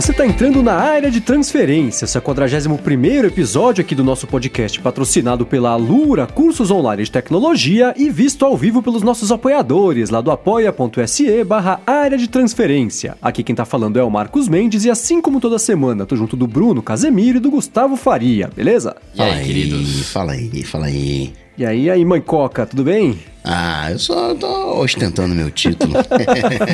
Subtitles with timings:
[0.00, 4.28] você está entrando na área de transferência, esse é o 41 episódio aqui do nosso
[4.28, 10.08] podcast, patrocinado pela Alura, cursos online de tecnologia e visto ao vivo pelos nossos apoiadores,
[10.08, 13.16] lá do apoia.se barra área de transferência.
[13.20, 16.36] Aqui quem tá falando é o Marcos Mendes e assim como toda semana, tô junto
[16.36, 18.94] do Bruno Casemiro e do Gustavo Faria, beleza?
[19.16, 20.12] E aí, queridos?
[20.12, 21.32] Fala aí, fala aí.
[21.58, 23.18] E aí, aí, mãe Coca, tudo bem?
[23.42, 25.92] Ah, eu só tô ostentando meu título.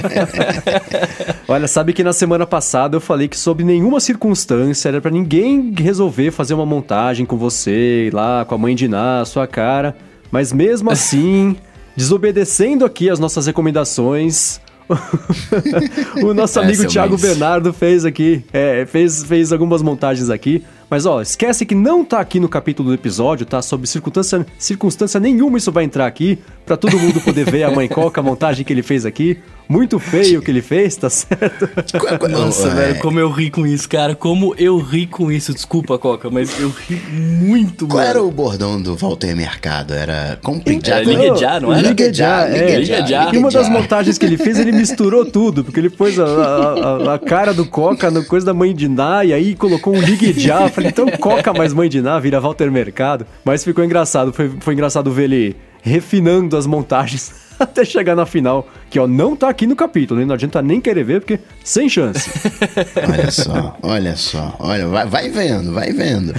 [1.48, 5.72] Olha, sabe que na semana passada eu falei que sob nenhuma circunstância era para ninguém
[5.74, 9.96] resolver fazer uma montagem com você, lá com a mãe de Ná, sua cara,
[10.30, 11.56] mas mesmo assim,
[11.96, 14.60] desobedecendo aqui as nossas recomendações,
[16.22, 20.62] o nosso amigo é, Thiago Bernardo fez aqui, é, fez, fez algumas montagens aqui.
[20.88, 23.60] Mas ó, esquece que não tá aqui no capítulo do episódio, tá?
[23.62, 27.88] Sob circunstância, circunstância nenhuma isso vai entrar aqui, para todo mundo poder ver a mãe
[27.88, 29.38] Coca, a montagem que ele fez aqui.
[29.66, 31.70] Muito feio o que ele fez, tá certo?
[32.28, 32.74] Nossa, é.
[32.74, 34.14] velho, como eu ri com isso, cara.
[34.14, 35.54] Como eu ri com isso.
[35.54, 38.10] Desculpa, Coca, mas eu ri muito, Qual mano.
[38.10, 39.94] era o bordão do Walter Mercado?
[39.94, 41.00] Era compridar?
[41.00, 41.88] Era ligue já, não era?
[41.88, 42.82] Ligue já, é.
[43.32, 47.14] E uma das montagens que ele fez, ele misturou tudo, porque ele pôs a, a,
[47.14, 50.38] a cara do Coca no coisa da mãe de Ná, e aí colocou um ligue
[50.38, 50.70] já.
[50.74, 53.26] Falei, então Coca mais mãe de Ná vira Walter Mercado.
[53.44, 58.66] Mas ficou engraçado, foi, foi engraçado ver ele refinando as montagens até chegar na final,
[58.88, 62.30] que ó, não tá aqui no capítulo, não adianta nem querer ver, porque sem chance.
[63.06, 66.32] olha só, olha só, olha, vai, vai vendo, vai vendo.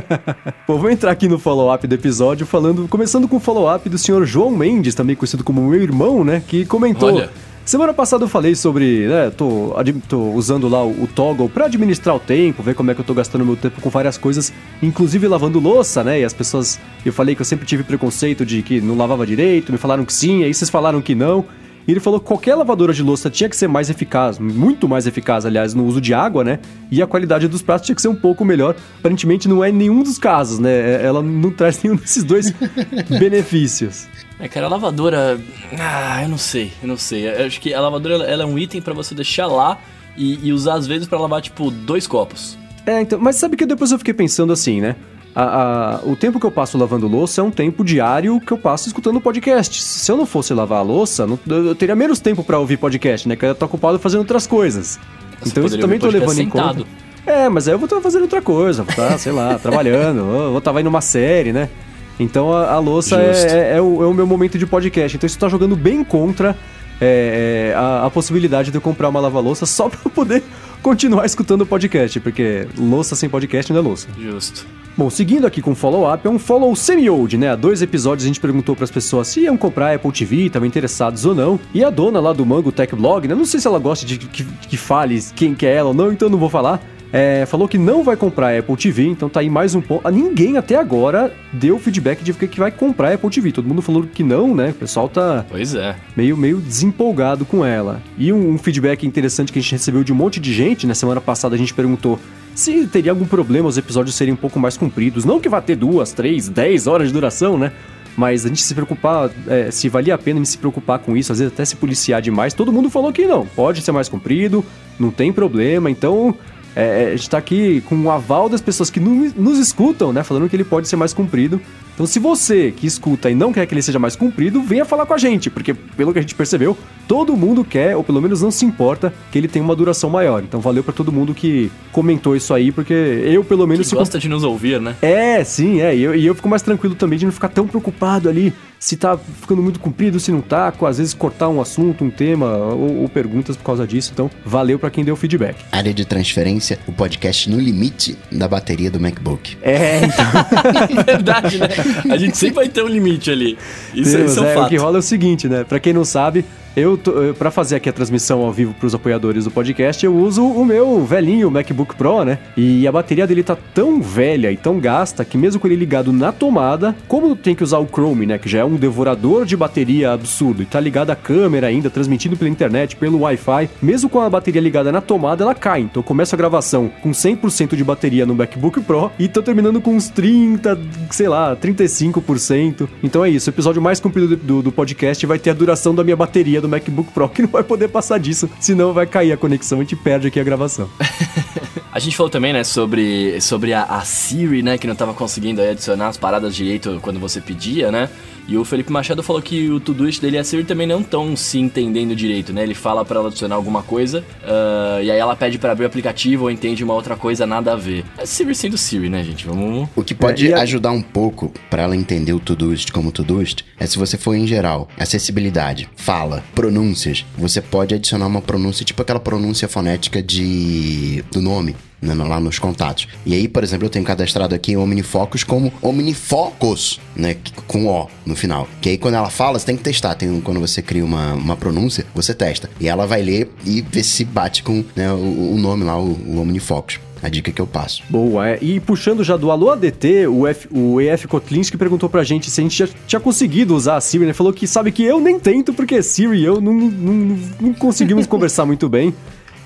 [0.66, 4.24] Bom, vou entrar aqui no follow-up do episódio, falando, começando com o follow-up do senhor
[4.24, 7.16] João Mendes, também conhecido como meu irmão, né, que comentou...
[7.16, 7.30] Olha.
[7.66, 9.74] Semana passada eu falei sobre, né, tô,
[10.08, 13.12] tô usando lá o, Toggle para administrar o tempo, ver como é que eu tô
[13.12, 16.20] gastando meu tempo com várias coisas, inclusive lavando louça, né?
[16.20, 19.72] E as pessoas, eu falei que eu sempre tive preconceito de que não lavava direito,
[19.72, 21.44] me falaram que sim, aí vocês falaram que não.
[21.88, 25.06] E ele falou que qualquer lavadora de louça tinha que ser mais eficaz, muito mais
[25.06, 26.60] eficaz, aliás, no uso de água, né?
[26.88, 28.76] E a qualidade dos pratos tinha que ser um pouco melhor.
[28.98, 30.70] Aparentemente não é nenhum dos casos, né?
[30.70, 32.52] É, ela não traz nenhum desses dois
[33.18, 34.06] benefícios.
[34.38, 35.40] É, cara, a lavadora.
[35.78, 37.26] Ah, eu não sei, eu não sei.
[37.26, 39.78] Eu acho que a lavadora ela é um item para você deixar lá
[40.16, 42.58] e, e usar às vezes para lavar, tipo, dois copos.
[42.84, 44.96] É, então, mas sabe que depois eu fiquei pensando assim, né?
[45.34, 48.56] A, a, o tempo que eu passo lavando louça é um tempo diário que eu
[48.56, 49.82] passo escutando podcast.
[49.82, 53.28] Se eu não fosse lavar a louça, não, eu teria menos tempo para ouvir podcast,
[53.28, 53.36] né?
[53.36, 54.98] Que eu tô ocupado fazendo outras coisas.
[55.40, 56.80] Você então isso também tô levando sentado.
[56.80, 57.06] em conta.
[57.26, 60.58] É, mas aí eu vou estar fazendo outra coisa, vou estar, sei lá, trabalhando, vou
[60.58, 61.68] estar vendo uma série, né?
[62.18, 65.16] Então a, a louça é, é, é, o, é, o, meu momento de podcast.
[65.16, 66.56] Então isso tá jogando bem contra
[67.00, 70.42] é, é a, a, possibilidade de eu comprar uma lava-louça só pra poder
[70.82, 74.08] continuar escutando o podcast, porque louça sem podcast não é louça.
[74.18, 74.66] Justo.
[74.96, 77.50] Bom, seguindo aqui com o follow-up, é um follow semi-old, né?
[77.50, 80.66] Há dois episódios a gente perguntou para as pessoas se iam comprar Apple TV, estavam
[80.66, 81.60] interessados ou não.
[81.74, 83.34] E a dona lá do Mango Tech Blog, né?
[83.34, 86.10] Não sei se ela gosta de que, que fale quem que é ela ou não,
[86.10, 86.80] então não vou falar.
[87.18, 90.06] É, falou que não vai comprar Apple TV, então tá aí mais um ponto.
[90.06, 93.52] Ah, ninguém até agora deu feedback de que vai comprar Apple TV.
[93.52, 94.68] Todo mundo falou que não, né?
[94.68, 95.96] O pessoal tá pois é.
[96.14, 98.02] meio, meio desempolgado com ela.
[98.18, 100.94] E um, um feedback interessante que a gente recebeu de um monte de gente, na
[100.94, 102.18] semana passada a gente perguntou
[102.54, 105.24] se teria algum problema os episódios serem um pouco mais compridos.
[105.24, 107.72] Não que vá ter duas, três, dez horas de duração, né?
[108.14, 111.38] Mas a gente se preocupar, é, se valia a pena se preocupar com isso, às
[111.38, 112.52] vezes até se policiar demais.
[112.52, 114.62] Todo mundo falou que não, pode ser mais comprido,
[114.98, 115.90] não tem problema.
[115.90, 116.34] Então
[116.76, 120.22] é, é, a gente tá aqui com o aval das pessoas que nos escutam, né?
[120.22, 121.58] Falando que ele pode ser mais comprido.
[121.94, 125.06] Então, se você que escuta e não quer que ele seja mais comprido, venha falar
[125.06, 126.76] com a gente, porque pelo que a gente percebeu,
[127.08, 130.42] todo mundo quer, ou pelo menos não se importa, que ele tenha uma duração maior.
[130.42, 133.88] Então, valeu para todo mundo que comentou isso aí, porque eu, pelo menos.
[133.88, 134.94] Que gosta de nos ouvir, né?
[135.00, 135.96] É, sim, é.
[135.96, 138.96] E eu, e eu fico mais tranquilo também de não ficar tão preocupado ali se
[138.96, 142.56] tá ficando muito comprido, se não tá, com às vezes cortar um assunto, um tema
[142.56, 144.10] ou, ou perguntas por causa disso.
[144.12, 145.56] Então, valeu para quem deu feedback.
[145.72, 149.56] Área de transferência, o podcast no limite da bateria do MacBook.
[149.62, 150.26] É, então.
[151.04, 151.68] Verdade, né?
[152.10, 153.58] A gente sempre vai ter um limite ali.
[153.94, 154.66] Isso, Deus, isso é um é, fato.
[154.66, 155.64] O que rola é o seguinte, né?
[155.64, 156.44] Para quem não sabe,
[156.76, 157.00] eu,
[157.38, 160.64] para fazer aqui a transmissão ao vivo para os apoiadores do podcast, eu uso o
[160.64, 162.38] meu velhinho MacBook Pro, né?
[162.54, 166.12] E a bateria dele tá tão velha e tão gasta que mesmo com ele ligado
[166.12, 169.56] na tomada, como tem que usar o Chrome, né, que já é um devorador de
[169.56, 174.20] bateria absurdo e tá ligado à câmera ainda, transmitindo pela internet, pelo Wi-Fi, mesmo com
[174.20, 175.80] a bateria ligada na tomada, ela cai.
[175.80, 179.80] Então eu começo a gravação com 100% de bateria no MacBook Pro e tô terminando
[179.80, 180.78] com uns 30,
[181.10, 182.86] sei lá, 35%.
[183.02, 186.04] Então é isso, o episódio mais comprido do, do podcast vai ter a duração da
[186.04, 189.36] minha bateria do MacBook Pro que não vai poder passar disso, senão vai cair a
[189.36, 190.88] conexão e gente perde aqui a gravação.
[191.92, 195.62] A gente falou também, né, sobre, sobre a, a Siri, né, que não tava conseguindo
[195.62, 198.10] adicionar as paradas direito quando você pedia, né?
[198.48, 201.36] E o Felipe Machado falou que o Todoist dele e a Siri também não estão
[201.36, 202.62] se entendendo direito, né?
[202.62, 205.86] Ele fala para ela adicionar alguma coisa uh, e aí ela pede para abrir o
[205.88, 208.04] aplicativo ou entende uma outra coisa nada a ver.
[208.16, 209.46] É Siri sendo Siri, né, gente?
[209.46, 209.88] Vamos.
[209.96, 210.62] O que pode é, a...
[210.62, 214.46] ajudar um pouco para ela entender o Todoist como Todoist é se você for em
[214.46, 217.24] geral, acessibilidade, fala, pronúncias.
[217.36, 222.58] Você pode adicionar uma pronúncia tipo aquela pronúncia fonética de do nome né, lá nos
[222.58, 223.08] contatos.
[223.24, 228.36] E aí, por exemplo, eu tenho cadastrado aqui Omnifocus como Omnifocus, né, com O no
[228.36, 228.68] final.
[228.80, 230.14] Que aí quando ela fala, você tem que testar.
[230.14, 232.70] Tem, quando você cria uma, uma pronúncia, você testa.
[232.80, 236.12] E ela vai ler e ver se bate com né, o, o, nome lá, o,
[236.26, 237.00] o Omnifocus.
[237.22, 238.02] A dica que eu passo.
[238.10, 238.58] Boa, é.
[238.60, 242.60] E puxando já do Alô ADT, o, F, o EF Kotlinski perguntou pra gente se
[242.60, 244.34] a gente já tinha conseguido usar a Siri, né?
[244.34, 248.26] Falou que sabe que eu nem tento, porque Siri e eu não, não, não conseguimos
[248.28, 249.14] conversar muito bem.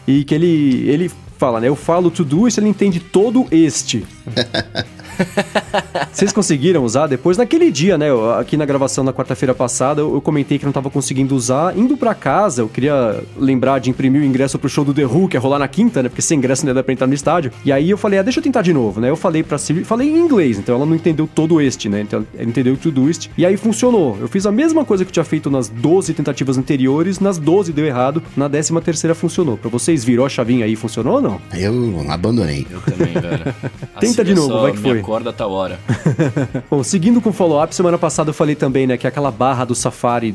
[0.06, 1.10] E que ele, ele
[1.40, 1.68] fala, né?
[1.68, 4.06] Eu falo to do isso, ele entende todo este.
[6.12, 7.36] Vocês conseguiram usar depois?
[7.36, 8.08] Naquele dia, né?
[8.38, 11.76] Aqui na gravação na quarta-feira passada, eu comentei que não tava conseguindo usar.
[11.76, 15.28] Indo para casa, eu queria lembrar de imprimir o ingresso pro show do The Who,
[15.28, 16.08] que ia rolar na quinta, né?
[16.08, 17.52] Porque sem ingresso não ia dar pra entrar no estádio.
[17.64, 19.10] E aí eu falei, ah, deixa eu tentar de novo, né?
[19.10, 22.00] Eu falei pra Siri, falei em inglês, então ela não entendeu todo este, né?
[22.00, 23.30] Então ela entendeu tudo este.
[23.36, 24.16] E aí funcionou.
[24.20, 27.72] Eu fiz a mesma coisa que eu tinha feito nas 12 tentativas anteriores, nas 12
[27.72, 29.56] deu errado, na 13 terceira funcionou.
[29.56, 31.40] Pra vocês, virou a chavinha aí, funcionou ou não?
[31.54, 32.66] Eu abandonei.
[32.70, 33.54] Eu também, velho.
[34.00, 35.80] Tenta de novo, vai que foi acorda a tal hora.
[36.70, 39.74] Bom, seguindo com o follow-up, semana passada eu falei também, né, que aquela barra do
[39.74, 40.34] Safari,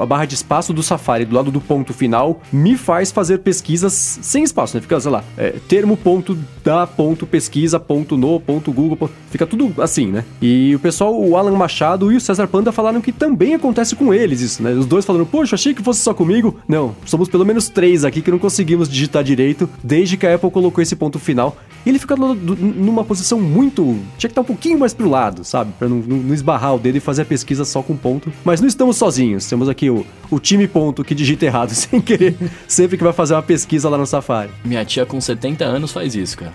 [0.00, 4.18] a barra de espaço do Safari do lado do ponto final, me faz fazer pesquisas
[4.22, 4.80] sem espaço, né?
[4.80, 9.46] Fica, sei lá, é, termo ponto da ponto pesquisa ponto no ponto Google, ponto, fica
[9.46, 10.24] tudo assim, né?
[10.40, 14.14] E o pessoal, o Alan Machado e o César Panda falaram que também acontece com
[14.14, 14.72] eles isso, né?
[14.72, 16.58] Os dois falando, poxa, achei que fosse só comigo.
[16.66, 20.50] Não, somos pelo menos três aqui que não conseguimos digitar direito desde que a Apple
[20.50, 21.56] colocou esse ponto final.
[21.84, 23.98] E ele fica numa posição muito.
[24.18, 25.72] Tinha que estar um pouquinho mais pro lado, sabe?
[25.78, 28.32] Pra não, não, esbarrar o dedo e fazer a pesquisa só com ponto.
[28.44, 29.46] Mas não estamos sozinhos.
[29.48, 32.36] Temos aqui o, o time ponto que digita errado sem querer,
[32.66, 34.50] sempre que vai fazer uma pesquisa lá no Safari.
[34.64, 36.52] Minha tia com 70 anos faz isso, cara.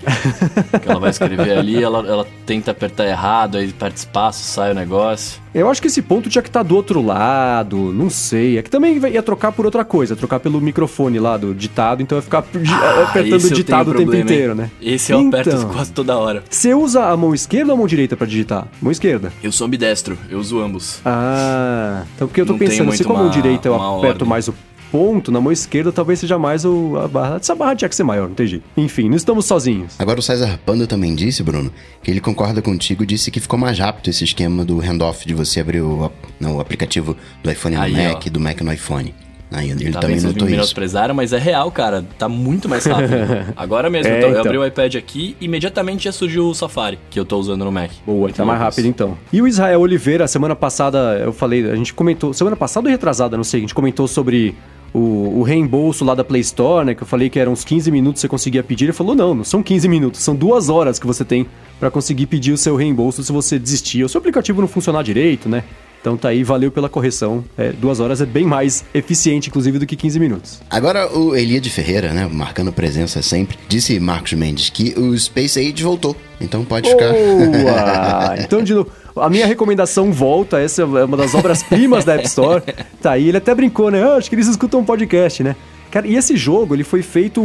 [0.86, 5.42] ela vai escrever ali, ela, ela tenta apertar errado, aí perde espaço, sai o negócio.
[5.54, 8.58] Eu acho que esse ponto tinha que estar do outro lado, não sei.
[8.58, 12.18] É que também ia trocar por outra coisa, trocar pelo microfone lá do ditado, então
[12.18, 12.40] ia ficar
[12.72, 14.72] ah, apertando o ditado o tempo inteiro, né?
[14.82, 16.44] Esse eu então, aperto quase toda hora.
[16.50, 18.68] Você usa a mão esquerda ou a mão direita para digitar?
[18.82, 19.32] Mão esquerda.
[19.44, 21.00] Eu sou ambidestro, eu uso ambos.
[21.06, 24.28] Ah, então porque eu tô não pensando, se com a mão direita eu aperto ordem.
[24.28, 24.54] mais o
[24.92, 27.38] ponto, na mão esquerda talvez seja mais o, a barra.
[27.38, 28.64] Essa barra tinha que ser maior, não jeito.
[28.76, 29.96] Enfim, não estamos sozinhos.
[29.98, 31.72] Agora o César Panda também disse, Bruno,
[32.04, 35.62] que ele concorda contigo, disse que ficou mais rápido esse esquema do handoff de você
[35.62, 38.30] abrir o, não, o aplicativo do iPhone no Aí, Mac, ó.
[38.30, 39.14] do Mac no iPhone.
[39.52, 42.06] Aí ele tá também notou me menosprezaram, mas é real, cara.
[42.18, 43.16] Tá muito mais rápido.
[43.56, 46.98] Agora mesmo, é, então, eu abri o iPad aqui e imediatamente já surgiu o Safari,
[47.10, 47.92] que eu tô usando no Mac.
[48.06, 49.18] Boa, muito tá mais rápido então.
[49.32, 53.36] E o Israel Oliveira, semana passada, eu falei, a gente comentou, semana passada ou retrasada,
[53.36, 54.56] não sei, a gente comentou sobre
[54.94, 56.96] o, o, reembolso lá da Play Store, né?
[56.96, 58.86] Que eu falei que eram uns 15 minutos que você conseguia pedir.
[58.86, 61.46] Ele falou: não, não são 15 minutos, são duas horas que você tem
[61.80, 64.04] para conseguir pedir o seu reembolso se você desistir.
[64.04, 65.64] O seu aplicativo não funcionar direito, né?
[66.02, 67.46] Então tá aí, valeu pela correção.
[67.56, 70.60] É, duas horas é bem mais eficiente, inclusive, do que 15 minutos.
[70.68, 75.60] Agora, o Elia de Ferreira, né, marcando presença sempre, disse Marcos Mendes que o Space
[75.60, 76.16] Age voltou.
[76.40, 77.12] Então pode ficar.
[77.12, 78.36] Boa!
[78.42, 78.90] então, de novo.
[79.16, 82.64] A minha recomendação volta, essa é uma das obras-primas da App Store.
[83.02, 84.02] Tá aí, ele até brincou, né?
[84.02, 85.56] Ah, acho que eles escutam um podcast, né?
[85.92, 87.42] Cara, e esse jogo, ele foi feito.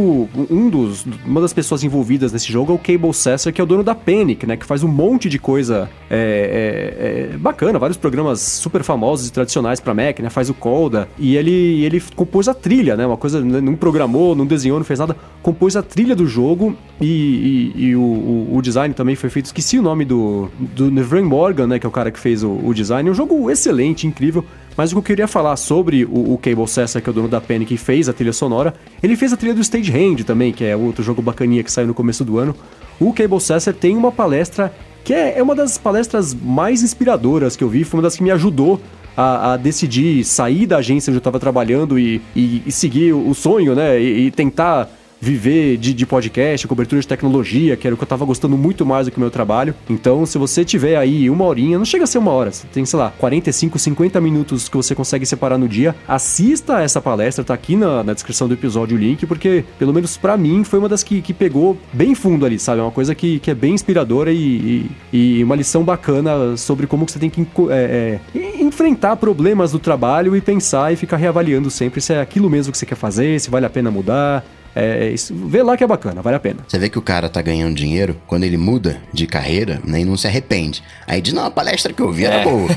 [0.49, 3.67] Um dos, uma das pessoas envolvidas nesse jogo é o Cable Sasser, que é o
[3.67, 4.55] dono da Panic, né?
[4.55, 9.33] Que faz um monte de coisa é, é, é bacana, vários programas super famosos e
[9.33, 10.29] tradicionais para Mac, né?
[10.29, 11.09] Faz o Coda.
[11.19, 13.05] E ele, ele compôs a trilha, né?
[13.05, 13.41] Uma coisa.
[13.41, 15.17] Não programou, não desenhou, não fez nada.
[15.43, 19.47] Compôs a trilha do jogo e, e, e o, o, o, design também foi feito.
[19.47, 20.49] Esqueci o nome do.
[20.57, 21.79] Do Nevran Morgan, né?
[21.79, 23.09] Que é o cara que fez o, o design.
[23.09, 24.45] É um jogo excelente, incrível.
[24.77, 27.27] Mas o que eu queria falar sobre o, o Cable Sessa, que é o dono
[27.27, 30.53] da Panic, que fez a trilha sonora, ele fez a trilha do Stage Hand também,
[30.53, 32.55] que é outro jogo bacaninha que saiu no começo do ano.
[32.99, 34.71] O Cable Sasser tem uma palestra
[35.03, 38.21] que é, é uma das palestras mais inspiradoras que eu vi, foi uma das que
[38.21, 38.79] me ajudou
[39.15, 43.33] a, a, decidir sair da agência onde eu estava trabalhando e, e, e, seguir o
[43.33, 43.99] sonho, né?
[43.99, 44.87] E, e tentar
[45.19, 48.85] viver de, de, podcast, cobertura de tecnologia, que era o que eu tava gostando muito
[48.85, 49.73] mais do que o meu trabalho.
[49.89, 52.85] Então, se você tiver aí uma horinha, não chega a ser uma hora, você tem,
[52.85, 57.53] sei lá, 45, 50 minutos que você consegue separar no dia, assista essa palestra, tá
[57.53, 60.89] aqui na, na descrição do episódio o link, porque, pelo menos para mim, foi uma
[60.89, 62.79] das que, que pegou bem fundo ali, sabe?
[62.79, 66.87] É uma coisa que, que é bem inspiradora e, e, e uma lição bacana sobre
[66.87, 71.17] como que você tem que é, é, enfrentar problemas do trabalho e pensar e ficar
[71.17, 74.43] reavaliando sempre se é aquilo mesmo que você quer fazer, se vale a pena mudar.
[74.77, 76.59] É, isso, vê lá que é bacana, vale a pena.
[76.67, 80.05] Você vê que o cara tá ganhando dinheiro quando ele muda de carreira né, e
[80.05, 80.83] não se arrepende.
[81.07, 82.43] Aí diz, não, a palestra que eu vi era É.
[82.43, 82.67] boa.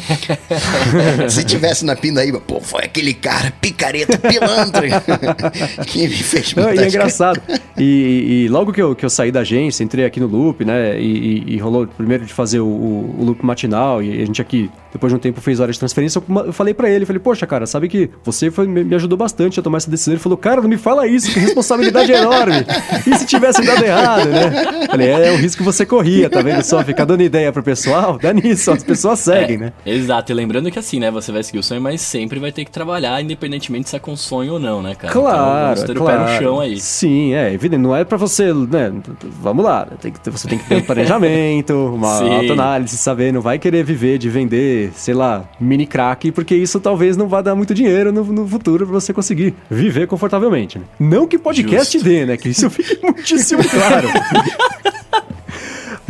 [1.28, 4.82] se tivesse na Pindaíba, pô, foi aquele cara picareta, pilantra,
[5.86, 7.40] que me fez Não, mudar e é engraçado.
[7.76, 10.98] E, e logo que eu, que eu saí da agência, entrei aqui no Loop, né?
[11.00, 14.02] E, e- e rolou primeiro de fazer o, o- o Loop matinal.
[14.02, 16.22] E a gente aqui, depois de um tempo, fez horas de transferência.
[16.46, 19.62] Eu, falei pra ele, falei, poxa, cara, sabe que você foi- me ajudou bastante a
[19.62, 20.14] tomar essa decisão.
[20.14, 22.64] Ele falou, cara, não me fala isso, que responsabilidade enorme.
[23.06, 24.86] E se tivesse dado errado, né?
[24.90, 26.82] Falei, é, é o risco que você corria, tá vendo só?
[26.84, 29.72] Ficar dando ideia pro pessoal, dá nisso, as pessoas seguem, né?
[29.84, 32.64] Exato, e lembrando que assim, né, você vai seguir o sonho, mas sempre vai ter
[32.64, 35.12] que trabalhar, independentemente se é com sonho ou não, né, cara?
[35.12, 36.22] Claro, então, claro.
[36.22, 36.80] o pé no chão aí.
[36.80, 37.80] Sim, é evidente.
[37.82, 38.92] Não é pra você, né?
[39.40, 39.86] Vamos lá.
[40.00, 42.34] Tem que, você tem que ter um planejamento, uma Sim.
[42.34, 43.32] autoanálise, saber.
[43.32, 47.42] Não vai querer viver de vender, sei lá, mini crack, porque isso talvez não vá
[47.42, 50.78] dar muito dinheiro no, no futuro pra você conseguir viver confortavelmente.
[50.78, 50.84] Né?
[50.98, 52.08] Não que podcast Justo.
[52.08, 52.36] dê, né?
[52.36, 54.08] Que isso fique muitíssimo claro.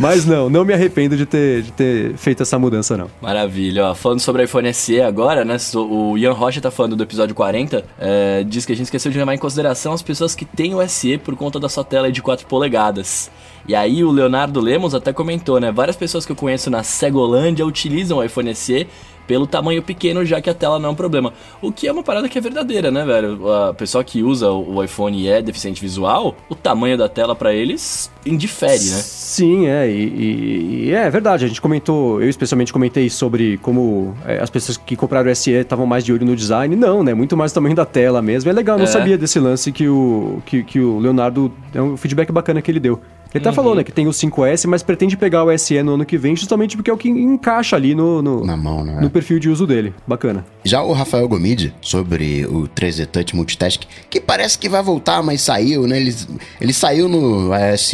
[0.01, 3.07] Mas não, não me arrependo de ter, de ter feito essa mudança, não.
[3.21, 3.95] Maravilha, ó.
[3.95, 5.57] Falando sobre o iPhone SE agora, né?
[5.75, 7.85] O Ian Rocha tá falando do episódio 40.
[7.99, 10.87] é, diz que a gente esqueceu de levar em consideração as pessoas que têm o
[10.89, 13.29] SE por conta da sua tela de 4 polegadas.
[13.67, 15.71] E aí o Leonardo Lemos até comentou, né?
[15.71, 18.87] Várias pessoas que eu conheço na Segolândia utilizam o iPhone SE
[19.31, 21.31] pelo tamanho pequeno, já que a tela não é um problema.
[21.61, 23.49] O que é uma parada que é verdadeira, né, velho?
[23.49, 27.53] A pessoa que usa o iPhone e é deficiente visual, o tamanho da tela pra
[27.53, 28.97] eles indifere, né?
[29.01, 31.45] Sim, é, e, e- e é verdade.
[31.45, 35.49] A gente comentou, eu especialmente comentei sobre como é, as pessoas que compraram o SE
[35.51, 36.75] estavam mais de olho no design.
[36.75, 37.13] Não, né?
[37.13, 38.49] Muito mais o tamanho da tela mesmo.
[38.49, 38.91] É legal, eu não É.
[38.91, 41.49] sabia desse lance que o, que, que o Leonardo.
[41.73, 42.99] É um feedback bacana que ele deu.
[43.33, 43.49] Ele Uhum.
[43.49, 46.17] tá falando né, que tem o 5S, mas pretende pegar o SE no ano que
[46.17, 48.99] vem, justamente porque é o que encaixa ali no, no, Na mão, né?
[49.01, 49.93] no perfil de uso dele.
[50.05, 50.45] Bacana.
[50.63, 55.41] Já o Rafael Gomide, sobre o 3D Touch Multitask, que parece que vai voltar, mas
[55.41, 55.97] saiu, né?
[55.97, 56.15] Ele,
[56.59, 57.93] ele saiu no iOS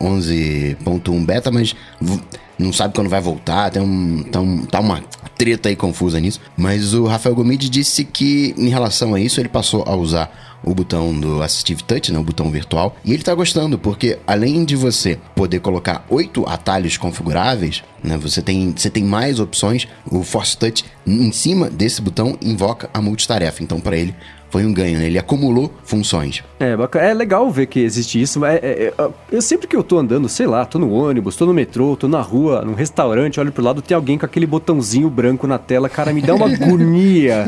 [0.00, 1.74] 11.1 beta, mas
[2.58, 5.02] não sabe quando vai voltar, tem um, tá, um- tá uma
[5.36, 6.40] treta aí confusa nisso.
[6.56, 10.74] Mas o Rafael Gomide disse que, em relação a isso, ele passou a usar o
[10.74, 14.74] botão do Assistive Touch, né, o botão virtual, e ele tá gostando, porque além de
[14.74, 20.56] você poder colocar oito atalhos configuráveis, né, você tem, você tem mais opções, o Force
[20.56, 24.14] Touch em cima desse botão invoca a multitarefa, então para ele
[24.54, 25.06] foi um ganho, né?
[25.06, 26.44] ele acumulou funções.
[26.60, 27.06] É, bacana.
[27.06, 28.38] é legal ver que existe isso.
[28.38, 31.34] mas é- é- é- eu sempre que eu tô andando, sei lá, tô no ônibus,
[31.34, 34.46] tô no metrô, tô na rua, num restaurante, olho pro lado, tem alguém com aquele
[34.46, 37.46] botãozinho branco na tela, cara, me dá uma agonia.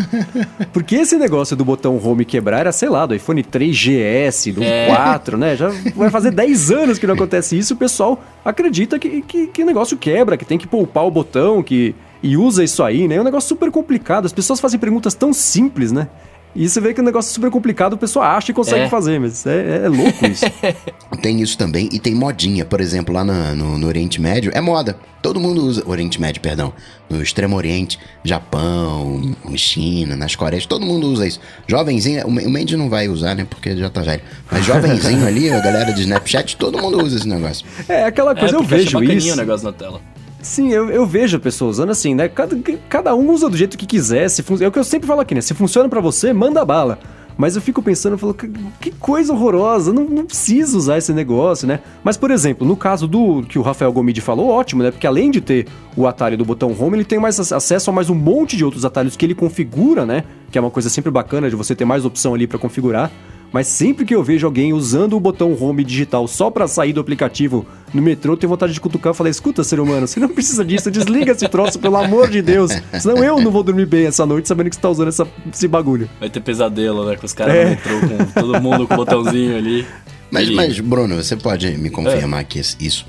[0.72, 4.88] Porque esse negócio do botão home quebrar era, sei lá, do iPhone 3GS, do É.
[4.88, 5.54] 4, né?
[5.54, 9.62] Já vai fazer 10 anos que não acontece isso, o pessoal acredita que, que, que
[9.62, 13.14] o negócio quebra, que tem que poupar o botão, que e usa isso aí, né?
[13.14, 14.24] É um negócio super complicado.
[14.26, 16.08] As pessoas fazem perguntas tão simples, né?
[16.56, 18.88] E você vê que é um negócio super complicado, o pessoal acha e consegue É.
[18.88, 20.44] fazer, mas é, é louco isso.
[21.22, 24.60] Tem isso também e tem modinha, por exemplo, lá na- no, no Oriente Médio, é
[24.60, 24.96] moda.
[25.22, 26.72] Todo mundo usa, Oriente Médio, perdão,
[27.10, 31.40] no Extremo Oriente, Japão, China, nas Coreias, todo mundo usa isso.
[31.66, 34.22] Jovenzinho, o o Mandy não vai usar, né, porque já tá velho.
[34.50, 37.66] Mas jovenzinho ali, a galera de Snapchat, todo mundo usa esse negócio.
[37.88, 39.32] É aquela coisa, eu porque acha vejo isso.
[39.32, 40.00] o negócio na tela.
[40.46, 42.28] Sim, eu, eu vejo pessoas usando assim, né?
[42.28, 42.56] Cada,
[42.88, 44.28] cada um usa do jeito que quiser.
[44.30, 45.40] Se fun- é o que eu sempre falo aqui, né?
[45.40, 47.00] Se funciona pra você, manda bala.
[47.36, 48.48] Mas eu fico pensando, eu falo, que,
[48.80, 51.80] que coisa horrorosa, não, não precisa usar esse negócio, né?
[52.02, 54.90] Mas, por exemplo, no caso do que o Rafael Gomide falou, ótimo, né?
[54.92, 57.92] Porque além de ter o atalho do botão home, ele tem mais ac- acesso a
[57.92, 60.22] mais um monte de outros atalhos que ele configura, né?
[60.50, 63.10] Que é uma coisa sempre bacana de você ter mais opção ali pra configurar.
[63.56, 67.00] Mas sempre que eu vejo alguém usando o botão home digital só pra sair do
[67.00, 70.28] aplicativo no metrô, eu tenho vontade de cutucar e falar: escuta, ser humano, você não
[70.28, 72.70] precisa disso, desliga esse troço, pelo amor de Deus.
[73.00, 75.66] Senão eu não vou dormir bem essa noite sabendo que você tá usando essa- esse
[75.66, 76.06] bagulho.
[76.20, 77.16] Vai ter pesadelo, né?
[77.16, 77.64] Com os caras É.
[77.64, 79.86] no metrô, com todo mundo com o botãozinho ali.
[80.30, 83.06] Mas, mas, Bruno, você pode me confirmar que esse- isso.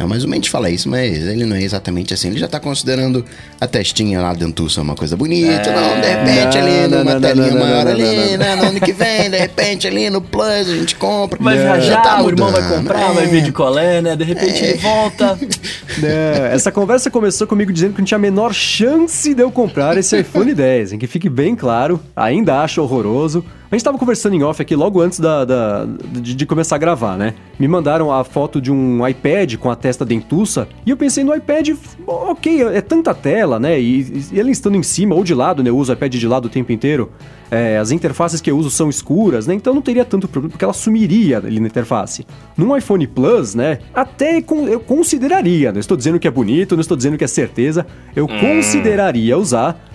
[0.00, 2.28] Não, mas o Mendes fala isso, mas ele não é exatamente assim.
[2.28, 3.22] Ele já tá considerando
[3.60, 5.68] a testinha lá do Antussa uma coisa bonita.
[5.68, 5.74] É.
[5.74, 8.36] não, de repente Não, ali, não, numa não, telinha maior não, ali, não, não.
[8.38, 8.56] né?
[8.56, 11.38] No ano que vem, de repente ali no Plus a gente compra.
[11.38, 13.12] Vai Já viajar, tá o irmão vai comprar, é.
[13.12, 14.16] vai vir de colé, né?
[14.16, 15.38] De repente ele volta.
[16.02, 19.98] É, essa conversa começou comigo dizendo que não tinha a menor chance de eu comprar
[19.98, 23.44] esse iPhone 10, em que fique bem claro, ainda acho horroroso.
[23.70, 26.78] A gente tava conversando em off aqui logo antes da, da- de, de começar a
[26.78, 27.34] gravar, né?
[27.56, 31.32] Me mandaram a foto de um iPad com a testa dentuça e eu pensei no
[31.32, 31.68] iPad,
[32.04, 33.80] ok, é tanta tela, né?
[33.80, 35.70] E, e ele estando em cima ou de lado, né?
[35.70, 37.12] Eu uso o iPad de lado o tempo inteiro.
[37.48, 39.54] É, as interfaces que eu uso são escuras, né?
[39.54, 42.26] Então não teria tanto problema, porque ela sumiria ali na interface.
[42.56, 43.78] Num iPhone Plus, né?
[43.94, 47.28] Até con- eu consideraria, não estou dizendo que é bonito, não estou dizendo que é
[47.28, 47.86] certeza,
[48.16, 49.86] eu consideraria usar.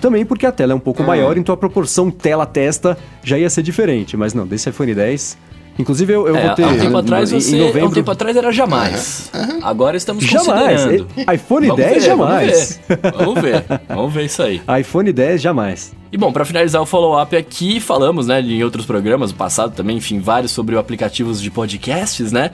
[0.00, 3.62] Também porque a tela é um pouco maior, então a proporção tela-testa já ia ser
[3.62, 4.16] diferente.
[4.16, 5.38] Mas não, desse iPhone 10
[5.80, 6.64] Inclusive, eu, eu é, vou ter.
[6.64, 7.88] Há um tempo atrás, você, em novembro...
[7.88, 9.30] um tempo atrás era jamais.
[9.32, 9.60] Uhum.
[9.62, 10.82] Agora estamos jamais.
[10.82, 11.34] considerando.
[11.34, 12.80] iPhone vamos 10 ver, jamais.
[12.88, 13.08] Vamos ver.
[13.16, 13.80] vamos ver.
[13.88, 14.60] Vamos ver isso aí.
[14.80, 15.92] iPhone 10 jamais.
[16.12, 19.96] E bom, para finalizar o follow-up aqui, falamos, né, em outros programas, no passado também,
[19.96, 22.50] enfim, vários sobre aplicativos de podcasts, né?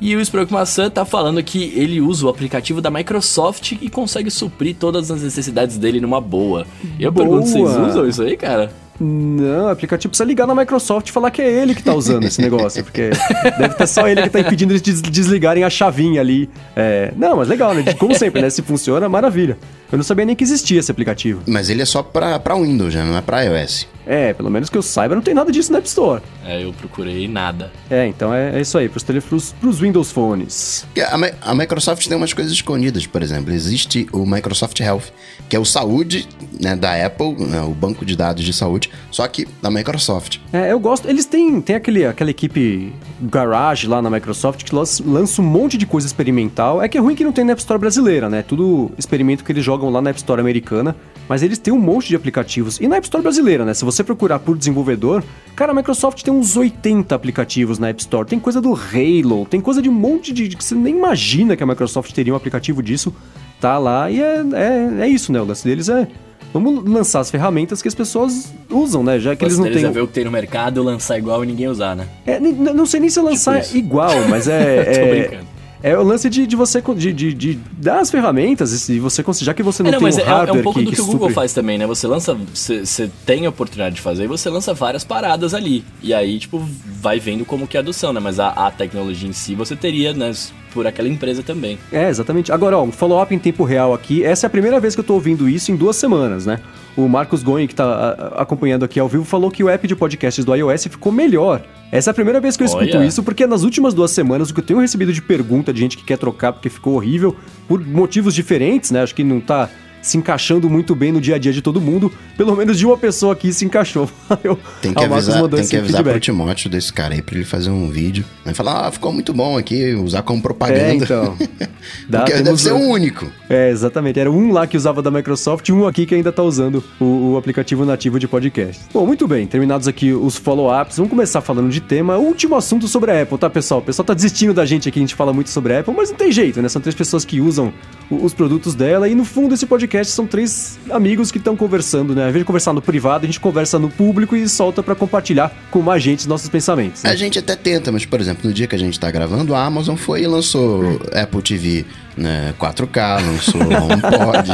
[0.00, 4.30] E o Sprook Maçã tá falando que ele usa o aplicativo da Microsoft e consegue
[4.30, 6.66] suprir todas as necessidades dele numa boa.
[6.98, 7.26] Eu boa.
[7.26, 8.72] pergunto, vocês usam isso aí, cara?
[9.02, 12.24] Não, o aplicativo precisa ligar na Microsoft e falar que é ele que tá usando
[12.24, 13.10] esse negócio, porque
[13.58, 16.50] deve ter só ele que tá impedindo eles de desligarem a chavinha ali.
[16.76, 17.94] É, não, mas legal, né?
[17.94, 18.50] Como sempre, né?
[18.50, 19.56] Se funciona, maravilha.
[19.90, 21.40] Eu não sabia nem que existia esse aplicativo.
[21.46, 23.02] Mas ele é só pra, pra Windows, né?
[23.02, 23.88] Não é pra iOS.
[24.10, 26.20] É, pelo menos que eu saiba, não tem nada disso na App Store.
[26.44, 27.70] É, eu procurei nada.
[27.88, 30.84] É, então é, é isso aí, pros, pros, pros Windows Phones.
[30.98, 33.52] A, a, Microsoft tem umas coisas escondidas, por exemplo.
[33.52, 35.12] Existe o Microsoft Health,
[35.48, 36.26] que é o saúde
[36.60, 40.38] né, da Apple, né, o banco de dados de saúde, só que da Microsoft.
[40.52, 41.08] É, eu gosto.
[41.08, 45.86] Eles têm, têm aquele, aquela equipe Garage lá na Microsoft que lança um monte de
[45.86, 46.82] coisa experimental.
[46.82, 48.42] É que é ruim que não tem na App Store brasileira, né?
[48.42, 50.96] Tudo experimento que eles jogam lá na App Store americana.
[51.28, 52.80] Mas eles têm um monte de aplicativos.
[52.80, 53.72] E na App Store brasileira, né?
[53.72, 55.22] Se você procurar por desenvolvedor,
[55.54, 58.26] cara, a Microsoft tem uns 80 aplicativos na App Store.
[58.26, 60.48] Tem coisa do Halo, tem coisa de um monte de.
[60.48, 63.14] que você nem imagina que a Microsoft teria um aplicativo disso.
[63.60, 65.40] Tá lá e é, é, é isso, né?
[65.40, 66.08] O lance deles é.
[66.52, 69.20] Vamos lançar as ferramentas que as pessoas usam, né?
[69.20, 69.84] Já que eles não têm.
[69.84, 72.08] É ver o que tem no mercado, lançar igual e ninguém usar, né?
[72.26, 74.82] É, não sei nem se lançar tipo igual, mas é.
[74.84, 75.49] Tô é, brincando.
[75.82, 79.54] É o lance de, de você de, de, de, dar as ferramentas e você já
[79.54, 80.90] que você não, é, não tem mas um é, hardware é um pouco que, do
[80.90, 81.86] que, que o Google faz também, né?
[81.86, 85.82] Você lança, você tem a oportunidade de fazer e você lança várias paradas ali.
[86.02, 86.62] E aí, tipo,
[87.00, 88.20] vai vendo como que é a adoção, né?
[88.20, 90.32] Mas a, a tecnologia em si você teria, né?
[90.74, 91.78] Por aquela empresa também.
[91.90, 92.52] É, exatamente.
[92.52, 94.22] Agora, ó, um follow-up em tempo real aqui.
[94.22, 96.60] Essa é a primeira vez que eu tô ouvindo isso em duas semanas, né?
[96.96, 100.44] O Marcos Goin, que tá acompanhando aqui ao vivo, falou que o app de podcasts
[100.44, 101.62] do iOS ficou melhor.
[101.92, 103.06] Essa é a primeira vez que eu escuto Olha.
[103.06, 105.96] isso, porque nas últimas duas semanas o que eu tenho recebido de pergunta de gente
[105.96, 109.02] que quer trocar porque ficou horrível, por motivos diferentes, né?
[109.02, 109.68] Acho que não tá
[110.02, 112.12] se encaixando muito bem no dia a dia de todo mundo.
[112.36, 114.08] Pelo menos de uma pessoa aqui se encaixou.
[114.42, 117.70] Eu, tem que avisar, tem que avisar pro Timóteo desse cara aí pra ele fazer
[117.70, 118.24] um vídeo.
[118.44, 120.80] Aí falar, ah, ficou muito bom aqui, usar como propaganda.
[120.80, 121.36] É, então.
[122.08, 123.30] Dá, Porque deve ser o um único.
[123.48, 124.18] É, exatamente.
[124.18, 127.32] Era um lá que usava da Microsoft e um aqui que ainda tá usando o,
[127.32, 128.82] o aplicativo nativo de podcast.
[128.92, 129.46] Bom, muito bem.
[129.46, 132.16] Terminados aqui os follow-ups, vamos começar falando de tema.
[132.16, 133.80] Último assunto sobre a Apple, tá, pessoal?
[133.80, 136.10] O pessoal tá desistindo da gente aqui, a gente fala muito sobre a Apple, mas
[136.10, 136.68] não tem jeito, né?
[136.68, 137.72] São três pessoas que usam
[138.10, 142.22] os produtos dela e no fundo esse podcast são três amigos que estão conversando, né?
[142.22, 145.52] Ao invés de conversar no privado, a gente conversa no público e solta para compartilhar
[145.70, 147.02] com mais gente nossos pensamentos.
[147.02, 147.10] Né?
[147.10, 149.64] A gente até tenta, mas, por exemplo, no dia que a gente tá gravando, a
[149.64, 151.84] Amazon foi e lançou Apple TV
[152.20, 154.50] né, 4K, lançou HomePod.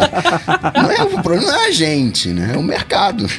[0.75, 2.53] não é, o problema não é a gente, né?
[2.55, 3.27] É o mercado.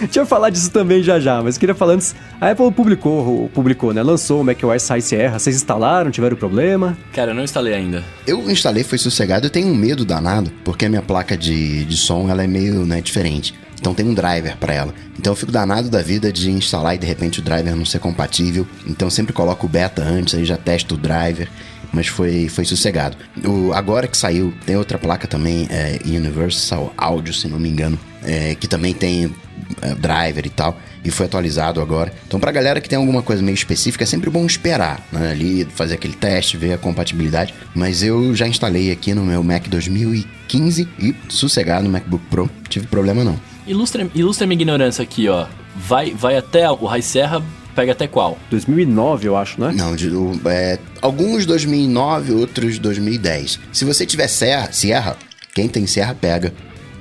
[0.00, 2.14] Deixa eu falar disso também já já, mas queria falar antes.
[2.40, 4.02] A Apple publicou, publicou, né?
[4.02, 5.38] Lançou o macOS High Sierra.
[5.38, 6.10] Vocês instalaram?
[6.10, 6.96] Tiveram problema?
[7.12, 8.04] Cara, eu não instalei ainda.
[8.26, 9.46] Eu instalei, foi sossegado.
[9.46, 12.84] Eu tenho um medo danado, porque a minha placa de, de som ela é meio
[12.84, 13.54] né, diferente.
[13.80, 14.94] Então tem um driver para ela.
[15.18, 17.98] Então eu fico danado da vida de instalar e de repente o driver não ser
[17.98, 18.66] compatível.
[18.86, 21.48] Então eu sempre coloco o beta antes, aí já testo o driver
[21.92, 23.16] mas foi, foi sossegado.
[23.44, 27.98] O, agora que saiu, tem outra placa também, é Universal Audio, se não me engano,
[28.22, 29.34] é, que também tem
[29.82, 32.12] é, driver e tal, e foi atualizado agora.
[32.26, 35.30] Então, pra galera que tem alguma coisa meio específica, é sempre bom esperar, né?
[35.30, 37.54] Ali, fazer aquele teste, ver a compatibilidade.
[37.74, 42.86] Mas eu já instalei aqui no meu Mac 2015 e sossegado no MacBook Pro, tive
[42.86, 43.40] problema não.
[43.66, 45.46] Ilustra, ilustra minha ignorância aqui, ó.
[45.76, 47.42] Vai, vai até o High Serra
[47.74, 48.38] pega até qual?
[48.50, 49.72] 2009, eu acho, né?
[49.74, 50.10] Não, de,
[50.46, 53.60] é, alguns 2009, outros 2010.
[53.72, 55.16] Se você tiver Serra, Sierra,
[55.54, 56.52] quem tem Serra pega.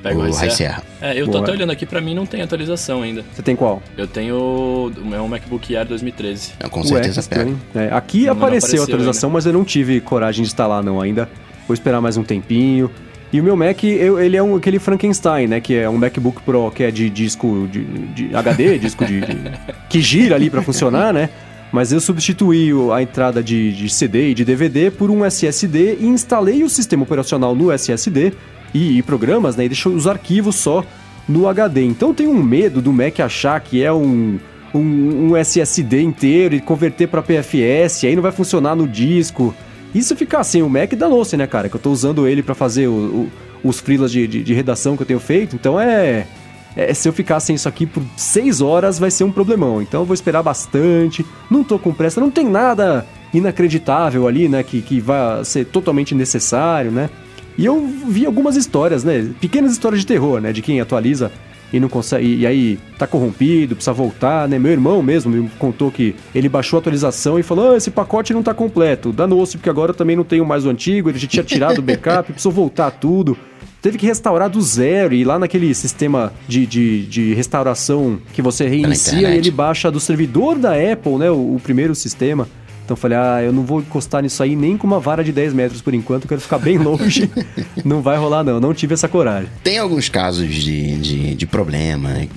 [0.02, 0.84] Pega o, High Serra.
[1.02, 1.44] É, eu tô Boa.
[1.44, 3.24] até olhando aqui, pra mim não tem atualização ainda.
[3.34, 3.84] Você tem qual?
[3.98, 6.54] Eu tenho é um MacBook Air 2013.
[6.60, 7.56] É, com certeza Ué, pega.
[7.76, 9.34] É, aqui apareceu, apareceu, a atualização, ainda.
[9.34, 11.30] mas eu não tive coragem de instalar não ainda.
[11.68, 12.90] Vou esperar mais um tempinho.
[13.32, 15.62] E o meu Mac, eu, ele é um, aquele Frankenstein, né?
[15.62, 19.38] Que é um MacBook Pro que é de disco de, de HD, disco de, de,
[19.88, 21.30] que gira ali para funcionar, né?
[21.72, 26.06] Mas eu substituí a entrada de, de, CD e de DVD por um SSD e
[26.08, 28.34] instalei o sistema operacional no SSD
[28.74, 29.66] e, e programas, né?
[29.66, 30.84] E deixei os arquivos só
[31.28, 31.84] no HD.
[31.84, 34.40] Então tem um medo do Mac achar que é um,
[34.74, 39.54] um, um SSD inteiro e converter para PFS, aí não vai funcionar no disco.
[39.94, 41.70] Isso ficar assim, o Mac danou-se, né, cara?
[41.70, 43.32] Que eu tô usando ele para fazer o, o,
[43.64, 45.56] os freelas de, de, de, redação que eu tenho feito.
[45.56, 46.28] Então é,
[46.76, 46.94] é.
[46.94, 49.82] Se eu ficar sem isso aqui por seis horas, vai ser um problemão.
[49.82, 51.26] Então eu vou esperar bastante.
[51.50, 54.62] Não tô com pressa, não tem nada inacreditável ali, né?
[54.64, 57.10] Que, que vai ser totalmente necessário, né?
[57.58, 59.30] E eu vi algumas histórias, né?
[59.42, 60.54] Pequenas histórias de terror, né?
[60.54, 61.32] De quem atualiza
[61.72, 62.36] e não consegue.
[62.38, 64.58] E aí tá corrompido, precisa voltar, né?
[64.60, 68.34] Meu irmão mesmo me contou que ele baixou a atualização e falou: ah, esse pacote
[68.34, 69.12] não tá completo.
[69.12, 71.82] Danou-se, porque agora eu também não tenho mais o antigo, ele já tinha tirado o
[71.82, 73.38] backup, precisou voltar tudo.
[73.82, 78.68] Teve que restaurar do zero e lá naquele sistema de, de, de restauração que você
[78.68, 81.32] reinicia e ele baixa do servidor da Apple, né?
[81.32, 82.48] O, o primeiro sistema.
[82.90, 85.32] Então eu falei, ah, eu não vou encostar nisso aí nem com uma vara de
[85.32, 87.30] 10 metros por enquanto, eu quero ficar bem longe.
[87.86, 88.60] não vai rolar, não.
[88.60, 89.48] Não tive essa coragem.
[89.64, 92.28] Tem alguns casos de, de, de problema.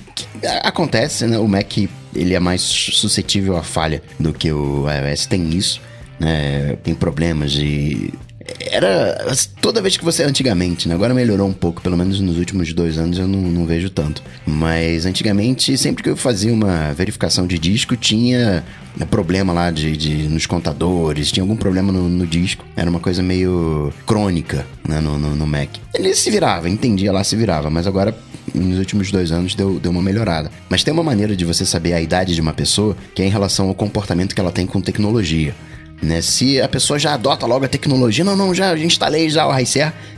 [0.61, 1.39] acontece, né?
[1.39, 1.75] O Mac
[2.13, 5.25] ele é mais suscetível à falha do que o iOS.
[5.25, 5.81] Tem isso.
[6.19, 6.77] Né?
[6.83, 8.13] Tem problemas de
[8.59, 10.23] era toda vez que você.
[10.23, 10.95] Antigamente, né?
[10.95, 14.23] Agora melhorou um pouco, pelo menos nos últimos dois anos eu não, não, vejo tanto.
[14.45, 18.63] Mas antigamente, sempre que eu fazia uma verificação de disco, tinha
[19.09, 22.65] problema lá de, de nos contadores, tinha algum problema no, no disco.
[22.75, 25.69] Era uma coisa meio crônica né, no, no, no Mac.
[25.93, 28.15] Ele se virava, entendia lá, se virava, mas agora
[28.53, 30.51] nos últimos dois anos deu, deu uma melhorada.
[30.69, 33.29] Mas tem uma maneira de você saber a idade de uma pessoa que é em
[33.29, 35.55] relação ao comportamento que ela tem com tecnologia.
[36.03, 36.21] Né?
[36.21, 39.65] Se a pessoa já adota logo a tecnologia, não, não, já instalei já o High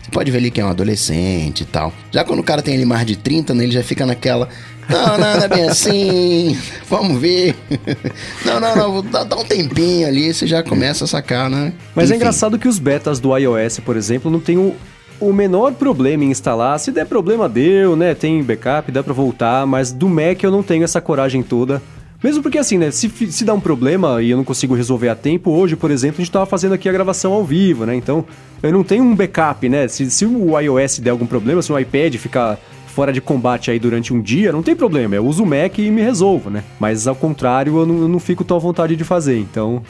[0.06, 1.91] você pode ver ali que é um adolescente e tal.
[2.12, 4.48] Já quando o cara tem ali mais de 30, né, ele já fica naquela.
[4.88, 6.58] Não, não, não é bem assim.
[6.88, 7.56] Vamos ver.
[8.45, 9.02] Não, não, não.
[9.02, 11.74] Dá, dá, um tempinho ali, você já começa a sacar, né?
[11.95, 12.13] Mas é Enfim.
[12.13, 14.76] é engraçado que os betas do iOS, por exemplo, não tem o,
[15.19, 16.80] o menor problema em instalar.
[16.80, 18.13] Se der problema, deu, né?
[18.13, 19.65] Tem backup, dá pra voltar.
[19.65, 21.82] Mas do Mac eu não tenho essa coragem toda.
[22.25, 25.15] Mesmo porque assim, né, se, se dá um problema e eu não consigo resolver a
[25.15, 27.95] tempo, hoje, por exemplo, a gente tava fazendo aqui a gravação ao vivo, né?
[27.95, 28.25] Então,
[28.63, 29.88] eu não tenho um backup, né?
[29.88, 32.57] Se, se o iOS der algum problema, se o iPad ficar
[32.88, 35.91] fora de combate aí durante um dia, não tem problema, eu uso o Mac e
[35.91, 36.63] me resolvo, né?
[36.79, 39.83] Mas ao contrário, eu não, eu não fico tão à vontade de fazer, então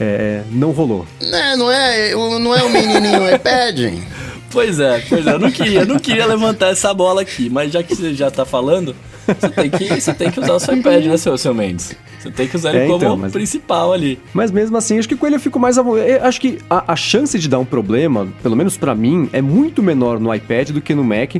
[0.00, 1.06] é, não rolou.
[1.20, 4.02] Não, não é, não é o menininho iPad?
[4.50, 7.70] Pois é, pois é, eu não queria, eu não queria levantar essa bola aqui, mas
[7.70, 8.96] já que você já tá falando,
[9.34, 11.94] você tem que, você tem que usar o seu iPad, né, seu, seu Mendes?
[12.18, 13.32] Você tem que usar ele é, como então, mas...
[13.32, 14.18] principal ali.
[14.32, 15.76] Mas mesmo assim, acho que com ele eu fico mais.
[15.78, 19.82] Acho que a, a chance de dar um problema, pelo menos para mim, é muito
[19.82, 21.36] menor no iPad do que no Mac.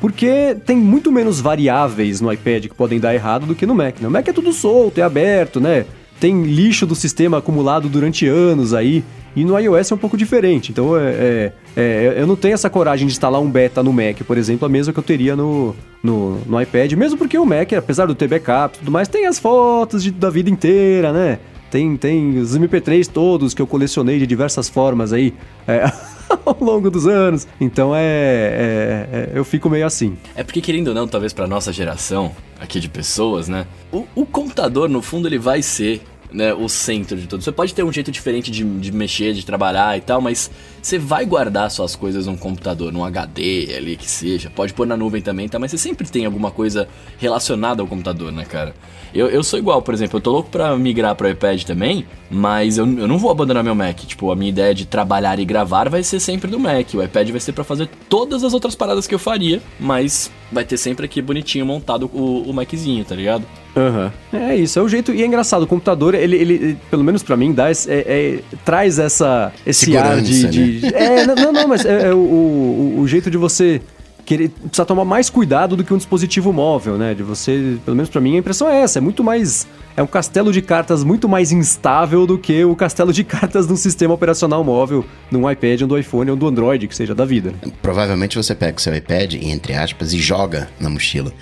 [0.00, 4.00] Porque tem muito menos variáveis no iPad que podem dar errado do que no Mac.
[4.00, 4.08] Né?
[4.08, 5.86] O Mac é tudo solto, é aberto, né?
[6.18, 9.04] Tem lixo do sistema acumulado durante anos aí.
[9.34, 10.70] E no iOS é um pouco diferente.
[10.72, 14.18] Então, é, é, é, eu não tenho essa coragem de instalar um beta no Mac,
[14.26, 16.92] por exemplo, a mesma que eu teria no, no, no iPad.
[16.92, 20.10] Mesmo porque o Mac, apesar do ter backup e tudo mais, tem as fotos de,
[20.10, 21.38] da vida inteira, né?
[21.70, 25.32] Tem, tem os MP3 todos que eu colecionei de diversas formas aí
[25.66, 25.90] é,
[26.44, 27.48] ao longo dos anos.
[27.58, 30.18] Então é, é, é, Eu fico meio assim.
[30.34, 33.66] É porque, querendo ou não, talvez pra nossa geração aqui de pessoas, né?
[33.90, 37.42] O, o computador, no fundo, ele vai ser né, o centro de tudo.
[37.42, 40.50] Você pode ter um jeito diferente de, de mexer, de trabalhar e tal, mas
[40.82, 44.50] você vai guardar suas coisas num computador, num HD ali que seja.
[44.50, 45.56] Pode pôr na nuvem também, tá?
[45.56, 48.74] Mas você sempre tem alguma coisa relacionada ao computador, né, cara?
[49.14, 52.78] Eu, eu sou igual, por exemplo, eu tô louco pra migrar pro iPad também, mas
[52.78, 54.00] eu, eu não vou abandonar meu Mac.
[54.00, 56.94] Tipo, a minha ideia de trabalhar e gravar vai ser sempre do Mac.
[56.94, 60.64] O iPad vai ser para fazer todas as outras paradas que eu faria, mas vai
[60.64, 63.44] ter sempre aqui bonitinho montado o, o Maczinho, tá ligado?
[63.74, 64.10] Uhum.
[64.38, 65.12] É isso, é o jeito.
[65.12, 68.40] E é engraçado, o computador, ele, ele, ele pelo menos para mim, dá é, é,
[68.64, 70.48] traz essa, esse Segurança, ar de.
[70.48, 70.90] de, né?
[70.94, 73.80] é, não, não, mas é, é o, o, o, jeito de você
[74.24, 77.14] querer precisa tomar mais cuidado do que um dispositivo móvel, né?
[77.14, 78.98] De você, pelo menos para mim, a impressão é essa.
[78.98, 79.66] É muito mais.
[79.96, 83.72] É um castelo de cartas muito mais instável do que o castelo de cartas de
[83.72, 87.24] um sistema operacional móvel, num iPad, ou do iPhone, ou do Android, que seja da
[87.24, 87.52] vida.
[87.82, 91.32] Provavelmente você pega o seu iPad, entre aspas, e joga na mochila.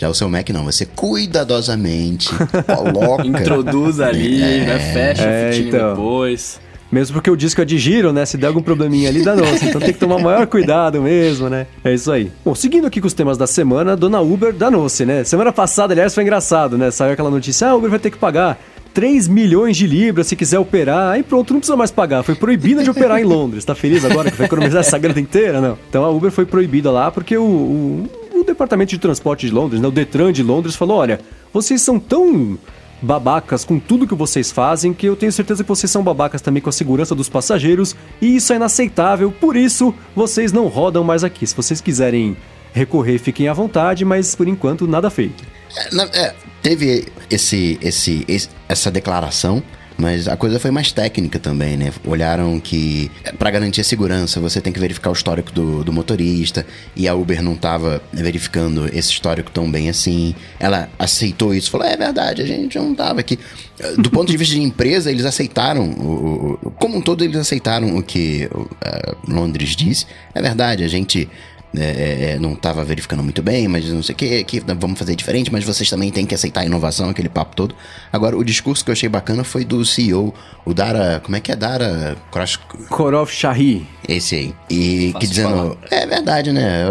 [0.00, 2.30] Já o seu Mac não, você cuidadosamente
[2.64, 3.26] coloca.
[3.26, 4.78] Introduz ali, é, né?
[4.94, 5.90] Fecha é, o então.
[5.90, 6.58] depois.
[6.90, 8.26] Mesmo porque o disco é de giro, né?
[8.26, 9.64] Se der algum probleminha ali, dá nossa.
[9.64, 11.66] Então tem que tomar maior cuidado mesmo, né?
[11.84, 12.32] É isso aí.
[12.44, 15.22] Bom, seguindo aqui com os temas da semana, Dona Uber danou-se, né?
[15.22, 16.90] Semana passada, aliás, foi engraçado, né?
[16.90, 18.60] Saiu aquela notícia, ah, a Uber vai ter que pagar
[18.92, 21.12] 3 milhões de libras se quiser operar.
[21.12, 22.22] Aí pronto, não precisa mais pagar.
[22.22, 23.64] Foi proibida de operar em Londres.
[23.64, 25.60] Tá feliz agora que vai economizar essa grana inteira?
[25.60, 25.78] Não.
[25.88, 29.80] Então a Uber foi proibida lá porque o, o, o Departamento de Transporte de Londres,
[29.80, 29.86] né?
[29.86, 31.20] O Detran de Londres falou, olha,
[31.52, 32.58] vocês são tão
[33.02, 36.62] babacas com tudo que vocês fazem, que eu tenho certeza que vocês são babacas também
[36.62, 41.24] com a segurança dos passageiros, e isso é inaceitável, por isso vocês não rodam mais
[41.24, 41.46] aqui.
[41.46, 42.36] Se vocês quiserem
[42.72, 45.44] recorrer, fiquem à vontade, mas por enquanto nada feito.
[45.76, 49.62] É, é, teve esse, esse, esse, essa declaração
[50.00, 51.92] Mas a coisa foi mais técnica também, né?
[52.06, 56.66] Olharam que, para garantir a segurança, você tem que verificar o histórico do, do motorista,
[56.96, 60.34] e a Uber não tava verificando esse histórico tão bem assim.
[60.58, 63.38] Ela aceitou isso, falou: é verdade, a gente não tava aqui.
[63.98, 67.96] Do ponto de vista de empresa, eles aceitaram, o, o, como um todo, eles aceitaram
[67.96, 68.48] o que
[69.28, 70.06] Londres disse.
[70.34, 71.28] É verdade, a gente
[71.76, 74.98] é, é, é, não estava verificando muito bem, mas não sei o que, que vamos
[74.98, 77.74] fazer diferente, mas vocês também têm que aceitar a inovação, aquele papo todo.
[78.12, 81.52] Agora, o discurso que eu achei bacana foi do CEO, o Dara, como é que
[81.52, 82.16] é Dara?
[82.88, 83.86] Korov Shahi.
[84.08, 84.54] Esse aí.
[84.68, 86.84] E que dizendo, é verdade, né?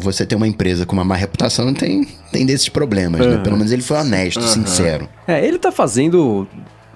[0.00, 3.36] Você ter uma empresa com uma má reputação tem, tem desses problemas, uhum.
[3.36, 3.38] né?
[3.38, 4.48] Pelo menos ele foi honesto, uhum.
[4.48, 5.08] sincero.
[5.28, 6.48] É, ele tá fazendo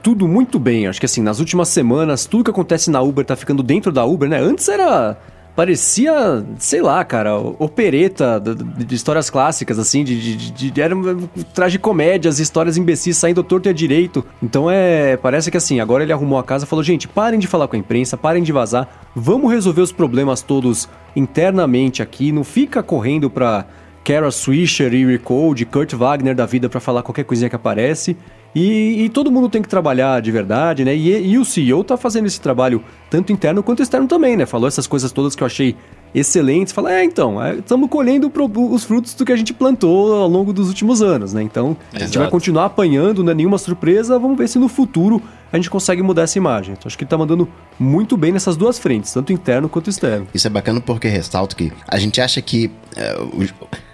[0.02, 0.88] tudo muito bem.
[0.88, 4.04] Acho que assim, nas últimas semanas, tudo que acontece na Uber tá ficando dentro da
[4.04, 4.40] Uber, né?
[4.40, 5.16] Antes era
[5.54, 11.26] parecia, sei lá, cara, opereta de, de histórias clássicas, assim, de, de, de era um
[11.54, 14.24] tragicomédias, histórias imbecis saindo torto e a direito.
[14.42, 17.46] Então é, parece que assim, agora ele arrumou a casa e falou, gente, parem de
[17.46, 22.44] falar com a imprensa, parem de vazar, vamos resolver os problemas todos internamente aqui, não
[22.44, 23.66] fica correndo pra
[24.04, 28.16] Kara Swisher e Recode, Kurt Wagner da vida para falar qualquer coisinha que aparece.
[28.54, 30.94] E, e, todo mundo tem que trabalhar de verdade, né?
[30.94, 34.44] E, e, o CEO tá fazendo esse trabalho tanto interno quanto externo também, né?
[34.44, 35.76] Falou essas coisas todas que eu achei
[36.14, 36.72] excelentes.
[36.72, 38.32] Fala, é, então, estamos é, colhendo
[38.70, 41.42] os frutos do que a gente plantou ao longo dos últimos anos, né?
[41.42, 41.96] Então, Exato.
[42.02, 44.18] a gente vai continuar apanhando, não é nenhuma surpresa.
[44.18, 46.72] Vamos ver se no futuro a gente consegue mudar essa imagem.
[46.72, 50.26] Então, acho que ele tá mandando muito bem nessas duas frentes, tanto interno quanto externo.
[50.34, 52.70] Isso é bacana porque ressalto que a gente acha que.
[52.96, 53.48] Uh,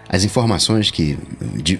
[0.08, 1.18] as informações que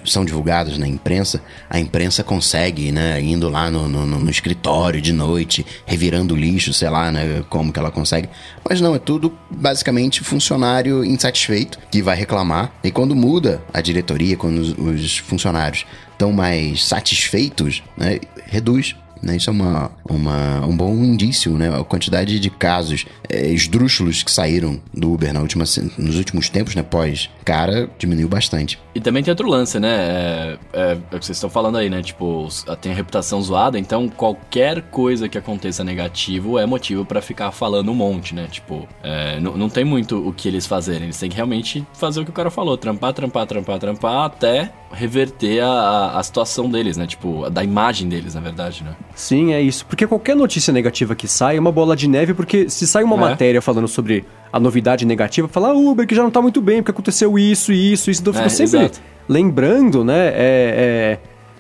[0.05, 5.13] são divulgadas na imprensa, a imprensa consegue, né, indo lá no, no, no, escritório de
[5.13, 8.29] noite, revirando lixo, sei lá, né, como que ela consegue.
[8.69, 12.73] Mas não, é tudo basicamente funcionário insatisfeito que vai reclamar.
[12.83, 19.37] E quando muda a diretoria, quando os, os funcionários estão mais satisfeitos, né, reduz né?
[19.37, 21.69] Isso é uma, uma, um bom indício, né?
[21.75, 25.65] A quantidade de casos é, esdrúxulos que saíram do Uber na última,
[25.99, 26.83] nos últimos tempos, né?
[26.83, 28.79] Pós, cara, diminuiu bastante.
[28.95, 29.89] E também tem outro lance, né?
[29.89, 32.03] É, é, é o que vocês estão falando aí, né?
[32.03, 32.49] Tipo,
[32.81, 37.91] tem a reputação zoada, então qualquer coisa que aconteça negativo é motivo para ficar falando
[37.91, 38.47] um monte, né?
[38.51, 41.05] Tipo, é, não, não tem muito o que eles fazerem.
[41.05, 44.73] Eles têm que realmente fazer o que o cara falou: trampar, trampar, trampar, trampar, até
[44.93, 47.07] reverter a, a situação deles, né?
[47.07, 48.95] Tipo, da imagem deles, na verdade, né?
[49.17, 49.87] Sim, é isso.
[49.87, 53.17] Porque qualquer notícia negativa que sai é uma bola de neve, porque se sai uma
[53.17, 53.21] é.
[53.21, 56.83] matéria falando sobre a novidade negativa, falar ah, Uber que já não tá muito bem,
[56.83, 58.21] porque aconteceu isso e isso, isso.
[58.21, 59.01] Então é, sempre exato.
[59.27, 60.29] lembrando, né?
[60.29, 61.19] É,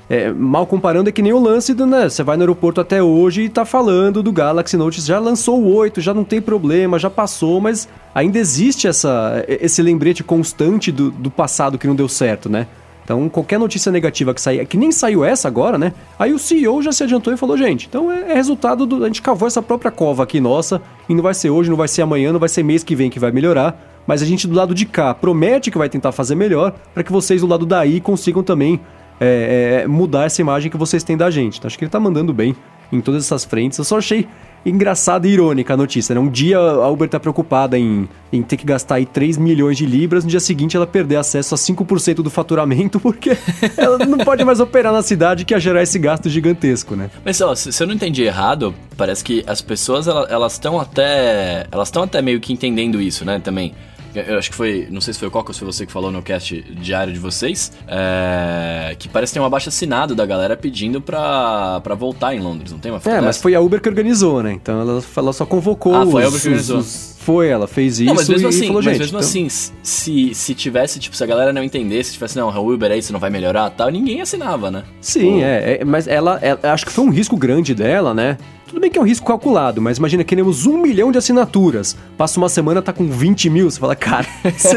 [0.08, 2.10] é, é, mal comparando, é que nem o lance do, né?
[2.10, 5.74] Você vai no aeroporto até hoje e tá falando do Galaxy Note, já lançou o
[5.74, 11.10] 8, já não tem problema, já passou, mas ainda existe essa, esse lembrete constante do,
[11.10, 12.66] do passado que não deu certo, né?
[13.06, 15.92] Então, qualquer notícia negativa que sair, que nem saiu essa agora, né?
[16.18, 19.04] Aí o CEO já se adiantou e falou, gente, então é, é resultado do.
[19.04, 21.86] A gente cavou essa própria cova aqui nossa, e não vai ser hoje, não vai
[21.86, 23.80] ser amanhã, não vai ser mês que vem que vai melhorar.
[24.08, 27.12] Mas a gente do lado de cá promete que vai tentar fazer melhor, para que
[27.12, 28.80] vocês do lado daí consigam também
[29.20, 31.58] é, é, mudar essa imagem que vocês têm da gente.
[31.58, 32.56] Então, acho que ele tá mandando bem
[32.90, 33.78] em todas essas frentes.
[33.78, 34.26] Eu só achei
[34.66, 36.20] engraçada e irônica a notícia, né?
[36.20, 39.86] Um dia a Uber tá preocupada em, em ter que gastar aí 3 milhões de
[39.86, 43.36] libras, no dia seguinte ela perder acesso a 5% do faturamento, porque
[43.76, 47.10] ela não pode mais operar na cidade que ia gerar esse gasto gigantesco, né?
[47.24, 51.66] Mas, ó, se eu não entendi errado, parece que as pessoas, elas estão até...
[51.70, 53.72] Elas estão até meio que entendendo isso, né, também.
[54.20, 55.92] Eu acho que foi, não sei se foi o Coca ou se foi você que
[55.92, 60.56] falou no cast diário de vocês, é, que parece ter um abaixo assinado da galera
[60.56, 63.88] pedindo pra, pra voltar em Londres, não tem uma É, mas foi a Uber que
[63.88, 64.52] organizou, né?
[64.52, 66.78] Então ela, ela só convocou Ah, foi a Uber que organizou.
[66.78, 68.92] Os, foi, ela fez isso não, mas mesmo e assim, falou, gente...
[68.92, 69.28] Mas mesmo então...
[69.28, 69.48] assim,
[69.82, 72.96] se, se tivesse, tipo, se a galera não entendesse, se tivesse, não, a Uber é
[72.96, 74.84] isso, não vai melhorar tal, ninguém assinava, né?
[75.00, 78.38] Sim, é, é, mas ela, ela, acho que foi um risco grande dela, né?
[78.68, 81.96] Tudo bem que é um risco calculado, mas imagina, queremos um milhão de assinaturas.
[82.16, 83.68] Passa uma semana, tá com 20 mil.
[83.68, 84.26] Você fala, cara,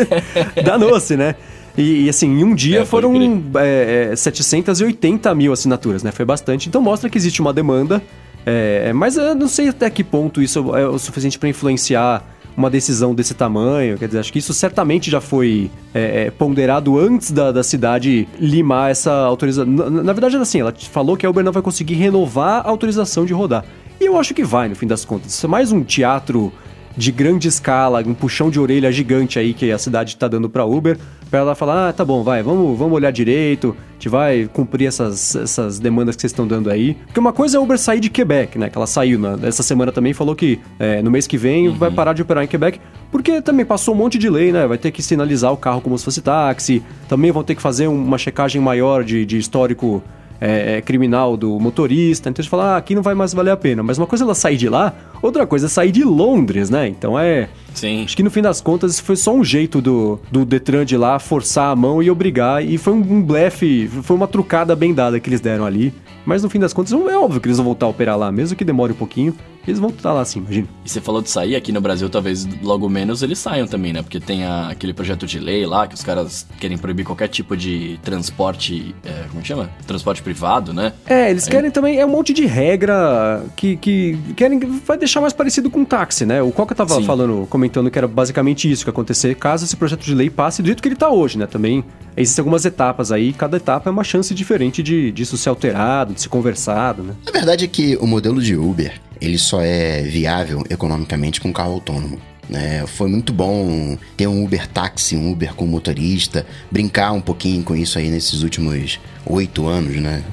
[0.66, 1.36] danou-se, né?
[1.78, 3.14] E, e, assim, em um dia é, foram
[3.60, 6.12] é, 780 é, mil assinaturas, né?
[6.12, 6.68] Foi bastante.
[6.68, 8.02] Então mostra que existe uma demanda.
[8.44, 12.24] É, mas eu não sei até que ponto isso é o suficiente para influenciar
[12.60, 13.98] uma decisão desse tamanho.
[13.98, 18.28] Quer dizer, acho que isso certamente já foi é, é ponderado antes da, da cidade
[18.38, 19.65] limar essa autorização.
[19.65, 23.26] Na, na verdade, assim, ela falou que a Uber não vai conseguir renovar a autorização
[23.26, 23.63] de rodar.
[24.00, 25.34] E eu acho que vai, no fim das contas.
[25.34, 26.52] Isso é mais um teatro
[26.98, 30.65] de grande escala, um puxão de orelha gigante aí que a cidade está dando para
[30.65, 30.98] Uber,
[31.30, 34.88] para ela falar, ah, tá bom, vai, vamos, vamos olhar direito, a gente vai cumprir
[34.88, 36.96] essas, essas demandas que vocês estão dando aí.
[37.06, 39.62] Porque uma coisa é a Uber sair de Quebec, né, que ela saiu na, essa
[39.62, 41.76] semana também, falou que é, no mês que vem uhum.
[41.76, 42.80] vai parar de operar em Quebec,
[43.12, 45.98] porque também passou um monte de lei, né, vai ter que sinalizar o carro como
[45.98, 50.02] se fosse táxi, também vão ter que fazer uma checagem maior de, de histórico
[50.39, 53.52] é, é, criminal do motorista, então a gente fala, ah, aqui não vai mais valer
[53.52, 53.84] a pena.
[53.84, 56.88] Mas uma coisa é ela sair de lá, outra coisa é sair de Londres, né?
[56.88, 57.49] Então é.
[57.73, 58.04] Sim.
[58.04, 60.97] Acho que no fim das contas isso foi só um jeito do, do Detran de
[60.97, 62.63] lá forçar a mão e obrigar.
[62.63, 65.93] E foi um, um blefe, foi uma trucada bem dada que eles deram ali.
[66.25, 68.56] Mas no fim das contas, é óbvio que eles vão voltar a operar lá, mesmo
[68.56, 69.34] que demore um pouquinho.
[69.67, 70.67] Eles vão estar lá assim, imagina.
[70.86, 74.02] E você falou de sair aqui no Brasil, talvez logo menos eles saiam também, né?
[74.02, 77.56] Porque tem a, aquele projeto de lei lá que os caras querem proibir qualquer tipo
[77.56, 78.95] de transporte.
[79.04, 79.69] É, como chama?
[79.86, 80.93] Transporte privado, né?
[81.06, 81.52] É, eles Aí...
[81.52, 82.00] querem também.
[82.00, 84.60] É um monte de regra que, que querem.
[84.86, 86.41] Vai deixar mais parecido com um táxi, né?
[86.41, 87.06] O Coca tava Sim.
[87.06, 90.62] falando, comentando que era basicamente isso que ia acontecer caso esse projeto de lei passe
[90.62, 91.45] do jeito que ele tá hoje, né?
[91.45, 91.84] Também
[92.15, 96.22] existem algumas etapas aí, cada etapa é uma chance diferente de disso ser alterado, de
[96.22, 97.13] ser conversado, né?
[97.28, 101.74] A verdade é que o modelo de Uber ele só é viável economicamente com carro
[101.74, 102.20] autônomo.
[102.52, 107.64] É, foi muito bom ter um Uber táxi, um Uber com motorista, brincar um pouquinho
[107.64, 110.24] com isso aí nesses últimos oito anos, né?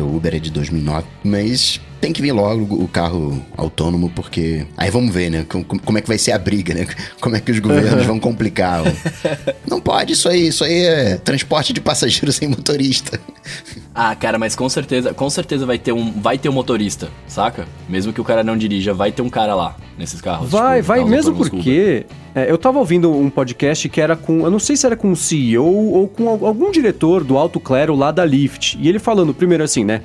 [0.00, 4.66] O Uber é de 2009, mas tem que vir logo o carro autônomo, porque.
[4.76, 5.46] Aí vamos ver, né?
[5.84, 6.86] Como é que vai ser a briga, né?
[7.20, 8.82] Como é que os governos vão complicar.
[9.68, 13.20] Não pode isso aí, isso aí é transporte de passageiros sem motorista.
[13.98, 17.66] Ah, cara, mas com certeza, com certeza vai ter um, vai ter um motorista, saca?
[17.88, 20.50] Mesmo que o cara não dirija, vai ter um cara lá nesses carros.
[20.50, 22.04] Vai, tipo, vai, mesmo porque
[22.34, 25.10] é, eu tava ouvindo um podcast que era com, eu não sei se era com
[25.10, 29.32] o CEO ou com algum diretor do alto clero lá da Lyft, e ele falando
[29.32, 30.02] primeiro assim, né?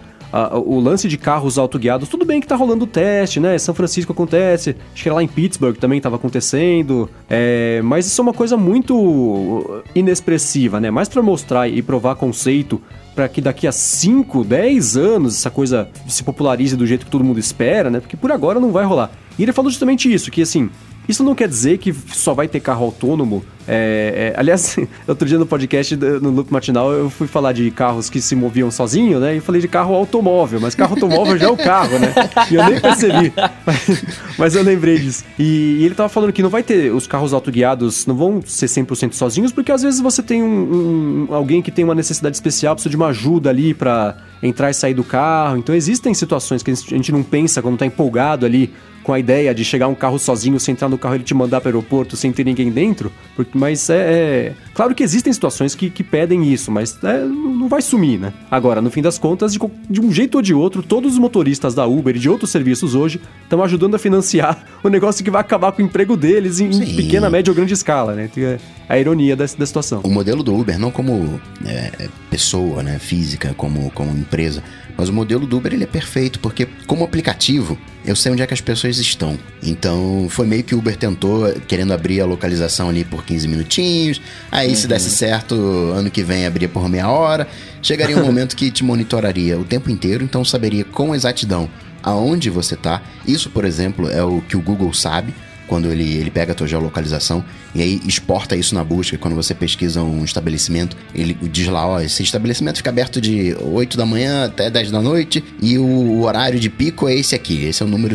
[0.65, 3.58] O lance de carros autoguiados, tudo bem que tá rolando o teste, né?
[3.58, 8.24] São Francisco acontece, acho que lá em Pittsburgh também tava acontecendo, é, mas isso é
[8.24, 10.89] uma coisa muito inexpressiva, né?
[10.89, 12.82] Mais para mostrar e provar conceito
[13.13, 17.24] para que daqui a 5, 10 anos essa coisa se popularize do jeito que todo
[17.24, 18.00] mundo espera, né?
[18.00, 19.12] Porque por agora não vai rolar.
[19.38, 20.70] E ele falou justamente isso, que assim,
[21.07, 23.43] isso não quer dizer que só vai ter carro autônomo.
[23.67, 24.75] É, é, aliás,
[25.07, 28.71] outro dia no podcast, no Loop Matinal, eu fui falar de carros que se moviam
[28.71, 29.35] sozinho, né?
[29.35, 32.13] E falei de carro automóvel, mas carro automóvel já é o carro, né?
[32.49, 33.33] E eu nem percebi.
[33.65, 34.03] Mas,
[34.37, 35.23] mas eu lembrei disso.
[35.37, 38.67] E, e, ele tava falando que não vai ter os carros autoguiados, não vão ser
[38.67, 42.75] 100% sozinhos, porque às vezes você tem um, um, alguém que tem uma necessidade especial,
[42.75, 45.57] precisa de uma ajuda ali para entrar e sair do carro.
[45.57, 48.71] Então existem situações que a gente não pensa quando tá empolgado ali
[49.03, 51.33] com a ideia de chegar um carro sozinho, você entrar no carro e ele te
[51.33, 53.11] mandar para o aeroporto sem ter ninguém dentro.
[53.35, 57.67] Porque, mas é, é, Claro que existem situações que, que pedem isso, mas é, não
[57.67, 58.33] vai sumir, né?
[58.49, 59.59] Agora, no fim das contas, de,
[59.89, 62.95] de, um jeito ou de outro, todos os motoristas da Uber e de outros serviços
[62.95, 66.69] hoje estão ajudando a financiar o negócio que vai acabar com o emprego deles em,
[66.69, 68.29] em pequena, média ou grande escala, né?
[68.37, 70.01] É a ironia da, da situação.
[70.03, 74.63] O modelo do Uber, não como é, pessoa, né, física, como, como empresa,
[75.01, 78.45] mas o modelo do Uber ele é perfeito, porque como aplicativo, eu sei onde é
[78.45, 79.35] que as pessoas estão.
[79.63, 84.21] Então, foi meio que o Uber tentou, querendo abrir a localização ali por 15 minutinhos.
[84.51, 84.75] Aí, uhum.
[84.75, 87.47] se desse certo, ano que vem abria por meia hora.
[87.81, 91.67] Chegaria um momento que te monitoraria o tempo inteiro, então saberia com exatidão
[92.03, 93.01] aonde você está.
[93.25, 95.33] Isso, por exemplo, é o que o Google sabe
[95.71, 97.41] quando ele, ele pega a tua geolocalização
[97.73, 99.17] e aí exporta isso na busca.
[99.17, 103.95] Quando você pesquisa um estabelecimento, ele diz lá, ó, esse estabelecimento fica aberto de 8
[103.95, 107.63] da manhã até 10 da noite e o, horário de pico é esse aqui.
[107.63, 108.13] Esse é o número,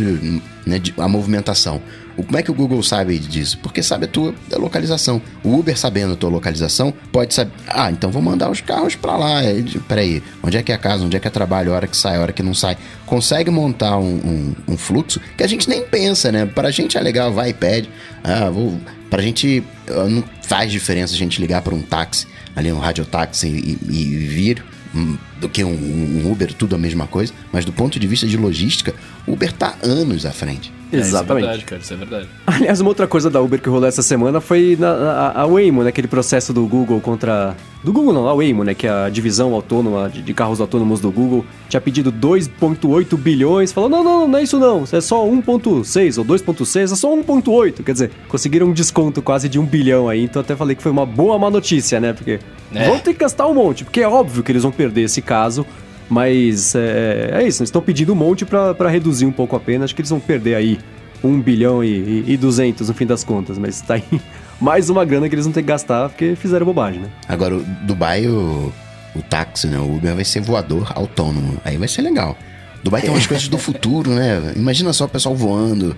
[0.66, 1.81] né, de, a movimentação.
[2.23, 3.59] Como é que o Google sabe disso?
[3.59, 5.21] Porque sabe a tua localização.
[5.45, 7.53] O Uber sabendo a tua localização, pode saber.
[7.69, 9.41] Ah, então vou mandar os carros para lá.
[9.87, 11.05] Peraí, onde é que é a casa?
[11.05, 11.73] Onde é que é trabalho?
[11.73, 12.77] A hora que sai, a hora que não sai.
[13.05, 16.47] Consegue montar um, um, um fluxo que a gente nem pensa, né?
[16.47, 17.91] Para a gente é legal, vai e pede.
[18.25, 18.79] Ah, vou.
[19.11, 19.63] Pra gente.
[19.89, 24.17] Não faz diferença a gente ligar para um táxi, ali um radiotáxi e, e, e
[24.17, 28.07] vir hum, do que um, um, Uber, tudo a mesma coisa, mas do ponto de
[28.07, 28.95] vista de logística,
[29.27, 30.76] o Uber tá anos à frente.
[30.97, 31.45] É, Exatamente.
[31.45, 32.29] Isso é verdade, cara, isso é verdade.
[32.47, 35.83] Aliás, uma outra coisa da Uber que rolou essa semana foi na, a, a Waymo,
[35.83, 35.91] né?
[35.91, 37.57] Aquele processo do Google contra.
[37.85, 38.75] Do Google não, a Waymo, né?
[38.75, 43.73] Que é a divisão autônoma de, de carros autônomos do Google tinha pedido 2,8 bilhões.
[43.73, 44.85] Falou: não, não, não é isso não.
[44.91, 47.85] É só 1,6 ou 2,6, é só 1,8.
[47.85, 50.25] Quer dizer, conseguiram um desconto quase de um bilhão aí.
[50.25, 52.13] Então até falei que foi uma boa má notícia, né?
[52.13, 52.41] Porque
[52.75, 52.89] é.
[52.89, 53.85] vão ter que gastar um monte.
[53.85, 55.67] Porque é óbvio que eles vão perder esse caso.
[56.09, 59.85] Mas é, é isso, eles estão pedindo um monte para reduzir um pouco a pena.
[59.85, 60.79] Acho que eles vão perder aí
[61.23, 63.59] 1 bilhão e, e, e 200 no fim das contas.
[63.59, 64.05] Mas tá aí
[64.61, 67.11] mais uma grana que eles vão ter que gastar porque fizeram bobagem, né?
[67.29, 68.73] Agora, o Dubai, o,
[69.14, 69.79] o táxi, né?
[69.79, 71.61] O Uber vai ser voador autônomo.
[71.64, 72.37] Aí vai ser legal.
[72.83, 74.53] Dubai tem umas coisas do futuro, né?
[74.55, 75.97] Imagina só o pessoal voando.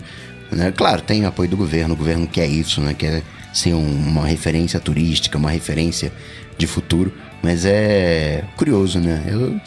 [0.50, 0.72] Né?
[0.74, 1.92] Claro, tem apoio do governo.
[1.94, 2.94] O governo quer isso, né?
[2.94, 6.10] Quer ser um, uma referência turística, uma referência
[6.56, 7.12] de futuro.
[7.42, 9.22] Mas é curioso, né?
[9.28, 9.60] Eu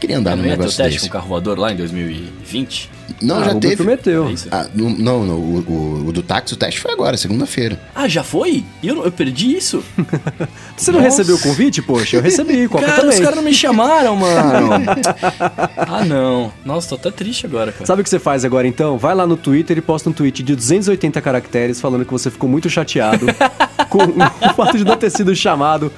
[0.00, 1.06] Queria andar no negócio teste desse.
[1.06, 2.90] com carro voador lá em 2020?
[3.20, 3.76] Não, Ah, já o teve.
[3.76, 4.28] prometeu.
[4.28, 4.48] É isso?
[4.52, 7.80] Ah, não, não, o, o, o do táxi, o teste foi agora, segunda-feira.
[7.94, 8.62] Ah, já foi?
[8.82, 9.82] Eu, eu perdi isso?
[10.76, 11.10] Você não Nossa.
[11.16, 11.82] recebeu o convite?
[11.82, 13.14] Poxa, eu recebi, Coca cara, também.
[13.16, 14.70] os caras não me chamaram, mano.
[15.76, 16.52] ah, não.
[16.64, 17.84] Nossa, tô até triste agora, cara.
[17.86, 18.98] Sabe o que você faz agora então?
[18.98, 22.48] Vai lá no Twitter e posta um tweet de 280 caracteres falando que você ficou
[22.48, 23.26] muito chateado
[23.88, 25.92] com o fato de não ter sido chamado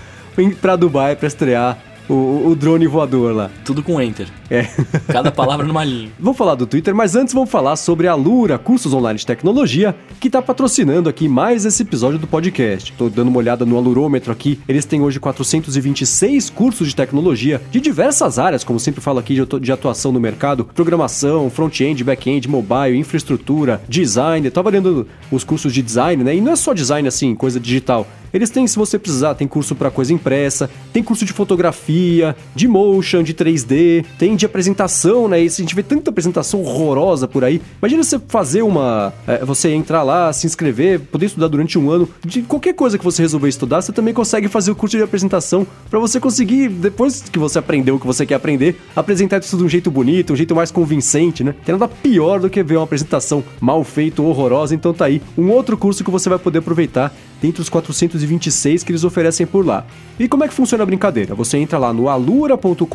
[0.60, 1.76] pra Dubai pra estrear
[2.12, 3.50] o, o drone voador lá.
[3.64, 4.26] Tudo com enter.
[4.50, 4.66] É.
[5.06, 6.10] Cada palavra numa linha.
[6.18, 9.94] Vamos falar do Twitter, mas antes vamos falar sobre a Lura, cursos online de tecnologia,
[10.18, 12.92] que está patrocinando aqui mais esse episódio do podcast.
[12.94, 14.58] Tô dando uma olhada no alurômetro aqui.
[14.68, 19.42] Eles têm hoje 426 cursos de tecnologia de diversas áreas, como sempre falo aqui, de
[19.42, 24.46] atu- de atuação no mercado: programação, front-end, back-end, mobile, infraestrutura, design.
[24.46, 26.34] Eu tava olhando os cursos de design, né?
[26.34, 28.06] E não é só design assim, coisa digital.
[28.32, 32.68] Eles têm, se você precisar, tem curso para coisa impressa, tem curso de fotografia, de
[32.68, 35.42] motion, de 3D, tem de apresentação, né?
[35.42, 37.60] E a gente vê tanta apresentação horrorosa por aí.
[37.80, 39.12] Imagina você fazer uma.
[39.26, 42.08] é, você entrar lá, se inscrever, poder estudar durante um ano.
[42.24, 45.66] De qualquer coisa que você resolver estudar, você também consegue fazer o curso de apresentação
[45.88, 49.64] para você conseguir, depois que você aprendeu o que você quer aprender, apresentar isso de
[49.64, 51.54] um jeito bonito, um jeito mais convincente, né?
[51.64, 54.74] Tem nada pior do que ver uma apresentação mal feita horrorosa.
[54.74, 58.92] Então tá aí um outro curso que você vai poder aproveitar dentre os 426 que
[58.92, 59.84] eles oferecem por lá.
[60.18, 61.34] E como é que funciona a brincadeira?
[61.34, 62.86] Você entra lá no alura.com.br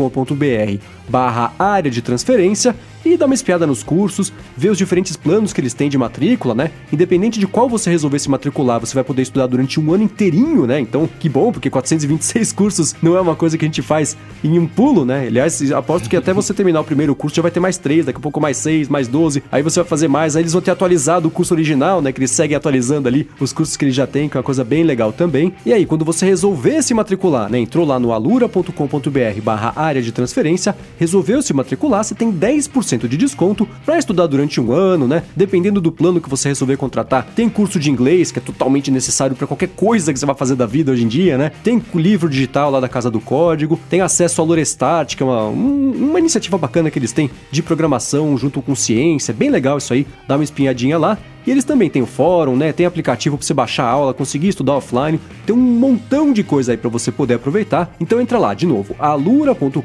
[1.10, 2.76] barra área de transferência
[3.06, 6.56] e dá uma espiada nos cursos, vê os diferentes planos que eles têm de matrícula,
[6.56, 6.72] né?
[6.92, 10.66] Independente de qual você resolver se matricular, você vai poder estudar durante um ano inteirinho,
[10.66, 10.80] né?
[10.80, 14.58] Então, que bom, porque 426 cursos não é uma coisa que a gente faz em
[14.58, 15.28] um pulo, né?
[15.28, 18.18] Aliás, aposto que até você terminar o primeiro curso já vai ter mais três, daqui
[18.18, 20.72] a pouco mais seis, mais 12, aí você vai fazer mais, aí eles vão ter
[20.72, 22.12] atualizado o curso original, né?
[22.12, 24.64] Que eles seguem atualizando ali os cursos que eles já têm, que é uma coisa
[24.64, 25.54] bem legal também.
[25.66, 27.60] E aí, quando você resolver se matricular, né?
[27.60, 33.18] Entrou lá no alura.com.br barra área de transferência, resolveu se matricular, você tem 10% de
[33.18, 35.24] desconto para estudar durante um ano, né?
[35.36, 39.36] Dependendo do plano que você resolver contratar, tem curso de inglês, que é totalmente necessário
[39.36, 41.52] para qualquer coisa que você vai fazer da vida hoje em dia, né?
[41.64, 45.46] Tem livro digital lá da Casa do Código, tem acesso ao Lorestart, que é uma,
[45.48, 49.94] um- uma iniciativa bacana que eles têm de programação junto com ciência, bem legal isso
[49.94, 51.18] aí, dá uma espinhadinha lá.
[51.46, 52.72] E eles também têm o fórum, né?
[52.74, 55.20] Tem aplicativo para você baixar a aula, conseguir estudar offline.
[55.46, 57.96] Tem um montão de coisa aí para você poder aproveitar.
[58.00, 59.82] Então entra lá de novo, alura.com.br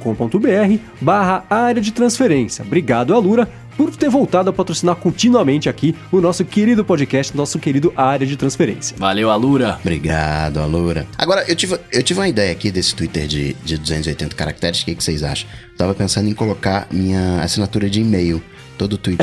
[1.01, 2.65] barra área de transferência.
[2.65, 7.93] Obrigado, Alura, por ter voltado a patrocinar continuamente aqui o nosso querido podcast, nosso querido
[7.97, 8.97] área de transferência.
[8.99, 9.79] Valeu, Alura.
[9.81, 11.07] Obrigado, Alura.
[11.17, 14.83] Agora, eu tive, eu tive uma ideia aqui desse Twitter de, de 280 caracteres.
[14.83, 15.49] O que, que vocês acham?
[15.79, 18.43] Tava pensando em colocar minha assinatura de e-mail.
[18.81, 19.21] Todo tweet.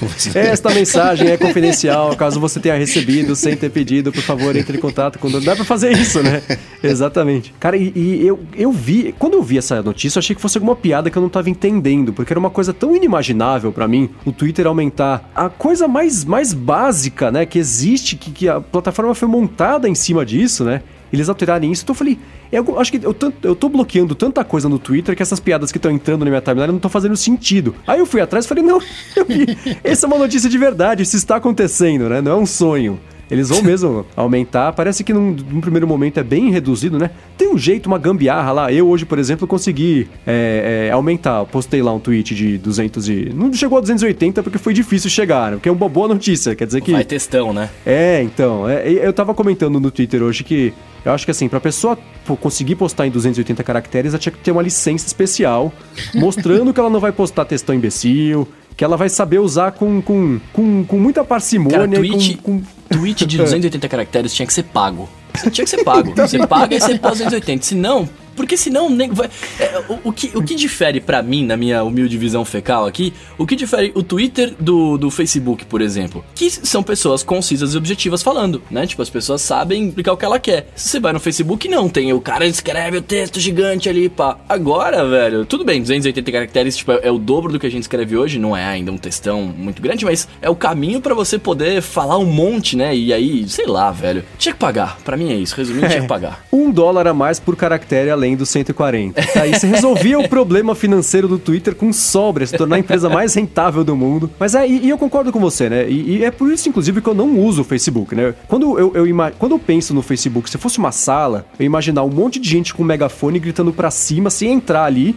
[0.00, 4.76] Você- Esta mensagem é confidencial, caso você tenha recebido sem ter pedido, por favor, entre
[4.78, 5.30] em contato com.
[5.40, 6.42] Dá pra fazer isso, né?
[6.82, 7.54] Exatamente.
[7.60, 10.58] Cara, e, e eu, eu vi, quando eu vi essa notícia, eu achei que fosse
[10.58, 14.10] alguma piada que eu não tava entendendo, porque era uma coisa tão inimaginável pra mim,
[14.24, 19.14] o Twitter aumentar a coisa mais, mais básica, né, que existe, que, que a plataforma
[19.14, 20.82] foi montada em cima disso, né?
[21.12, 22.18] Eles alterarem isso, então eu falei,
[22.50, 25.78] eu acho que eu, eu tô bloqueando tanta coisa no Twitter que essas piadas que
[25.78, 27.74] estão entrando na minha timeline não estão fazendo sentido.
[27.86, 28.80] Aí eu fui atrás e falei, não,
[29.14, 32.20] eu vi, essa é uma notícia de verdade, isso está acontecendo, né?
[32.20, 32.98] Não é um sonho.
[33.30, 37.10] Eles vão mesmo aumentar, parece que num, num primeiro momento é bem reduzido, né?
[37.36, 38.72] Tem um jeito, uma gambiarra lá.
[38.72, 41.40] Eu hoje, por exemplo, consegui é, é, aumentar.
[41.40, 43.32] Eu postei lá um tweet de 200 e...
[43.34, 45.56] Não chegou a 280 porque foi difícil chegar, né?
[45.56, 46.92] Porque é uma boa notícia, quer dizer que...
[46.92, 47.68] Vai textão, né?
[47.84, 50.72] É, então, é, eu tava comentando no Twitter hoje que
[51.04, 51.96] eu acho que assim, pra pessoa
[52.40, 55.72] conseguir postar em 280 caracteres, ela tinha que ter uma licença especial,
[56.12, 60.38] mostrando que ela não vai postar textão imbecil, que ela vai saber usar com, com,
[60.52, 62.66] com, com muita parcimônia Cara, tweet, com, com...
[62.90, 65.08] tweet de 280 caracteres tinha que ser pago.
[65.50, 66.14] Tinha que ser pago.
[66.14, 67.64] Você paga e você posta 280.
[67.64, 69.28] Se não, porque senão nem vai.
[69.58, 73.12] é, o, o que, o que difere pra mim, na minha humilde visão fecal aqui,
[73.38, 76.24] o que difere o Twitter do, do Facebook, por exemplo?
[76.34, 78.86] Que são pessoas concisas e objetivas falando, né?
[78.86, 80.68] Tipo, as pessoas sabem explicar o que ela quer.
[80.76, 81.88] Se você vai no Facebook, não.
[81.88, 84.38] Tem o cara escreve o texto gigante ali, pá.
[84.48, 87.82] Agora, velho, tudo bem, 280 caracteres, tipo, é, é o dobro do que a gente
[87.82, 88.38] escreve hoje.
[88.38, 92.18] Não é ainda um textão muito grande, mas é o caminho pra você poder falar
[92.18, 92.94] um monte, né?
[92.94, 94.22] E aí, sei lá, velho.
[94.36, 94.98] Tinha que pagar.
[95.04, 95.56] Pra mim é isso.
[95.56, 96.44] Resumindo, tinha que pagar.
[96.52, 99.20] Um dólar a mais por caractere além dos 140.
[99.40, 103.34] Aí você resolvia o problema financeiro do Twitter com sobra, se tornar a empresa mais
[103.34, 104.30] rentável do mundo.
[104.38, 105.88] Mas é, e, e eu concordo com você, né?
[105.88, 108.34] E, e é por isso, inclusive, que eu não uso o Facebook, né?
[108.48, 112.02] Quando eu, eu, ima- quando eu penso no Facebook, se fosse uma sala, eu imaginar
[112.04, 115.14] um monte de gente com um megafone gritando pra cima, sem entrar ali,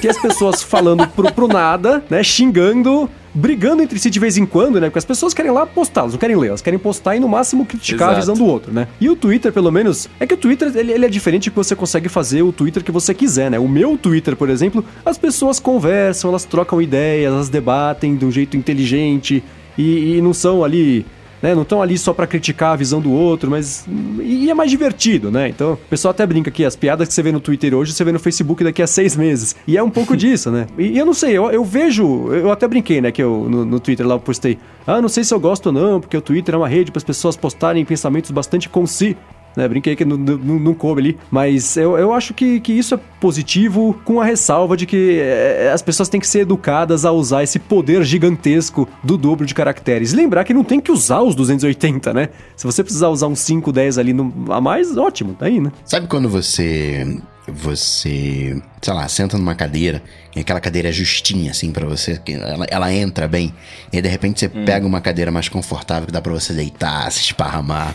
[0.00, 2.22] que as pessoas falando pro, pro nada, né?
[2.22, 4.88] Xingando brigando entre si de vez em quando, né?
[4.88, 7.28] Porque as pessoas querem lá postar, elas não querem ler, elas querem postar e no
[7.28, 8.16] máximo criticar Exato.
[8.16, 8.88] a visão do outro, né?
[9.00, 11.74] E o Twitter, pelo menos, é que o Twitter ele, ele é diferente que você
[11.74, 13.58] consegue fazer o Twitter que você quiser, né?
[13.58, 18.30] O meu Twitter, por exemplo, as pessoas conversam, elas trocam ideias, elas debatem de um
[18.30, 19.42] jeito inteligente
[19.76, 21.06] e, e não são ali
[21.42, 21.54] né?
[21.54, 23.84] Não estão ali só pra criticar a visão do outro, mas.
[24.20, 25.48] E é mais divertido, né?
[25.48, 28.04] Então, o pessoal até brinca que as piadas que você vê no Twitter hoje, você
[28.04, 29.56] vê no Facebook daqui a seis meses.
[29.66, 30.66] E é um pouco disso, né?
[30.78, 32.32] E, eu não sei, eu, eu vejo.
[32.32, 33.10] Eu até brinquei, né?
[33.10, 34.58] Que eu no, no Twitter lá eu postei.
[34.86, 36.98] Ah, não sei se eu gosto ou não, porque o Twitter é uma rede para
[36.98, 39.16] as pessoas postarem pensamentos bastante conci
[39.56, 39.68] né?
[39.68, 41.18] Brinquei que não, não, não coube ali.
[41.30, 45.70] Mas eu, eu acho que, que isso é positivo, com a ressalva de que é,
[45.72, 50.12] as pessoas têm que ser educadas a usar esse poder gigantesco do dobro de caracteres.
[50.12, 52.28] E lembrar que não tem que usar os 280, né?
[52.56, 55.72] Se você precisar usar uns 5, 10 ali no, a mais, ótimo, tá aí, né?
[55.84, 57.06] Sabe quando você
[57.48, 60.02] você, sei lá, senta numa cadeira
[60.34, 63.54] e aquela cadeira é justinha, assim, para você, que ela, ela, entra bem,
[63.92, 64.64] e aí, de repente você hum.
[64.64, 67.94] pega uma cadeira mais confortável que dá pra você deitar, se esparramar.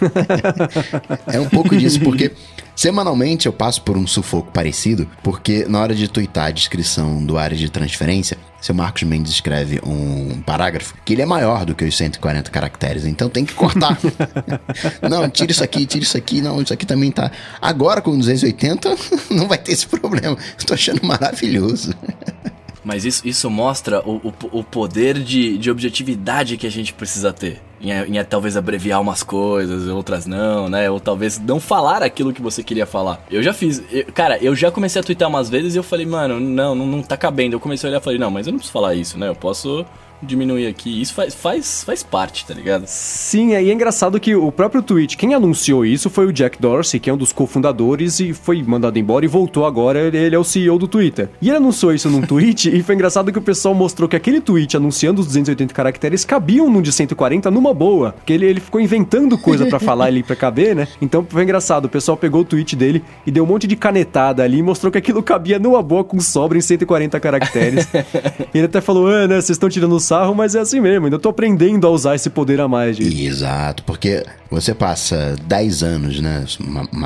[1.27, 2.31] é um pouco disso, porque
[2.75, 7.38] semanalmente eu passo por um sufoco parecido, porque na hora de twittar a descrição do
[7.38, 11.85] área de transferência, seu Marcos Mendes escreve um parágrafo que ele é maior do que
[11.85, 13.97] os 140 caracteres, então tem que cortar.
[15.07, 17.31] não, tira isso aqui, tira isso aqui, não, isso aqui também tá.
[17.61, 18.95] Agora com 280
[19.31, 20.38] não vai ter esse problema.
[20.57, 21.93] Estou achando maravilhoso.
[22.88, 27.34] Mas isso, isso mostra o, o, o poder de, de objetividade que a gente precisa
[27.34, 27.61] ter.
[27.82, 30.89] Em, em, talvez abreviar umas coisas, outras não, né?
[30.89, 33.21] Ou talvez não falar aquilo que você queria falar.
[33.30, 33.84] Eu já fiz.
[33.91, 36.88] Eu, cara, eu já comecei a twittar umas vezes e eu falei, mano, não, não,
[36.88, 37.57] não tá cabendo.
[37.57, 39.28] Eu comecei a olhar e falei, não, mas eu não preciso falar isso, né?
[39.28, 39.86] Eu posso
[40.22, 41.01] diminuir aqui.
[41.01, 42.86] Isso faz, faz, faz parte, tá ligado?
[42.88, 46.99] Sim, aí é engraçado que o próprio tweet, quem anunciou isso foi o Jack Dorsey,
[46.99, 50.43] que é um dos cofundadores e foi mandado embora e voltou agora, ele é o
[50.43, 51.30] CEO do Twitter.
[51.41, 54.41] E ele anunciou isso num tweet e foi engraçado que o pessoal mostrou que aquele
[54.41, 58.82] tweet anunciando os 280 caracteres cabiam num de 140 numa boa, que ele, ele ficou
[58.82, 60.88] inventando coisa para falar ali pra caber, né?
[61.01, 64.43] Então foi engraçado, o pessoal pegou o tweet dele e deu um monte de canetada
[64.43, 67.88] ali e mostrou que aquilo cabia numa boa com sobra em 140 caracteres.
[68.53, 71.05] ele até falou, ah, né, vocês estão tirando sarro, mas é assim mesmo.
[71.05, 73.26] Ainda tô aprendendo a usar esse poder a mais, gente.
[73.26, 76.45] Exato, porque você passa 10 anos, né?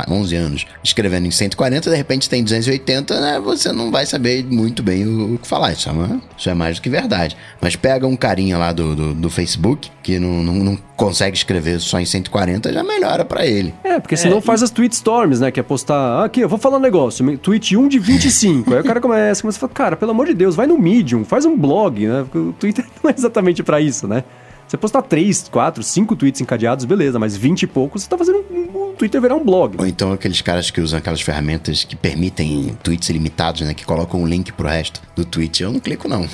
[0.09, 3.41] 11 anos escrevendo em 140, de repente tem 280, né?
[3.43, 5.73] Você não vai saber muito bem o, que falar.
[5.73, 7.35] Isso é, uma, isso é mais do que verdade.
[7.59, 11.79] Mas pega um carinha lá do, do, do Facebook que não, não, não, consegue escrever
[11.79, 13.73] só em 140, já melhora para ele.
[13.83, 14.65] É, porque senão é, faz e...
[14.65, 15.49] as tweet storms, né?
[15.49, 18.73] Que é postar, ah, aqui, eu vou falar um negócio, tweet 1 de 25.
[18.73, 21.25] Aí o cara começa, começa a falar, cara, pelo amor de Deus, vai no Medium,
[21.25, 22.25] faz um blog, né?
[22.35, 24.23] O Twitter não é exatamente para isso, né?
[24.67, 28.39] Você postar 3, 4, 5 tweets encadeados, beleza, mas 20 e poucos, você tá fazendo
[28.49, 29.77] um, Twitter virar um blog.
[29.79, 33.73] Ou então aqueles caras que usam aquelas ferramentas que permitem tweets ilimitados, né?
[33.73, 35.63] Que colocam um link pro resto do tweet.
[35.63, 36.21] Eu não clico, não.
[36.21, 36.27] Uhum.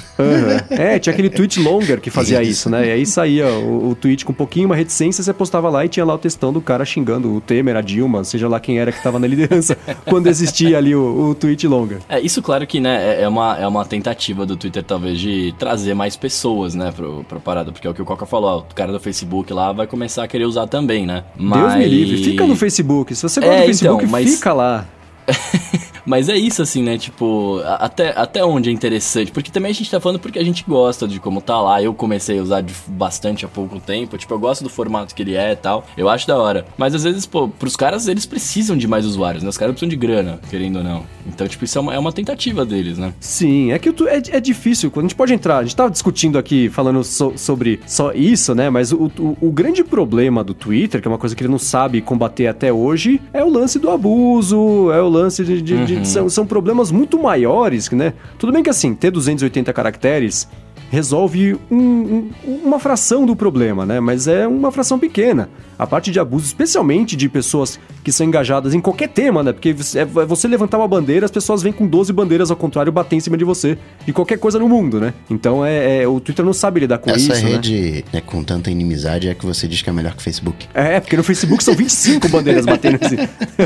[0.70, 2.88] É, tinha aquele tweet longer que fazia isso, isso né?
[2.88, 5.88] E aí saía o, o, tweet com um pouquinho, uma reticência, você postava lá e
[5.88, 8.92] tinha lá o textão do cara xingando o Temer, a Dilma, seja lá quem era
[8.92, 12.00] que tava na liderança, quando existia ali o, o tweet longer.
[12.10, 15.56] É, isso claro que, né, é, é uma, é uma tentativa do Twitter, talvez, de
[15.58, 18.76] trazer mais pessoas, né, pro, pra parada, porque é o que o Coca falou, o
[18.76, 21.24] cara do Facebook lá vai começar a querer usar também, né?
[21.38, 21.62] Mas...
[21.62, 23.16] Deus me livre, fica no Facebook.
[23.16, 24.36] Se você gosta é, do Facebook, então, mas...
[24.36, 24.86] fica lá.
[26.08, 26.98] Mas é isso, assim, né?
[26.98, 29.30] Tipo, até, até onde é interessante.
[29.30, 31.84] Porque também a gente tá falando porque a gente gosta de como tá lá.
[31.84, 34.18] Eu comecei a usar de bastante há pouco tempo.
[34.18, 35.86] Tipo, eu gosto do formato que ele é e tal.
[35.98, 36.66] Eu acho da hora.
[36.78, 39.50] Mas às vezes, pô, pros caras, eles precisam de mais usuários, né?
[39.50, 41.04] Os caras precisam de grana, querendo ou não.
[41.26, 43.14] Então, tipo, isso é uma, é uma tentativa deles, né?
[43.20, 44.90] Sim, é que é, é difícil.
[44.96, 45.58] A gente pode entrar.
[45.58, 48.70] A gente tava discutindo aqui, falando so, sobre só isso, né?
[48.70, 51.60] Mas o, o, o grande problema do Twitter, que é uma coisa que ele não
[51.60, 55.86] sabe combater até hoje, é o lance do abuso, é o lance de, de, uhum.
[55.86, 58.14] de são, são problemas muito maiores, né?
[58.38, 60.48] Tudo bem que assim, ter 280 caracteres
[60.90, 62.32] resolve um, um,
[62.64, 64.00] uma fração do problema, né?
[64.00, 65.50] Mas é uma fração pequena.
[65.78, 69.54] A parte de abuso, especialmente de pessoas que são engajadas em qualquer tema, né?
[69.54, 72.92] Porque é, é você levantar uma bandeira, as pessoas vêm com 12 bandeiras ao contrário
[72.92, 73.78] bater em cima de você.
[74.06, 75.14] De qualquer coisa no mundo, né?
[75.30, 77.32] Então é, é o Twitter não sabe lidar com Essa isso.
[77.34, 78.22] Essa rede né?
[78.26, 80.68] com tanta inimizade é que você diz que é melhor que o Facebook.
[80.74, 83.18] É, porque no Facebook são 25 bandeiras batendo assim.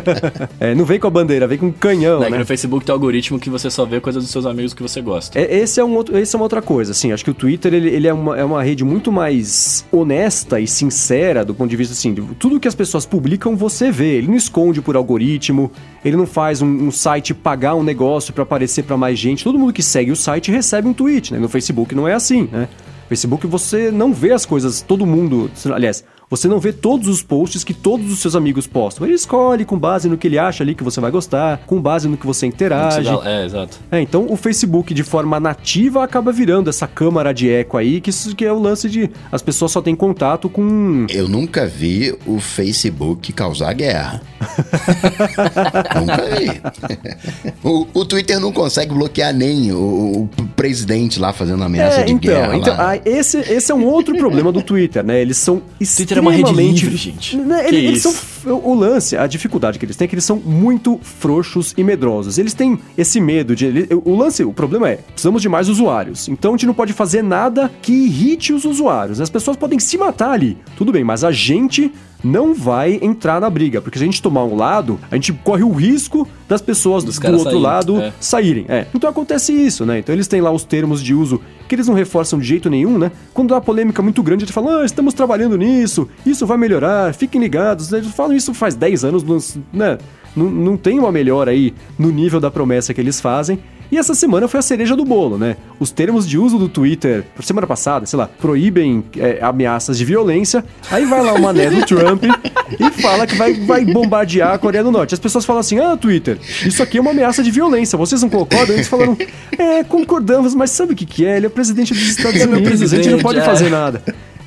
[0.59, 2.19] é, não vem com a bandeira, vem com um canhão.
[2.19, 2.39] Não, é né?
[2.39, 5.39] no Facebook tem algoritmo que você só vê coisas dos seus amigos que você gosta.
[5.39, 7.11] É, esse, é um outro, esse é uma outra coisa, assim.
[7.14, 10.68] Acho que o Twitter ele, ele é, uma, é uma rede muito mais honesta e
[10.68, 14.18] sincera do ponto de vista assim, tudo que as pessoas publicam você vê.
[14.18, 15.72] Ele não esconde por algoritmo,
[16.03, 19.43] ele não faz um, um site pagar um negócio para aparecer para mais gente.
[19.43, 21.39] Todo mundo que segue o site recebe um tweet, né?
[21.39, 22.68] No Facebook não é assim, né?
[23.07, 25.51] Facebook você não vê as coisas, todo mundo.
[25.74, 29.05] Aliás, você não vê todos os posts que todos os seus amigos postam.
[29.05, 32.07] Ele escolhe com base no que ele acha ali que você vai gostar, com base
[32.07, 33.09] no que você interage.
[33.25, 33.77] É, exato.
[33.91, 38.11] É, então o Facebook de forma nativa acaba virando essa câmara de eco aí, que,
[38.11, 41.05] isso, que é o lance de as pessoas só têm contato com.
[41.09, 44.21] Eu nunca vi o Facebook causar guerra.
[45.99, 47.51] nunca vi.
[47.61, 52.13] o, o, Twitter não consegue bloquear nem o, o presidente lá fazendo ameaça é, de
[52.13, 52.55] então, guerra.
[52.55, 55.21] Então, ah, esse, esse é um outro problema do Twitter, né?
[55.21, 57.38] Eles são Twitter é uma rede livre, gente.
[57.38, 58.13] Né, eles, eles são
[58.45, 62.38] o lance, a dificuldade que eles têm é que eles são muito frouxos e medrosos.
[62.38, 63.88] Eles têm esse medo de.
[64.03, 66.28] O lance, o problema é, precisamos de mais usuários.
[66.28, 69.22] Então a gente não pode fazer nada que irrite os usuários.
[69.22, 70.57] As pessoas podem se matar ali.
[70.76, 71.91] Tudo bem, mas a gente
[72.24, 75.63] não vai entrar na briga, porque se a gente tomar um lado, a gente corre
[75.63, 78.13] o risco das pessoas Dos do outro saírem, lado é.
[78.19, 78.65] saírem.
[78.67, 78.88] É.
[78.93, 79.99] Então acontece isso, né?
[79.99, 82.97] Então eles têm lá os termos de uso que eles não reforçam de jeito nenhum,
[82.97, 83.11] né?
[83.34, 87.39] Quando há polêmica muito grande, eles falam, ah, estamos trabalhando nisso, isso vai melhorar, fiquem
[87.41, 87.91] ligados.
[87.91, 89.97] Eles falam isso faz 10 anos, né?
[90.36, 93.59] Não, não tem uma melhora aí no nível da promessa que eles fazem.
[93.91, 95.57] E essa semana foi a cereja do bolo, né?
[95.79, 100.63] Os termos de uso do Twitter, semana passada, sei lá, proíbem é, ameaças de violência.
[100.89, 104.83] Aí vai lá o mané do Trump e fala que vai, vai bombardear a Coreia
[104.83, 105.13] do Norte.
[105.13, 107.97] As pessoas falam assim: ah, Twitter, isso aqui é uma ameaça de violência.
[107.97, 108.75] Vocês não concordam?
[108.75, 109.17] Eles falaram:
[109.57, 111.35] é, concordamos, mas sabe o que, que é?
[111.35, 113.43] Ele é presidente dos Estados é Unidos, a gente não pode é.
[113.43, 114.01] fazer nada.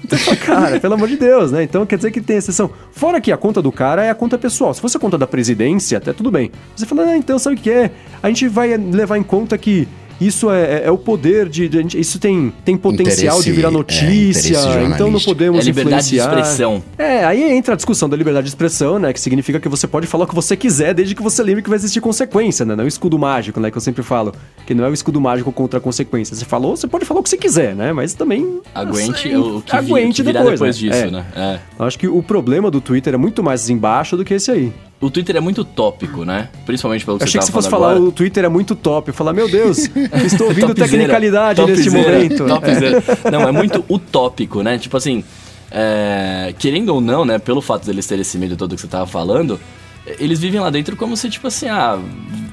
[0.04, 1.62] Então, cara, pelo amor de Deus, né?
[1.62, 2.70] Então quer dizer que tem exceção.
[2.92, 4.74] Fora que a conta do cara é a conta pessoal.
[4.74, 6.50] Se fosse a conta da presidência, até tudo bem.
[6.76, 7.90] Você fala, ah, então sabe o que é?
[8.22, 9.88] A gente vai levar em conta que
[10.20, 13.72] isso é, é, é, o poder de, de, Isso tem, tem potencial de virar é,
[13.72, 16.34] notícia, é, então não podemos é liberdade influenciar.
[16.34, 16.82] de expressão.
[16.96, 19.12] É, aí entra a discussão da liberdade de expressão, né?
[19.12, 21.68] Que significa que você pode falar o que você quiser, desde que você lembre que
[21.68, 22.76] vai existir consequência, né?
[22.76, 23.70] Não é o escudo mágico, né?
[23.70, 24.34] Que eu sempre falo.
[24.66, 26.36] Que não é o escudo mágico contra a consequência.
[26.36, 27.92] Você falou, você pode falar o que você quiser, né?
[27.92, 28.60] Mas também.
[28.74, 30.90] Aguente assim, o que, aguente vi, que depois, depois né?
[30.90, 31.24] disso, né?
[31.34, 31.58] É.
[31.78, 34.72] Eu acho que o problema do Twitter é muito mais embaixo do que esse aí.
[35.00, 36.48] O Twitter é muito tópico, né?
[36.64, 38.04] Principalmente pelo que eu você achei que você fosse falar agora.
[38.04, 39.08] o Twitter é muito top.
[39.08, 39.90] Eu falar, meu Deus,
[40.24, 42.44] estou ouvindo tecnicalidade neste momento.
[43.24, 43.30] É.
[43.30, 44.78] Não, é muito utópico, né?
[44.78, 45.22] Tipo assim,
[45.70, 47.38] é, querendo ou não, né?
[47.38, 49.60] Pelo fato deles terem esse medo todo que você tava falando,
[50.18, 51.98] eles vivem lá dentro como se, tipo assim, ah,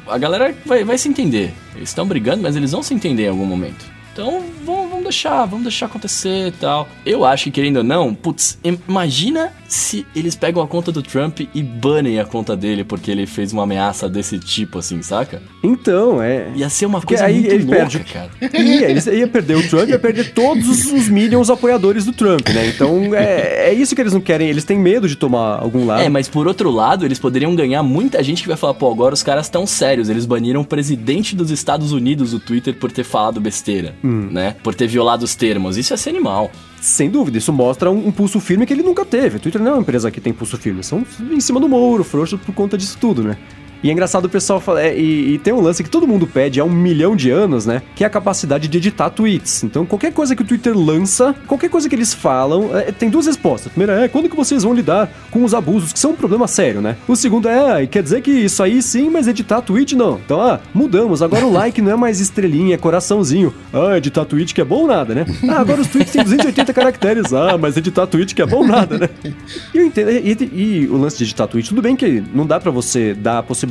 [0.07, 1.53] a galera vai, vai se entender.
[1.75, 3.85] Eles estão brigando, mas eles vão se entender em algum momento.
[4.13, 6.87] Então, vamos, vamos deixar, vamos deixar acontecer e tal.
[7.05, 11.39] Eu acho que, querendo ou não, putz, imagina se eles pegam a conta do Trump
[11.53, 15.41] e banem a conta dele porque ele fez uma ameaça desse tipo, assim, saca?
[15.63, 16.51] Então, é.
[16.55, 18.29] Ia ser uma coisa aí muito ele louca, perde, cara.
[18.61, 22.47] Ia, ele ia perder o Trump, ia perder todos os, os millions apoiadores do Trump,
[22.49, 22.67] né?
[22.67, 24.49] Então, é, é isso que eles não querem.
[24.49, 26.01] Eles têm medo de tomar algum lado.
[26.01, 29.13] É, mas por outro lado, eles poderiam ganhar muita gente que vai falar, pô, agora
[29.13, 30.09] os caras estão sérios.
[30.09, 34.29] Eles baniram o presidente dos Estados Unidos do Twitter por ter falado besteira, hum.
[34.31, 34.55] né?
[34.63, 35.77] Por ter violado os termos.
[35.77, 36.51] Isso ia ser animal.
[36.81, 39.37] Sem dúvida, isso mostra um, um pulso firme que ele nunca teve.
[39.37, 42.03] O Twitter não é uma empresa que tem pulso firme, são em cima do muro,
[42.03, 43.37] frouxos por conta disso tudo, né?
[43.83, 44.83] E é engraçado o pessoal falar.
[44.83, 47.65] É, e, e, tem um lance que todo mundo pede há um milhão de anos,
[47.65, 47.81] né?
[47.95, 49.63] Que é a capacidade de editar tweets.
[49.63, 53.25] Então, qualquer coisa que o Twitter lança, qualquer coisa que eles falam, é, tem duas
[53.25, 53.67] respostas.
[53.67, 56.47] A primeira é quando que vocês vão lidar com os abusos, que são um problema
[56.47, 56.95] sério, né?
[57.07, 60.19] O segundo é, quer dizer que isso aí sim, mas editar tweet não.
[60.23, 61.23] Então, ah, mudamos.
[61.23, 63.51] Agora o like não é mais estrelinha, é coraçãozinho.
[63.73, 65.25] Ah, editar tweet que é bom nada, né?
[65.49, 67.33] Ah, agora os tweets têm 280 caracteres.
[67.33, 69.09] Ah, mas editar tweet que é bom nada, né?
[69.73, 70.11] E eu entendo.
[70.11, 73.13] E, e, e o lance de editar tweet, tudo bem que não dá para você
[73.13, 73.70] dar a possibilidade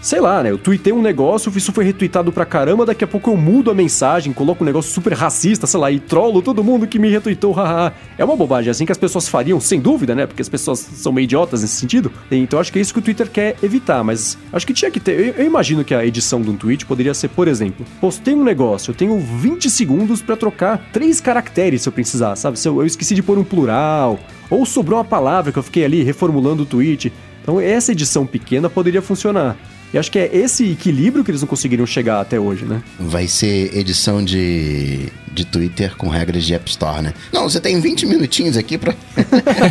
[0.00, 0.50] sei lá, né?
[0.50, 3.74] Eu tuitei um negócio, isso foi retweetado pra caramba, daqui a pouco eu mudo a
[3.74, 7.52] mensagem, coloco um negócio super racista, sei lá, e trollo todo mundo que me retweetou,
[7.52, 7.92] haha.
[8.16, 10.26] é uma bobagem assim que as pessoas fariam, sem dúvida, né?
[10.26, 12.12] Porque as pessoas são meio idiotas nesse sentido.
[12.30, 15.00] Então acho que é isso que o Twitter quer evitar, mas acho que tinha que
[15.00, 15.18] ter.
[15.18, 18.44] Eu, eu imagino que a edição de um tweet poderia ser, por exemplo, postei um
[18.44, 22.58] negócio, eu tenho 20 segundos para trocar três caracteres se eu precisar, sabe?
[22.58, 24.18] Se eu, eu esqueci de pôr um plural,
[24.50, 27.12] ou sobrou uma palavra que eu fiquei ali reformulando o tweet.
[27.42, 29.56] Então essa edição pequena poderia funcionar.
[29.92, 32.82] E acho que é esse equilíbrio que eles não conseguiram chegar até hoje, né?
[32.98, 37.12] Vai ser edição de, de Twitter com regras de App Store, né?
[37.30, 38.94] Não, você tem 20 minutinhos aqui pra.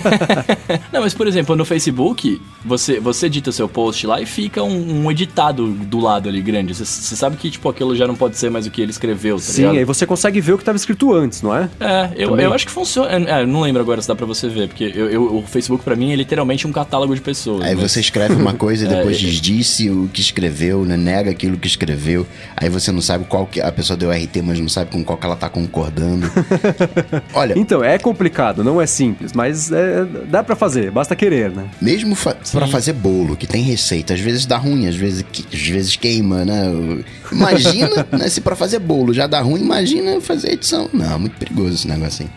[0.93, 5.05] não, mas por exemplo, no Facebook, você, você edita seu post lá e fica um,
[5.05, 6.75] um editado do lado ali grande.
[6.75, 9.37] Você, você, sabe que, tipo, aquilo já não pode ser mais o que ele escreveu,
[9.37, 9.77] tá Sim, ligado?
[9.77, 11.69] aí você consegue ver o que estava escrito antes, não é?
[11.79, 13.09] É, eu, eu acho que funciona.
[13.09, 15.95] É, não lembro agora se dá pra você ver, porque eu, eu, o Facebook para
[15.95, 17.63] mim é literalmente um catálogo de pessoas.
[17.63, 17.91] Aí mas...
[17.91, 20.97] você escreve uma coisa e depois é, diz disse o que escreveu, né?
[20.97, 22.27] nega aquilo que escreveu.
[22.55, 23.61] Aí você não sabe qual que.
[23.61, 26.29] A pessoa deu RT, mas não sabe com qual que ela tá concordando.
[27.33, 27.57] Olha.
[27.57, 31.67] Então, é complicado, não é simples, mas é, dá para fazer, basta querer, né?
[31.81, 35.67] Mesmo fa para fazer bolo, que tem receita, às vezes dá ruim, às vezes, às
[35.67, 36.63] vezes queima, né?
[37.31, 38.29] Imagina, né?
[38.29, 40.89] Se para fazer bolo já dá ruim, imagina fazer edição.
[40.93, 42.29] Não, muito perigoso esse negócio assim.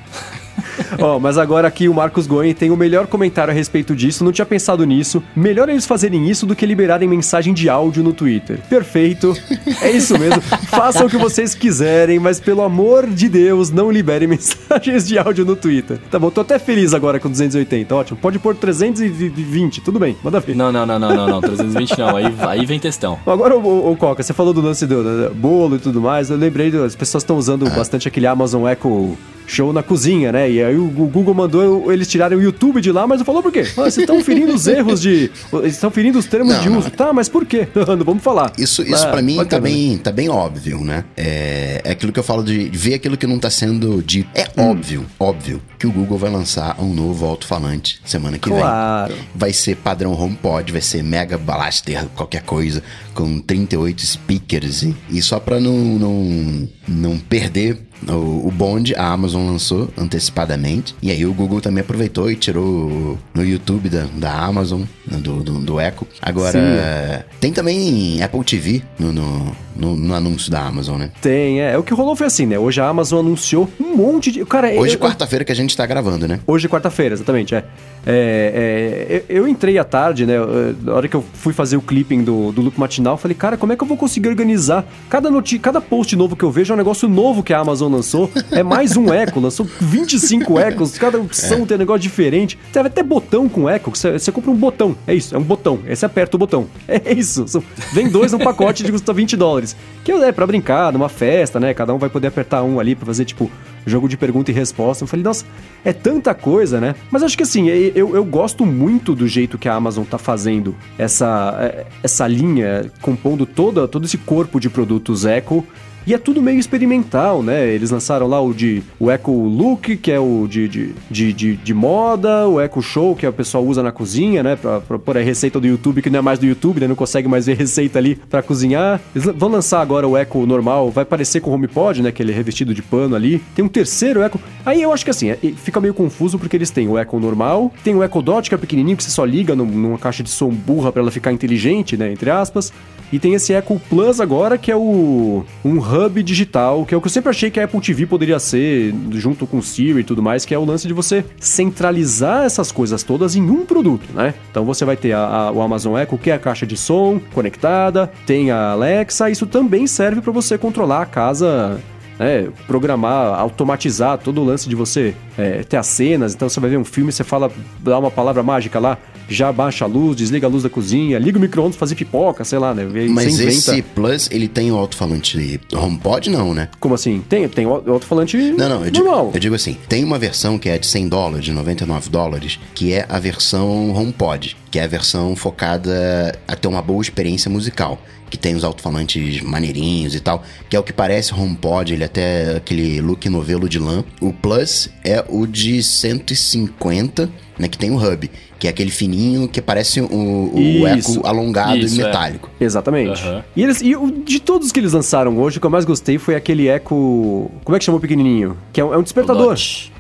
[0.99, 4.25] Ó, mas agora aqui o Marcos Goen tem o melhor comentário a respeito disso.
[4.25, 5.23] Não tinha pensado nisso.
[5.35, 8.61] Melhor eles fazerem isso do que liberarem mensagem de áudio no Twitter.
[8.69, 9.37] Perfeito.
[9.81, 10.41] É isso mesmo.
[10.41, 15.45] Façam o que vocês quiserem, mas pelo amor de Deus, não liberem mensagens de áudio
[15.45, 15.99] no Twitter.
[16.11, 17.95] Tá bom, tô até feliz agora com 280.
[17.95, 18.19] Ótimo.
[18.21, 20.17] Pode pôr 320, tudo bem.
[20.23, 20.55] Manda ver.
[20.55, 21.41] Não, não, não, não, não, não.
[21.41, 22.17] 320 não.
[22.17, 23.19] Aí, aí vem textão.
[23.27, 26.31] Agora, o, o Coca, você falou do lance do, do bolo e tudo mais.
[26.31, 29.17] Eu lembrei, as pessoas estão usando bastante aquele Amazon Echo
[29.47, 30.51] show na cozinha, né?
[30.51, 33.53] E aí o Google mandou eles tirarem o YouTube de lá, mas não falou por
[33.53, 33.61] quê.
[33.73, 35.31] Ah, vocês estão ferindo os erros de.
[35.53, 36.79] Eles estão ferindo os termos Não, de não.
[36.79, 36.91] uso.
[36.91, 37.69] Tá, mas por quê?
[37.75, 38.53] Não vamos falar.
[38.59, 41.05] Isso, isso Ah, pra mim tá bem, tá bem óbvio, né?
[41.17, 44.29] É, é aquilo que eu falo de ver aquilo que não tá sendo dito.
[44.35, 44.71] É Hum.
[44.71, 49.13] óbvio, óbvio, que o Google vai lançar um novo alto-falante semana que Claro.
[49.15, 49.23] vem.
[49.35, 52.83] Vai ser padrão HomePod, vai ser Mega Blaster, qualquer coisa,
[53.15, 54.87] com 38 speakers.
[55.09, 60.95] E, só pra não, não, não perder o, o bonde, a Amazon lançou antecipadamente.
[61.01, 65.53] E aí o Google também aproveitou e tirou no YouTube da, da Amazon, do, do,
[65.61, 66.07] do Echo.
[66.21, 66.59] Agora, Sim.
[66.59, 71.11] é, tem também Apple TV no, no, no- no anúncio da Amazon, né?
[71.21, 71.77] Tem, é.
[71.77, 72.59] O que rolou foi assim, né?
[72.59, 74.45] Hoje a Amazon anunciou um monte de.
[74.45, 76.41] Cara, Hoje, eu- quarta-feira, que a gente tá gravando, né?
[76.47, 77.65] Hoje é quarta-feira, exatamente, é.
[78.07, 80.35] É, é, eu entrei à tarde, né?
[80.83, 83.57] Na hora que eu fui fazer o clipping do, do loop matinal, eu falei, cara,
[83.57, 84.85] como é que eu vou conseguir organizar?
[85.09, 87.93] Cada, noti cada post novo que eu vejo é um negócio novo que a Amazon
[87.93, 88.31] lançou.
[88.51, 92.59] É mais um eco, lançou 25 ecos, cada opção tem um negócio diferente.
[92.73, 94.94] Teve até botão com eco, você, você compra um botão.
[95.07, 95.81] É isso, é um botão.
[95.89, 96.67] Você aperta o botão.
[96.87, 97.45] É isso.
[97.93, 99.77] vem dois num pacote de custa 20 dólares.
[100.05, 101.75] Que é pra brincar, numa festa, né?
[101.75, 103.51] Cada um vai poder apertar um ali pra fazer, tipo,
[103.87, 105.05] jogo de pergunta e resposta.
[105.05, 105.45] Eu falei, nossa,
[105.85, 106.95] é tanta coisa, né?
[107.11, 110.19] Mas acho que assim, e- eu, eu gosto muito do jeito que a Amazon tá
[110.19, 115.65] fazendo essa, é, essa linha, compondo toda, todo esse corpo de produtos Echo.
[116.07, 117.67] E é tudo meio experimental, né?
[117.69, 121.57] Eles lançaram lá o de o Echo Look, que é o de, de, de, de,
[121.57, 124.55] de moda, o Echo Show, que o pessoal usa na cozinha, né?
[124.57, 126.87] Pra, pra pôr a receita do YouTube, que não é mais do YouTube, né?
[126.89, 129.01] Não consegue mais ver receita ali pra cozinhar.
[129.15, 132.11] Eles vão lançar agora o Echo normal, vai parecer com o HomePod, né?
[132.11, 133.41] Aquele revestido de pano ali.
[133.55, 134.39] Tem um terceiro Echo.
[134.67, 137.73] Aí eu acho que assim, é- fica meio confuso porque eles têm o Echo normal,
[137.83, 140.29] tem o Echo Dot, que é pequenininho, que você só liga num- numa caixa de
[140.31, 142.13] som burra pra ela ficar inteligente, né?
[142.13, 142.73] Entre aspas.
[143.13, 147.01] E tem esse Echo Plus agora, que é o um hub digital, que é o
[147.01, 150.05] que eu sempre achei que a Apple TV poderia ser, junto com o Siri e
[150.05, 154.07] tudo mais, que é o lance de você centralizar essas coisas todas em um produto,
[154.15, 154.35] né?
[154.51, 157.21] Então você vai ter a- a- o Amazon Echo, que é a caixa de som
[157.33, 161.81] conectada, tem a Alexa, isso também serve para você controlar a casa
[162.17, 166.33] né, programar, automatizar todo o lance de você é, ter as cenas.
[166.33, 168.97] Então você vai ver um filme, você fala, dá uma palavra mágica lá,
[169.29, 172.59] já baixa a luz, desliga a luz da cozinha, liga o micro-ondas, fazer pipoca, sei
[172.59, 172.85] lá, né?
[173.09, 176.69] Mas esse Plus, ele tem o alto-falante HomePod, não, né?
[176.81, 177.23] Como assim?
[177.29, 179.31] Tem, tem o alto-falante Não, não, eu digo, normal.
[179.35, 182.93] eu digo assim, tem uma versão que é de 100 dólares, de 99 dólares, que
[182.93, 188.01] é a versão HomePod, que é a versão focada a ter uma boa experiência musical,
[188.31, 192.57] que tem os alto-falantes maneirinhos e tal, que é o que parece HomePod, ele até
[192.57, 194.03] aquele look novelo de lã.
[194.21, 199.47] O Plus é o de 150, né, que tem o hub, que é aquele fininho
[199.49, 201.19] que parece o, o Isso.
[201.19, 202.07] eco alongado Isso, e é.
[202.07, 202.51] metálico.
[202.61, 203.23] Exatamente.
[203.23, 203.45] Aham.
[203.55, 206.19] E, eles, e o- de todos que eles lançaram hoje, o que eu mais gostei
[206.19, 207.51] foi aquele Echo.
[207.65, 208.57] Como é que chamou o pequenininho?
[208.73, 209.57] Que é um, é um despertador.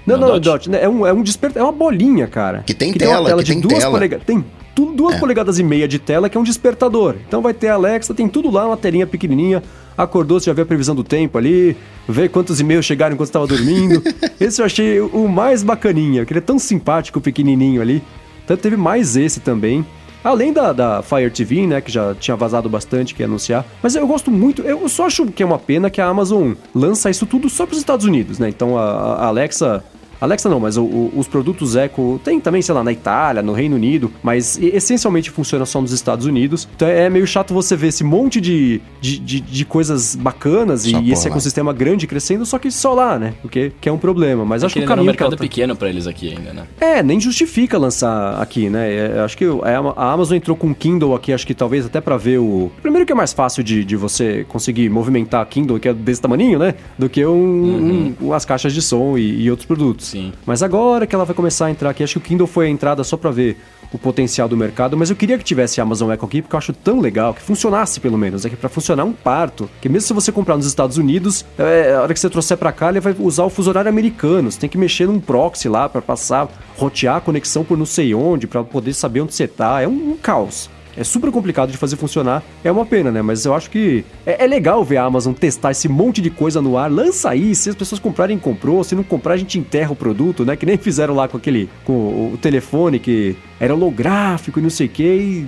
[0.07, 0.69] Não, Não, não, Dot.
[0.69, 0.83] Né?
[0.83, 1.63] É, um, é um despertador.
[1.63, 2.63] É uma bolinha, cara.
[2.67, 3.93] Que tem uma tela, tela que de tem duas tela.
[3.93, 4.27] polegadas.
[4.27, 4.45] Tem
[4.75, 7.15] tu- duas polegadas e meia de tela, que é um despertador.
[7.27, 9.63] Então vai ter a Alexa, tem tudo lá, uma telinha pequenininha.
[9.97, 11.77] Acordou, você já vê a previsão do tempo ali,
[12.09, 14.03] vê quantos e-mails chegaram enquanto estava dormindo.
[14.41, 18.03] esse eu achei o mais bacaninha, que ele é tão simpático, pequenininho ali.
[18.45, 19.87] Então teve mais esse também.
[20.25, 23.65] Além da, da Fire TV, né, que já tinha vazado bastante, que ia anunciar.
[23.83, 27.11] Mas eu gosto muito, eu só acho que é uma pena que a Amazon lança
[27.11, 28.49] isso tudo só para os Estados Unidos, né?
[28.49, 28.83] Então a,
[29.17, 29.85] a Alexa
[30.21, 33.53] Alexa não, mas o- o- os produtos Echo tem também, sei lá, na Itália, no
[33.53, 36.69] Reino Unido, mas essencialmente funciona só nos Estados Unidos.
[36.75, 40.99] Então é meio chato você ver esse monte de, de, de- de coisas bacanas Só
[41.01, 41.33] e esse lá.
[41.35, 43.35] ecossistema grande crescendo, só que só lá, né?
[43.43, 44.45] Porque que é um problema.
[44.45, 46.29] Mas acho que o ainda é um caminho que mercado tá- pequeno pra eles aqui
[46.31, 46.65] ainda, né?
[46.81, 48.93] é, nem justifica lançar aqui, né?
[48.93, 51.87] É, acho que a Ama- a Amazon entrou com o Kindle aqui, acho que talvez
[51.87, 52.71] até pra ver o.
[52.83, 56.21] Primeiro que é mais fácil de, de você conseguir movimentar a Kindle, que é desse
[56.21, 56.75] tamaninho, né?
[56.99, 60.14] Do que um, um- umas caixas de som e, e outros produtos.
[60.15, 60.33] Sim.
[60.47, 62.71] Mas agora que ela vai começar a entrar aqui, acho que o Kindle foi a
[62.71, 63.57] entrada só pra ver
[63.93, 66.59] o potencial do mercado, mas eu queria que tivesse a Amazon Echo aqui, porque eu
[66.59, 70.07] acho tão legal, que funcionasse pelo menos, é que pra funcionar um parto, que mesmo
[70.07, 73.01] se você comprar nos Estados Unidos, é, a hora que você trouxer pra cá, ele
[73.01, 76.49] vai usar o fuso horário americano, você tem que mexer num proxy lá pra passar,
[76.77, 80.13] rotear a conexão por não sei onde, pra poder saber onde você tá, é um,
[80.13, 80.71] um caos.
[80.97, 82.43] É super complicado de fazer funcionar.
[82.63, 83.23] É uma pena, né?
[83.23, 86.61] Mas eu acho que é, é legal ver a Amazon testar esse monte de coisa
[86.61, 86.91] no ar.
[86.91, 88.83] Lança aí, se as pessoas comprarem, comprou.
[88.85, 90.57] Se não comprar, a gente enterra o produto, né?
[90.57, 94.87] Que nem fizeram lá com aquele, com o telefone que era holográfico e não sei
[94.87, 95.03] o que.
[95.03, 95.47] E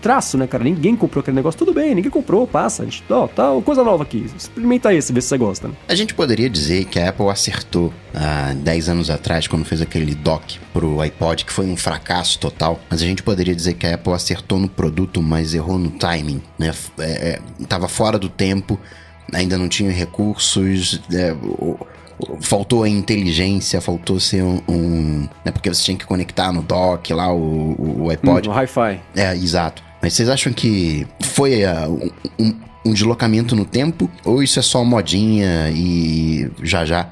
[0.00, 0.64] traço, né, cara?
[0.64, 1.58] Ninguém comprou aquele negócio.
[1.58, 2.82] Tudo bem, ninguém comprou, passa.
[2.82, 4.26] A gente, ó, tá coisa nova aqui.
[4.36, 5.68] Experimenta esse, vê se você gosta.
[5.68, 5.74] Né?
[5.88, 10.14] A gente poderia dizer que a Apple acertou há 10 anos atrás, quando fez aquele
[10.14, 12.80] dock pro iPod, que foi um fracasso total.
[12.90, 16.42] Mas a gente poderia dizer que a Apple acertou no produto, mas errou no timing,
[16.58, 16.72] né?
[16.98, 18.78] É, é, tava fora do tempo,
[19.32, 21.00] ainda não tinha recursos.
[21.12, 21.78] É, o,
[22.40, 24.60] faltou a inteligência, faltou ser um.
[24.68, 28.48] um né, porque você tinha que conectar no dock lá o, o iPod.
[28.48, 29.00] Hum, o Hi-Fi.
[29.14, 29.82] É, exato.
[30.00, 32.54] Mas vocês acham que foi uh, um,
[32.86, 34.10] um deslocamento no tempo?
[34.24, 37.08] Ou isso é só modinha e já já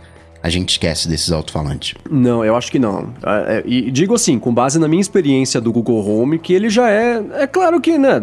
[0.47, 1.95] a gente esquece desses alto-falantes.
[2.09, 3.13] Não, eu acho que não.
[3.25, 6.71] É, é, e digo assim, com base na minha experiência do Google Home, que ele
[6.71, 7.21] já é.
[7.33, 8.21] É claro que, né?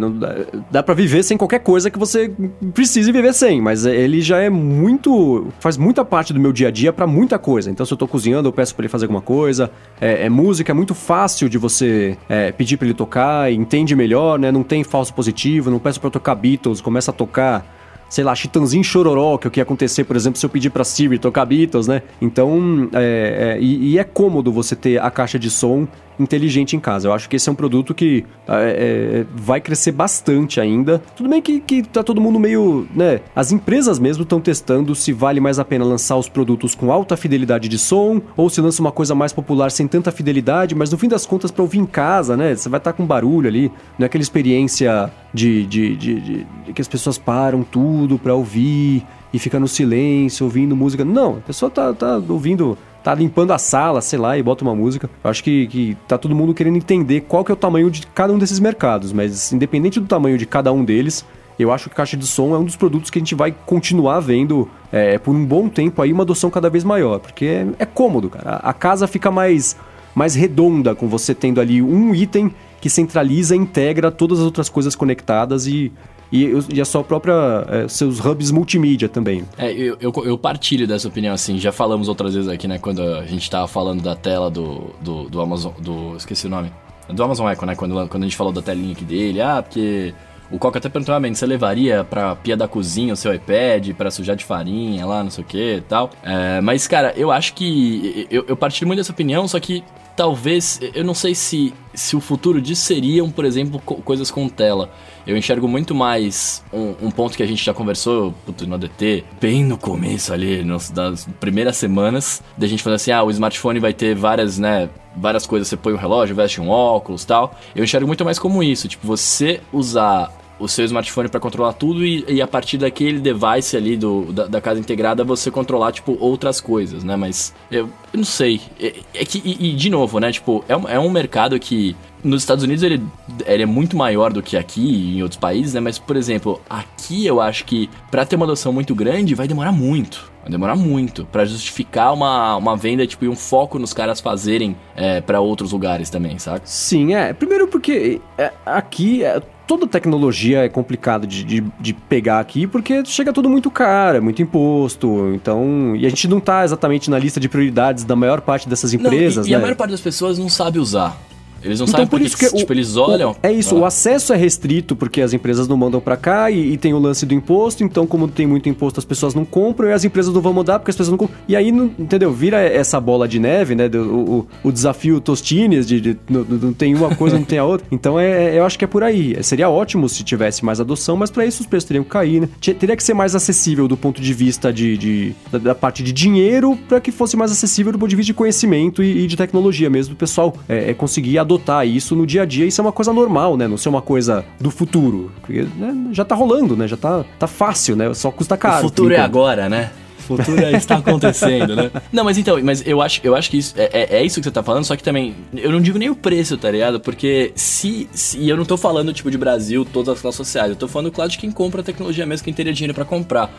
[0.72, 2.32] Dá, para viver sem qualquer coisa que você
[2.74, 5.48] precise viver sem, mas ele já é muito.
[5.60, 7.70] faz muita parte do meu dia a dia para muita coisa.
[7.70, 9.70] Então, se eu tô cozinhando, eu peço para ele fazer alguma coisa.
[10.00, 14.40] É, é, música, é muito fácil de você é, pedir para ele tocar, entende melhor,
[14.40, 14.50] né?
[14.50, 17.83] Não tem falso positivo, não peço para tocar Beatles, começa a tocar
[18.14, 20.70] sei lá, Chitãozinho Chororó, que é o que ia acontecer, por exemplo, se eu pedir
[20.70, 22.04] pra Siri tocar Beatles, né?
[22.22, 25.88] Então, é, é, e, e, é cômodo você ter a caixa de som
[26.20, 27.08] inteligente em casa.
[27.08, 31.00] Eu acho que esse é um produto que é, é, vai crescer bastante ainda.
[31.16, 33.22] Tudo bem que, que tá todo mundo meio, né?
[33.36, 37.16] As empresas mesmo estão testando se vale mais a pena lançar os produtos com alta
[37.18, 40.98] fidelidade de som ou se lança uma coisa mais popular sem tanta fidelidade, mas no
[40.98, 42.56] fim das contas, para ouvir em casa, né?
[42.56, 46.48] Você vai estar tá com barulho ali, não é aquela experiência de, de, de, de,
[46.66, 51.04] de que as pessoas param tudo para ouvir e fica no silêncio ouvindo música.
[51.04, 54.74] Não, a pessoa tá, tá ouvindo tá limpando a sala, sei lá, e bota uma
[54.74, 55.10] música.
[55.24, 58.08] Eu acho que, que tá todo mundo querendo entender qual que é o tamanho de
[58.08, 61.26] cada um desses mercados, mas independente do tamanho de cada um deles,
[61.60, 64.20] eu acho que caixa de som é um dos produtos que a gente vai continuar
[64.22, 67.86] vendo é, por um bom tempo aí uma adoção cada vez maior, porque é, é
[67.86, 68.56] cômodo, cara.
[68.58, 69.76] A casa fica mais,
[70.16, 74.96] mais redonda com você tendo ali um item que centraliza integra todas as outras coisas
[74.96, 75.92] conectadas e
[76.34, 77.34] e, e a sua própria.
[77.70, 79.46] É, seus hubs multimídia também.
[79.56, 81.60] É, eu, eu, eu, partilho dessa opinião, assim.
[81.60, 82.80] Já falamos outras vezes aqui, né?
[82.80, 85.72] Quando a gente tava falando da tela do, do, do Amazon.
[85.78, 86.72] do Esqueci o nome.
[87.08, 87.76] Do Amazon Echo, né?
[87.76, 89.42] Quando, quando a gente falou da telinha aqui dele.
[89.42, 90.12] Ah, porque.
[90.52, 94.12] O Coca até perguntou, ah, você levaria pra pia da cozinha o seu iPad para
[94.12, 96.12] sujar de farinha lá, não sei o que e tal.
[96.22, 98.28] É, mas, cara, eu acho que.
[98.30, 99.84] Eu, eu partilho muito dessa opinião, só que
[100.16, 100.80] talvez.
[100.96, 104.90] Eu não sei se, se o futuro disso seriam, por exemplo, co coisas com tela.
[105.26, 109.24] Eu enxergo muito mais um, um, ponto que a gente já conversou puto, no ADT,
[109.40, 113.80] bem no começo ali, nos, das primeiras semanas, da gente falando assim, ah, o smartphone
[113.80, 117.58] vai ter várias, né, várias coisas, você põe um relógio, veste um óculos tal.
[117.74, 120.30] Eu enxergo muito mais como isso, tipo, você usar
[120.64, 124.48] o seu smartphone para controlar tudo e, e, a partir daquele device ali do, da,
[124.48, 127.16] da, casa integrada você controlar, tipo, outras coisas, né?
[127.16, 128.62] Mas eu, não sei.
[128.80, 130.32] É, é que, e, e, de novo, né?
[130.32, 133.04] Tipo, é um, é um mercado que nos Estados Unidos ele,
[133.46, 135.82] ele é muito maior do que aqui e em outros países, né?
[135.82, 139.72] Mas, por exemplo, aqui eu acho que para ter uma adoção muito grande vai demorar
[139.72, 140.32] muito.
[140.42, 144.76] Vai demorar muito para justificar uma, uma venda, tipo, e um foco nos caras fazerem
[144.96, 146.62] é, para outros lugares também, sabe?
[146.66, 147.32] Sim, é.
[147.34, 153.04] Primeiro porque é, aqui é, toda tecnologia é complicado de, de, de, pegar aqui porque
[153.06, 155.32] chega tudo muito caro, é muito imposto.
[155.34, 155.96] Então.
[155.96, 159.46] E a gente não tá exatamente na lista de prioridades da maior parte dessas empresas.
[159.46, 159.52] Não, e, né?
[159.52, 161.18] e a maior parte das pessoas não sabe usar.
[161.64, 163.32] Eles não então, sabem por isso que, tipo, o, eles olham.
[163.32, 163.80] O, é isso, ah.
[163.80, 167.00] o acesso é restrito porque as empresas não mandam para cá e, e, tem o
[167.00, 170.34] lance do imposto, então como tem muito imposto as pessoas não compram e as empresas
[170.34, 171.38] não vão mudar porque as pessoas não compram.
[171.48, 172.32] E aí, não, entendeu?
[172.32, 173.88] Vira essa bola de neve, né?
[173.88, 177.64] Do, o, o, desafio Tostines de, de, não, não, tem uma coisa, não tem a
[177.64, 177.86] outra.
[177.92, 179.42] Então é, é, eu acho que é por aí.
[179.44, 182.50] Seria ótimo se tivesse mais adoção, mas para isso os preços teriam que cair, né?
[182.60, 186.12] Teria que ser mais acessível do ponto de vista de, de da, da, parte de
[186.12, 189.36] dinheiro para que fosse mais acessível do ponto de vista de conhecimento e, e de
[189.36, 191.53] tecnologia mesmo, o pessoal é, é conseguir adotar
[191.86, 193.68] isso no dia a dia, isso é uma coisa normal, né?
[193.68, 195.32] Não ser uma coisa do futuro.
[195.42, 196.88] Porque né, já tá rolando, né?
[196.88, 198.14] Já tá, tá fácil, né?
[198.14, 198.86] Só custa caro.
[198.86, 199.92] O futuro é agora, né?
[200.30, 201.92] O futuro é está acontecendo, né?
[202.12, 204.46] Não, mas então, mas eu acho, eu acho que isso, é, é, é, isso que
[204.46, 207.00] você tá falando, só que também, eu não digo nem o preço, tá ligado?
[207.00, 210.70] Porque se, se e eu não tô falando, tipo, de Brasil, todas as classes sociais,
[210.70, 213.54] eu tô falando, claro, de quem compra a tecnologia mesmo, quem teria dinheiro para comprar.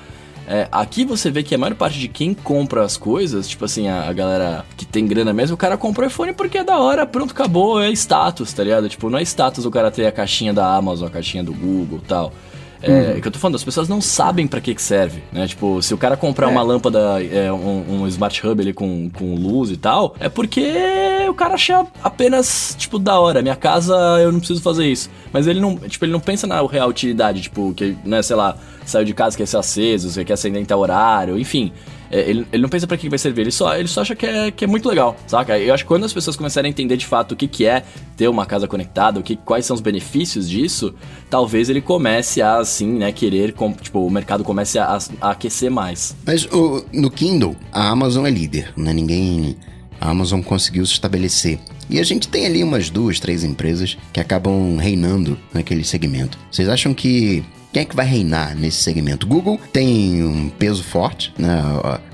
[0.47, 3.89] É, aqui você vê que a maior parte de quem compra as coisas, tipo assim,
[3.89, 6.79] a, a, galera que tem grana mesmo, o cara compra o iPhone porque é da
[6.79, 8.89] hora, pronto, acabou, é status, tá ligado?
[8.89, 12.01] Tipo, não é status o cara ter a caixinha da Amazon, a caixinha do Google
[12.07, 12.33] tal.
[12.87, 15.47] É, que eu tô falando, as pessoas não sabem para que que serve, né?
[15.47, 16.51] Tipo, se o cara comprar é.
[16.51, 20.63] uma lâmpada, é, um, um, smart hub ali com, com luz e tal, é porque
[21.29, 23.41] o cara acha apenas, tipo, da hora.
[23.41, 25.09] Minha casa, eu não preciso fazer isso.
[25.33, 28.59] Mas ele não, tipo, ele não pensa na real utilidade, tipo, que, né, sei lá,
[28.85, 31.73] saiu de casa quer ser aceso, quer acender em tal horário, enfim.
[32.11, 34.25] É, ele, ele não pensa para que vai servir, ele só, ele só acha que
[34.25, 35.59] é, que é muito legal, saca?
[35.59, 37.83] Eu acho que quando as pessoas começarem a entender de fato o que, que é
[38.17, 40.95] ter uma casa conectada, o que, quais são os benefícios disso,
[41.29, 45.71] talvez ele comece a, assim, né, querer, com, tipo, o mercado comece a, a aquecer
[45.71, 46.15] mais.
[46.25, 48.93] Mas o, no Kindle, a Amazon é líder, né?
[48.93, 49.57] Ninguém.
[50.01, 51.59] A Amazon conseguiu se estabelecer.
[51.89, 56.39] E a gente tem ali umas duas, três empresas que acabam reinando naquele segmento.
[56.51, 57.45] Vocês acham que
[57.75, 59.27] quem é que vai reinar nesse segmento?
[59.27, 61.61] Google tem um peso forte, né?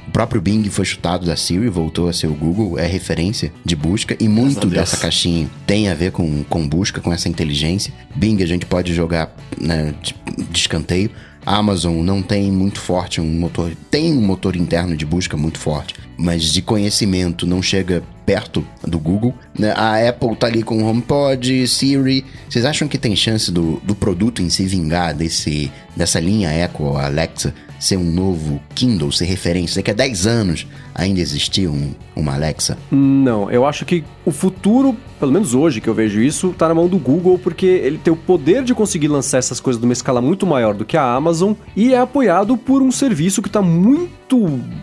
[0.09, 3.77] O próprio Bing foi chutado da Siri, voltou a ser o Google, é referência de
[3.77, 7.93] busca e muito dessa caixinha tem a ver com, com busca, com essa inteligência.
[8.17, 10.17] Bing a gente pode jogar né, de,
[10.51, 11.11] de escanteio.
[11.45, 15.59] A Amazon não tem muito forte um motor, tem um motor interno de busca muito
[15.59, 19.35] forte, mas de conhecimento não chega perto do Google.
[19.59, 19.73] Né?
[19.77, 22.25] A Apple tá ali com o HomePod, Siri.
[22.49, 26.97] Vocês acham que tem chance do, do produto em se vingar desse, dessa linha Echo,
[26.97, 29.77] Alexa, ser um novo Kindle, ser referência?
[29.77, 32.79] Daqui a 10 anos ainda existir um, uma Alexa?
[32.91, 36.75] Não, eu acho que o futuro, pelo menos hoje que eu vejo isso, tá na
[36.75, 40.21] mão do Google, porque ele tem o poder de conseguir lançar essas coisas numa escala
[40.21, 44.11] muito maior do que a Amazon e é apoiado por um serviço que está muito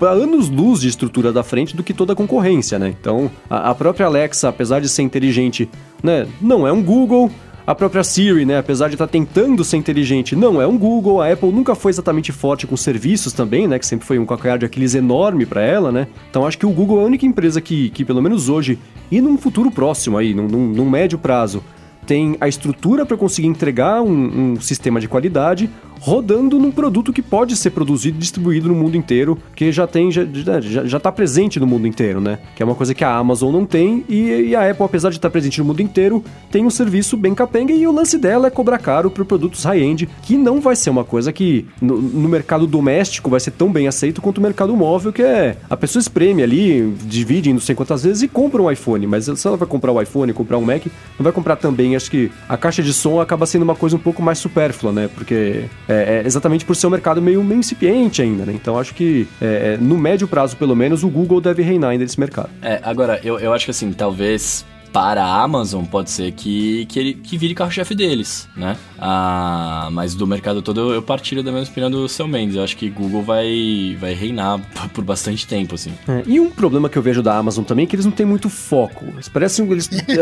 [0.02, 2.94] anos-luz de estrutura da frente do que toda a concorrência, né?
[3.00, 5.70] Então, a, a própria Alexa, apesar de ser inteligente,
[6.04, 7.32] né, não é um Google,
[7.68, 11.22] a própria Siri, né, apesar de estar tá tentando ser inteligente, não é um Google.
[11.22, 14.58] A Apple nunca foi exatamente forte com serviços também, né, que sempre foi um calcanhar
[14.58, 16.08] de Aquiles enorme para ela, né.
[16.30, 18.80] Então acho que o Google é a única empresa que, que pelo menos hoje
[19.12, 21.62] e num futuro próximo aí, num, num, num médio prazo,
[22.06, 25.70] tem a estrutura para conseguir entregar um, um, sistema de qualidade
[26.00, 30.12] rodando num produto que pode ser produzido e distribuído no mundo inteiro, que já tem,
[30.12, 30.26] já,
[30.62, 32.40] já, já tá presente no mundo inteiro, né?
[32.56, 35.18] Que é uma coisa que a Amazon não tem e, e a Apple, apesar de
[35.18, 38.48] estar tá presente no mundo inteiro, tem um serviço bem capenga e o lance dela
[38.48, 42.30] é cobrar caro por produtos high-end, que não vai ser uma coisa que no, no,
[42.30, 46.02] mercado doméstico vai ser tão bem aceito quanto o mercado móvel, que é a pessoa
[46.02, 49.68] espreme ali, divide não sei quantas vezes e compra um iPhone, mas se ela vai
[49.68, 50.86] comprar um iPhone, comprar um Mac,
[51.18, 54.00] não vai comprar também, acho que a caixa de som acaba sendo uma coisa um
[54.00, 55.10] pouco mais supérflua, né?
[55.14, 58.54] Porque é, é exatamente por ser um mercado meio, meio incipiente ainda, né?
[58.54, 62.04] Então acho que é, é, no médio prazo, pelo menos, o Google deve reinar ainda
[62.04, 62.50] nesse mercado.
[62.62, 67.00] É, agora, eu, eu acho que assim, talvez para a Amazon pode ser que, que,
[67.00, 68.78] ele, que vire carro-chefe deles, né?
[69.00, 72.56] Ah, mas do mercado todo eu partilho da mesma opinião do seu Mendes.
[72.56, 74.60] Eu acho que Google vai, vai reinar
[74.94, 75.92] por bastante tempo, assim.
[76.08, 78.26] É, e um problema que eu vejo da Amazon também é que eles não têm
[78.26, 79.06] muito foco.
[79.14, 79.70] Eles parecem.
[79.72, 80.22] Eles, é,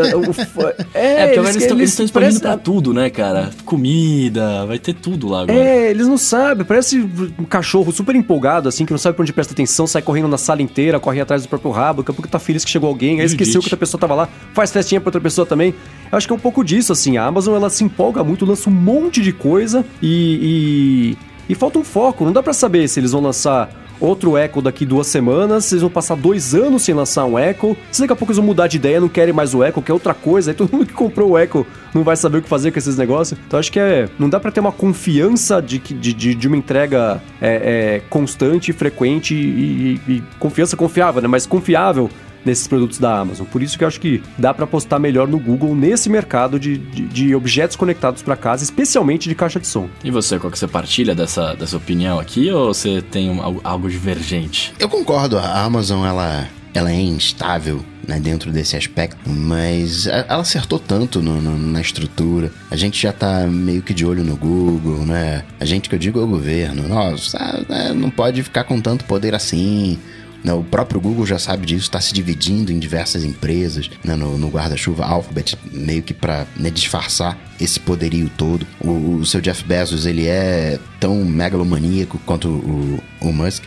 [0.94, 3.50] é, é, porque eles estão expandindo pra tudo, né, cara?
[3.64, 5.58] Comida, vai ter tudo lá agora.
[5.58, 6.64] É, eles não sabem.
[6.64, 6.98] Parece
[7.38, 10.38] um cachorro super empolgado, assim, que não sabe pra onde presta atenção, sai correndo na
[10.38, 13.20] sala inteira, corre atrás do próprio rabo, daqui a pouco tá feliz que chegou alguém,
[13.20, 14.28] aí esqueceu que outra pessoa tava lá,
[14.66, 15.74] faz festinha pra outra pessoa também.
[16.10, 17.16] Eu acho que é um pouco disso, assim.
[17.16, 21.16] A Amazon ela se empolga muito, lança um monte de coisa e.
[21.48, 22.24] e, e falta um foco.
[22.24, 25.90] Não dá para saber se eles vão lançar outro Echo daqui duas semanas, vocês vão
[25.90, 28.76] passar dois anos sem lançar um Echo, se daqui a pouco eles vão mudar de
[28.76, 31.38] ideia, não querem mais o Echo, quer outra coisa, aí todo mundo que comprou o
[31.38, 33.38] Echo não vai saber o que fazer com esses negócios.
[33.46, 34.08] Então acho que é.
[34.18, 38.72] Não dá para ter uma confiança de, de, de, de uma entrega é, é, constante,
[38.72, 41.28] frequente e, e, e confiança confiável, né?
[41.28, 42.10] Mas confiável
[42.46, 43.46] nesses produtos da Amazon.
[43.46, 46.78] Por isso que eu acho que dá para apostar melhor no Google nesse mercado de,
[46.78, 49.88] de, de objetos conectados para casa, especialmente de caixa de som.
[50.04, 53.90] E você, qual que você partilha dessa, dessa opinião aqui ou você tem um, algo
[53.90, 54.72] divergente?
[54.78, 60.78] Eu concordo, a Amazon ela ela é instável né, dentro desse aspecto, mas ela acertou
[60.78, 62.52] tanto no, no, na estrutura.
[62.70, 65.42] A gente já tá meio que de olho no Google, né?
[65.58, 66.86] A gente que eu digo é o governo.
[66.86, 69.98] Nossa, né, não pode ficar com tanto poder assim.
[70.44, 70.52] Né?
[70.52, 74.14] O próprio Google já sabe disso, está se dividindo em diversas empresas né?
[74.14, 78.66] no, no guarda-chuva Alphabet, meio que para né, disfarçar esse poderio todo.
[78.80, 83.64] O, o, seu Jeff Bezos, ele é tão megalomaníaco quanto o, o Musk.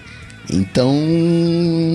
[0.51, 0.93] Então,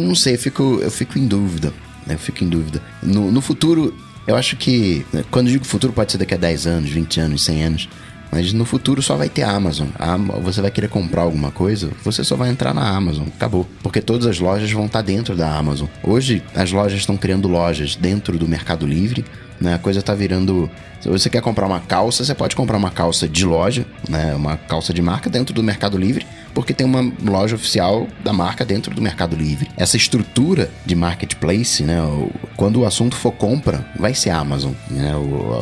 [0.06, 1.72] não sei, eu fico, eu fico em dúvida.
[2.06, 2.14] Né?
[2.14, 2.80] Eu fico em dúvida.
[3.02, 3.94] No, no futuro,
[4.26, 5.04] eu acho que.
[5.12, 7.88] Né, quando digo futuro, pode ser daqui a 10 anos, 20 anos, 100 anos.
[8.34, 9.86] Mas no futuro só vai ter Amazon.
[9.96, 13.28] A, você vai querer comprar alguma coisa, você só vai entrar na Amazon.
[13.28, 13.64] Acabou.
[13.80, 15.86] Porque todas as lojas vão estar dentro da Amazon.
[16.02, 19.24] Hoje, as lojas estão criando lojas dentro do Mercado Livre.
[19.60, 19.74] Né?
[19.74, 20.68] A coisa está virando.
[21.00, 24.34] Se você quer comprar uma calça, você pode comprar uma calça de loja, né?
[24.34, 28.64] uma calça de marca dentro do Mercado Livre porque tem uma loja oficial da marca
[28.64, 29.68] dentro do Mercado Livre.
[29.76, 31.98] Essa estrutura de marketplace, né?
[32.56, 34.72] Quando o assunto for compra, vai ser a Amazon.
[34.90, 35.12] Né?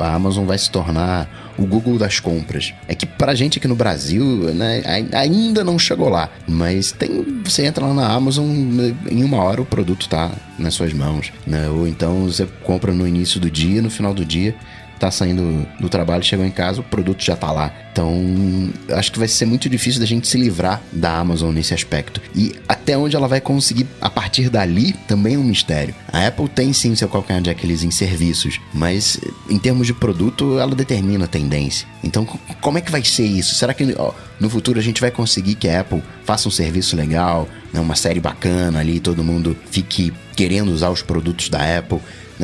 [0.01, 1.29] A Amazon vai se tornar
[1.59, 2.75] o Google das compras.
[2.89, 4.25] É que pra gente aqui no Brasil,
[4.55, 4.83] né,
[5.13, 6.29] ainda não chegou lá.
[6.47, 7.43] Mas tem.
[7.45, 11.33] Você entra lá na Amazon, né, em uma hora o produto tá nas suas mãos.
[11.47, 11.69] Né?
[11.69, 14.55] Ou então você compra no início do dia, no final do dia
[15.03, 17.75] tá saindo do trabalho, chegou em casa, o produto já tá lá.
[17.91, 22.21] Então, acho que vai ser muito difícil da gente se livrar da Amazon nesse aspecto.
[22.37, 25.93] E até onde ela vai conseguir a partir dali também é um mistério.
[26.11, 29.19] A Apple tem sim seu calcanhar de Aquiles em serviços, mas
[29.51, 31.87] em termos de produto, ela determina a tendência.
[32.05, 32.25] Então,
[32.61, 33.57] como é que vai ser isso?
[33.57, 36.97] Será que ó, no futuro a gente vai conseguir que a Apple faça um serviço
[36.97, 41.99] legal, né, uma série bacana ali, todo mundo fique querendo usar os produtos da Apple?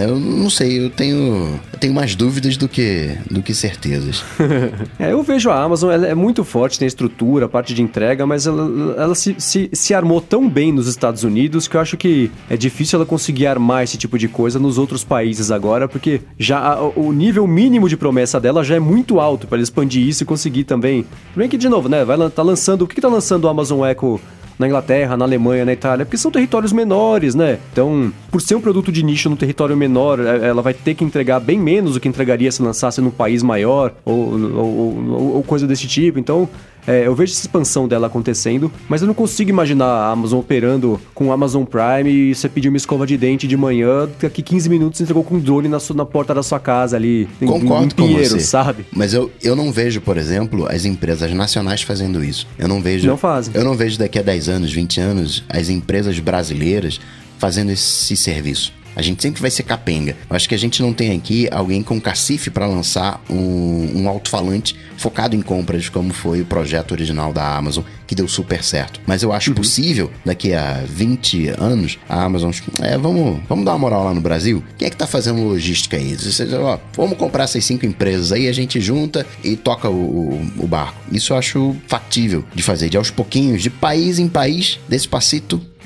[0.05, 4.24] Eu não sei, eu tenho, eu tenho mais dúvidas do que, do que certezas.
[4.99, 8.46] é, eu vejo a Amazon, ela é muito forte, tem estrutura, parte de entrega, mas
[8.46, 12.30] ela, ela se, se, se armou tão bem nos Estados Unidos que eu acho que
[12.49, 16.78] é difícil ela conseguir armar esse tipo de coisa nos outros países agora, porque já
[16.80, 20.64] o nível mínimo de promessa dela já é muito alto para expandir isso e conseguir
[20.64, 21.05] também.
[21.34, 22.05] Bem que, de novo, né?
[22.05, 22.82] Vai tá lançando.
[22.82, 24.20] O que, que tá lançando o Amazon Echo
[24.59, 27.59] na Inglaterra, na Alemanha, na Itália, porque são territórios menores, né?
[27.73, 31.05] Então, por ser um produto de nicho no território menor, é, ela vai ter que
[31.05, 35.43] entregar bem menos do que entregaria se lançasse num país maior ou, ou, ou, ou
[35.45, 36.19] coisa desse tipo.
[36.19, 36.49] Então,
[36.89, 40.99] é, eu vejo essa expansão dela acontecendo, mas eu não consigo imaginar a Amazon operando
[41.14, 44.68] com o Amazon Prime e você pedir uma escova de dente de manhã, daqui 15
[44.70, 47.28] minutos entregou com um drone na, sua, na porta da sua casa ali.
[47.41, 48.41] Concordo em, em Pinheiro, com você.
[48.41, 48.86] sabe?
[48.91, 52.47] Mas eu, eu não vejo, por exemplo, as empresas nacionais fazendo isso.
[52.59, 53.07] Eu não vejo.
[53.07, 53.53] Não fazem.
[53.55, 56.99] Eu não vejo daqui a 10 anos, 20 anos, as empresas brasileiras
[57.39, 58.72] fazendo esse serviço.
[58.99, 60.16] A gente sempre vai ser capenga.
[60.28, 64.09] Eu acho que a gente não tem aqui alguém com cacife para lançar um, um
[64.09, 69.01] alto-falante focado em compras, como foi o projeto original da Amazon, que deu super certo.
[69.07, 69.57] Mas eu acho uhum.
[69.57, 72.51] possível, daqui a 20 anos, a Amazon.
[72.82, 74.64] É, vamos, vamos dar uma moral lá no Brasil?
[74.76, 76.16] Quem é que tá fazendo logística aí?
[76.61, 80.99] Ó, vamos comprar essas cinco empresas aí, a gente junta e toca o, o, barco.
[81.12, 85.07] Isso eu acho factível de fazer, de aos pouquinhos, de país em país, desse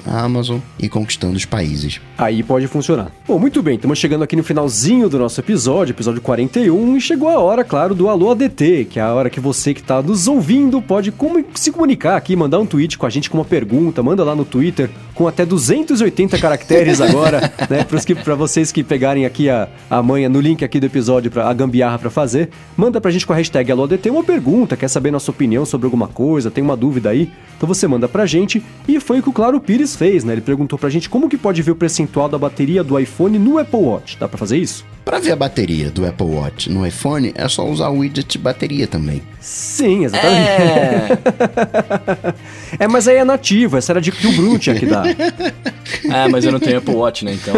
[0.06, 2.00] a Amazon e conquistando os países.
[2.16, 3.10] Aí pode funcionar.
[3.26, 7.28] Bom, muito bem, estamos chegando aqui no finalzinho do nosso episódio, episódio 41, e chegou
[7.28, 10.28] a hora, claro, do Alô ADT, que é a hora que você que está nos
[10.28, 11.12] ouvindo pode
[11.54, 14.44] se comunicar aqui, mandar um tweet com a gente com uma pergunta, manda lá no
[14.44, 17.86] Twitter, com até 280 caracteres agora, né,
[18.22, 21.52] para vocês que pegarem aqui a, a manha no link aqui do episódio, pra, a
[21.52, 25.30] gambiarra para fazer, manda pra gente com a hashtag AlôADT uma pergunta, quer saber nossa
[25.30, 29.20] opinião sobre alguma coisa, tem uma dúvida aí, então você manda pra gente, e foi
[29.20, 30.32] o que o Claro Pires fez, né?
[30.32, 33.58] Ele perguntou pra gente como que pode ver o percentual da bateria do iPhone no
[33.58, 34.16] Apple Watch.
[34.18, 34.84] Dá pra fazer isso?
[35.04, 38.38] Para ver a bateria do Apple Watch no iPhone, é só usar o widget de
[38.38, 39.20] bateria também.
[39.40, 40.48] Sim, exatamente.
[40.48, 41.08] É,
[42.84, 45.04] é mas aí é nativo, essa era a dica que o Bruno tinha que dar.
[46.08, 47.54] é, mas eu não tenho Apple Watch, né, então.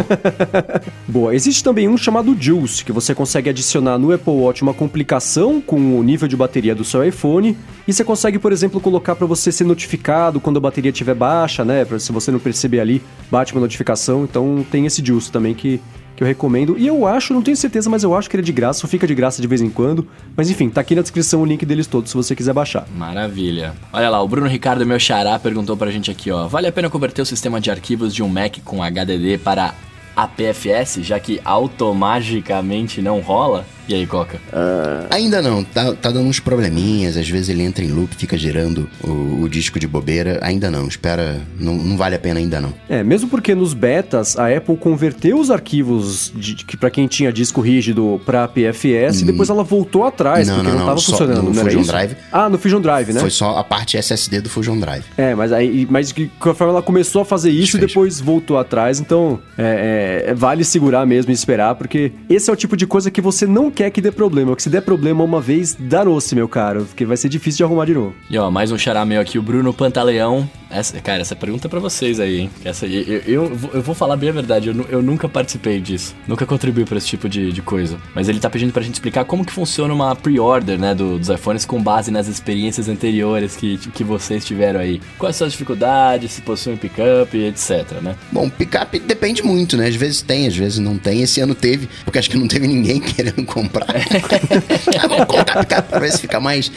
[1.06, 5.60] Boa, existe também um chamado Juice, que você consegue adicionar no Apple Watch uma complicação
[5.60, 9.26] com o nível de bateria do seu iPhone, e você consegue, por exemplo, colocar para
[9.26, 13.52] você ser notificado quando a bateria estiver baixa, né, se você não perceber ali, bate
[13.52, 15.80] uma notificação, então tem esse Juice também que
[16.16, 16.76] que eu recomendo.
[16.78, 19.06] E eu acho, não tenho certeza, mas eu acho que ele é de graça, fica
[19.06, 20.06] de graça de vez em quando.
[20.36, 22.86] Mas enfim, tá aqui na descrição o link deles todos, se você quiser baixar.
[22.96, 23.74] Maravilha.
[23.92, 26.46] Olha lá, o Bruno Ricardo, meu xará, perguntou pra gente aqui, ó.
[26.46, 29.74] Vale a pena converter o sistema de arquivos de um Mac com HDD para
[30.16, 33.66] APFS, já que automaticamente não rola?
[33.88, 34.38] E aí, Coca?
[34.52, 35.06] Uh...
[35.10, 38.88] Ainda não, tá, tá dando uns probleminhas, às vezes ele entra em loop, fica girando
[39.02, 40.38] o, o disco de bobeira.
[40.42, 42.72] Ainda não, espera, não, não, vale a pena ainda não.
[42.88, 47.32] É, mesmo porque nos betas a Apple converteu os arquivos de, que para quem tinha
[47.32, 49.22] disco rígido para PFS hum...
[49.22, 52.16] e depois ela voltou atrás, não, porque não, não, não tava funcionando, no Fusion Drive.
[52.32, 53.20] Ah, no Fusion Drive, né?
[53.20, 55.04] Foi só a parte SSD do Fusion Drive.
[55.16, 58.98] É, mas aí, mas que conforme ela começou a fazer isso, e depois voltou atrás,
[58.98, 63.10] então é, é, vale segurar mesmo e esperar, porque esse é o tipo de coisa
[63.10, 64.52] que você não quer que dê problema.
[64.52, 66.84] Porque se der problema uma vez, danou-se, meu caro.
[66.84, 68.14] Porque vai ser difícil de arrumar de novo.
[68.30, 70.48] E ó, mais um xará meu aqui, o Bruno Pantaleão.
[70.70, 72.50] Essa, cara, essa pergunta é pra vocês aí, hein?
[72.64, 76.16] Essa, eu, eu, eu, eu vou falar bem a verdade, eu, eu nunca participei disso.
[76.26, 77.96] Nunca contribuí pra esse tipo de, de coisa.
[78.12, 81.28] Mas ele tá pedindo pra gente explicar como que funciona uma pre-order, né, do, dos
[81.28, 85.00] iPhones com base nas experiências anteriores que, que vocês tiveram aí.
[85.16, 88.16] Quais são as dificuldades, se possuem pickup, etc, né?
[88.32, 89.86] Bom, pickup depende muito, né?
[89.86, 91.22] Às vezes tem, às vezes não tem.
[91.22, 93.63] Esse ano teve, porque acho que não teve ninguém querendo comprar.
[95.08, 96.70] Vamos colocar pra ver se fica mais.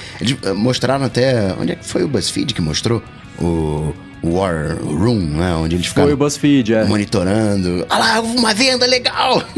[0.55, 1.53] Mostraram até.
[1.59, 3.01] Onde é que foi o BuzzFeed que mostrou?
[3.39, 3.93] O.
[4.23, 5.53] War Room, né?
[5.55, 6.83] Onde eles ficaram Foi o BuzzFeed, é.
[6.85, 7.85] monitorando.
[7.89, 9.43] Ah lá, uma venda legal!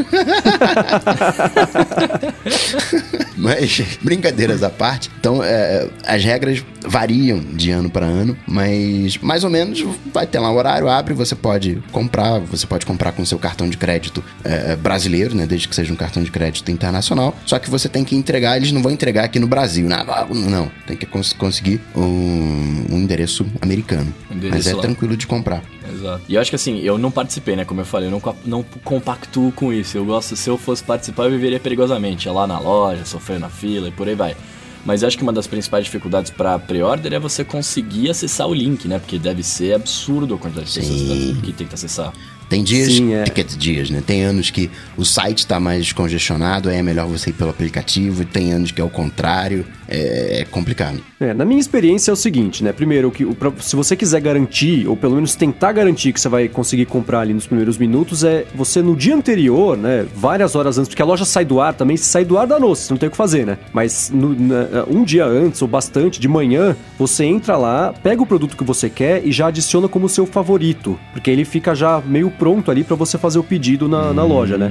[3.36, 9.44] Mas, brincadeiras à parte, então, é, as regras variam de ano para ano, mas mais
[9.44, 13.24] ou menos vai ter lá o horário, abre, você pode comprar, você pode comprar com
[13.24, 15.46] seu cartão de crédito é, brasileiro, né?
[15.46, 17.34] Desde que seja um cartão de crédito internacional.
[17.46, 20.04] Só que você tem que entregar, eles não vão entregar aqui no Brasil, né?
[20.30, 20.70] não.
[20.86, 24.12] Tem que cons conseguir um, um endereço americano.
[24.30, 24.82] Endereço mas é lá.
[24.82, 25.62] tranquilo de comprar.
[25.92, 26.22] Exato.
[26.28, 27.64] E eu acho que assim, eu não participei, né?
[27.64, 29.96] Como eu falei, eu não, não compactuo com isso.
[29.96, 32.26] Eu gosto, se eu fosse participar, eu viveria perigosamente.
[32.26, 34.36] Ia lá na loja, sofrer na fila e por aí vai.
[34.84, 38.54] Mas eu acho que uma das principais dificuldades para pre-order é você conseguir acessar o
[38.54, 38.98] link, né?
[38.98, 42.12] Porque deve ser absurdo a quantidade de pessoas que tem que acessar.
[42.48, 43.24] Tem dias, Sim, é.
[43.56, 44.02] dias, né?
[44.04, 48.24] Tem anos que o site está mais congestionado, aí é melhor você ir pelo aplicativo,
[48.24, 51.00] tem anos que é o contrário, é, é complicado.
[51.18, 52.72] É, na minha experiência é o seguinte, né?
[52.72, 53.26] Primeiro, que
[53.58, 57.34] se você quiser garantir, ou pelo menos tentar garantir que você vai conseguir comprar ali
[57.34, 60.06] nos primeiros minutos, é você no dia anterior, né?
[60.14, 62.58] Várias horas antes, porque a loja sai do ar também, se sai do ar da
[62.58, 63.58] noite, você não tem o que fazer, né?
[63.72, 68.26] Mas no, na, um dia antes, ou bastante, de manhã, você entra lá, pega o
[68.26, 72.30] produto que você quer e já adiciona como seu favorito, porque ele fica já meio
[72.30, 74.70] pronto ali para você fazer o pedido na, hum, na loja, né?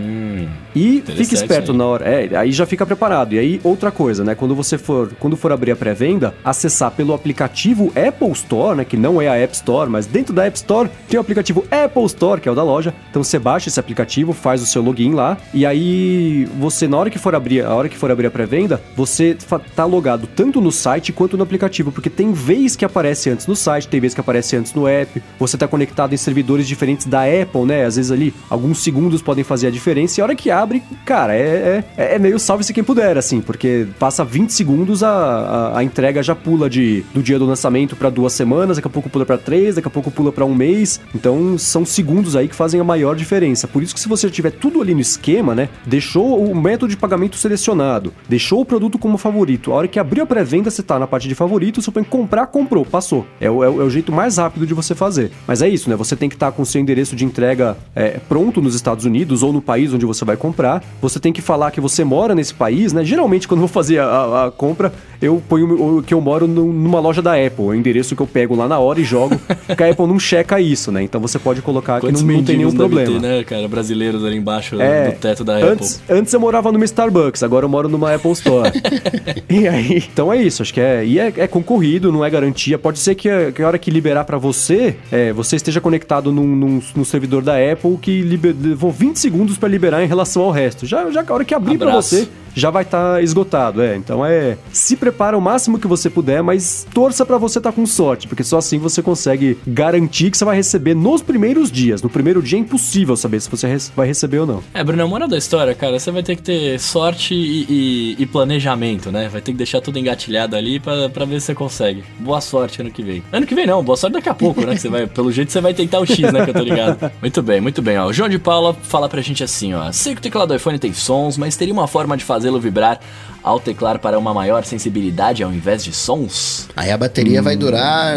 [0.75, 2.05] E fique esperto na hora.
[2.05, 3.33] É, aí já fica preparado.
[3.33, 4.35] E aí, outra coisa, né?
[4.35, 8.86] Quando você for, quando for abrir a pré-venda, acessar pelo aplicativo Apple Store, né?
[8.86, 12.06] Que não é a App Store, mas dentro da App Store tem o aplicativo Apple
[12.06, 12.94] Store, que é o da loja.
[13.10, 17.10] Então você baixa esse aplicativo, faz o seu login lá, e aí você, na hora
[17.10, 19.38] que for abrir, a hora que for abrir a pré-venda, você
[19.76, 23.56] tá logado tanto no site quanto no aplicativo, porque tem vez que aparece antes no
[23.56, 27.23] site, tem vez que aparece antes no app, você tá conectado em servidores diferentes da
[27.23, 27.86] Apple, né?
[27.86, 31.36] Às vezes ali, alguns segundos podem fazer a diferença, e a hora que abre, cara,
[31.36, 35.84] é, é, é meio salve-se quem puder, assim, porque passa 20 segundos, a, a, a
[35.84, 39.26] entrega já pula de, do dia do lançamento para duas semanas, daqui a pouco pula
[39.26, 40.99] para três, daqui a pouco pula para um mês.
[41.13, 43.67] Então são segundos aí que fazem a maior diferença.
[43.67, 46.97] Por isso que se você tiver tudo ali no esquema, né, deixou o método de
[46.97, 50.99] pagamento selecionado, deixou o produto como favorito, a hora que abriu a pré-venda, você tá
[50.99, 53.26] na parte de favorito, você põe comprar, comprou, passou.
[53.39, 55.31] É o, é, o, é o jeito mais rápido de você fazer.
[55.47, 55.95] Mas é isso, né?
[55.95, 59.05] Você tem que estar tá com o seu endereço de entrega é, pronto nos Estados
[59.05, 60.84] Unidos ou no país onde você vai comprar.
[61.01, 63.03] Você tem que falar que você mora nesse país, né?
[63.03, 64.89] Geralmente, quando eu vou fazer a, a, a compra,
[65.22, 68.68] eu ponho que eu moro numa loja da Apple, o endereço que eu pego lá
[68.68, 69.40] na hora e jogo,
[69.76, 71.03] que a Apple não checa isso, né?
[71.03, 73.20] Então você pode colocar que não, não tem nenhum problema.
[73.20, 76.18] Ter, né, cara, brasileiros ali embaixo é, do teto da antes, Apple.
[76.18, 78.72] Antes eu morava numa Starbucks, agora eu moro numa Apple Store.
[79.49, 82.78] e aí, então é isso, acho que é, e é, é concorrido, não é garantia.
[82.78, 86.32] Pode ser que, a, que a hora que liberar para você, é, você esteja conectado
[86.32, 90.44] num, num, num, servidor da Apple que liber, levou 20 segundos para liberar em relação
[90.44, 90.86] ao resto.
[90.86, 93.95] Já, já a hora que abrir para você, já vai estar tá esgotado, é.
[93.95, 97.76] Então é, se prepara o máximo que você puder, mas torça para você estar tá
[97.76, 102.01] com sorte, porque só assim você consegue garantir que você vai receber nos primeiros dias.
[102.01, 104.64] No primeiro dia é impossível saber se você vai receber ou não.
[104.73, 108.26] É, Bruno, moral da história, cara, você vai ter que ter sorte e, e, e
[108.26, 109.27] planejamento, né?
[109.30, 112.03] Vai ter que deixar tudo engatilhado ali para ver se você consegue.
[112.19, 113.23] Boa sorte ano que vem.
[113.31, 114.73] Ano que vem não, boa sorte daqui a pouco, né?
[114.73, 116.43] Que você vai, pelo jeito você vai tentar o X, né?
[116.43, 117.11] Que eu tô ligado.
[117.22, 118.07] Muito bem, muito bem, ó.
[118.07, 119.91] O João de Paula fala pra gente assim, ó.
[119.91, 122.99] Sei que o teclado do iPhone tem sons, mas teria uma forma de fazê-lo vibrar
[123.44, 126.68] ao teclar para uma maior sensibilidade ao invés de sons?
[126.76, 127.44] Aí a bateria hum.
[127.44, 128.16] vai durar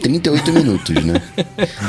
[0.00, 1.22] 38 eh, minutos, né?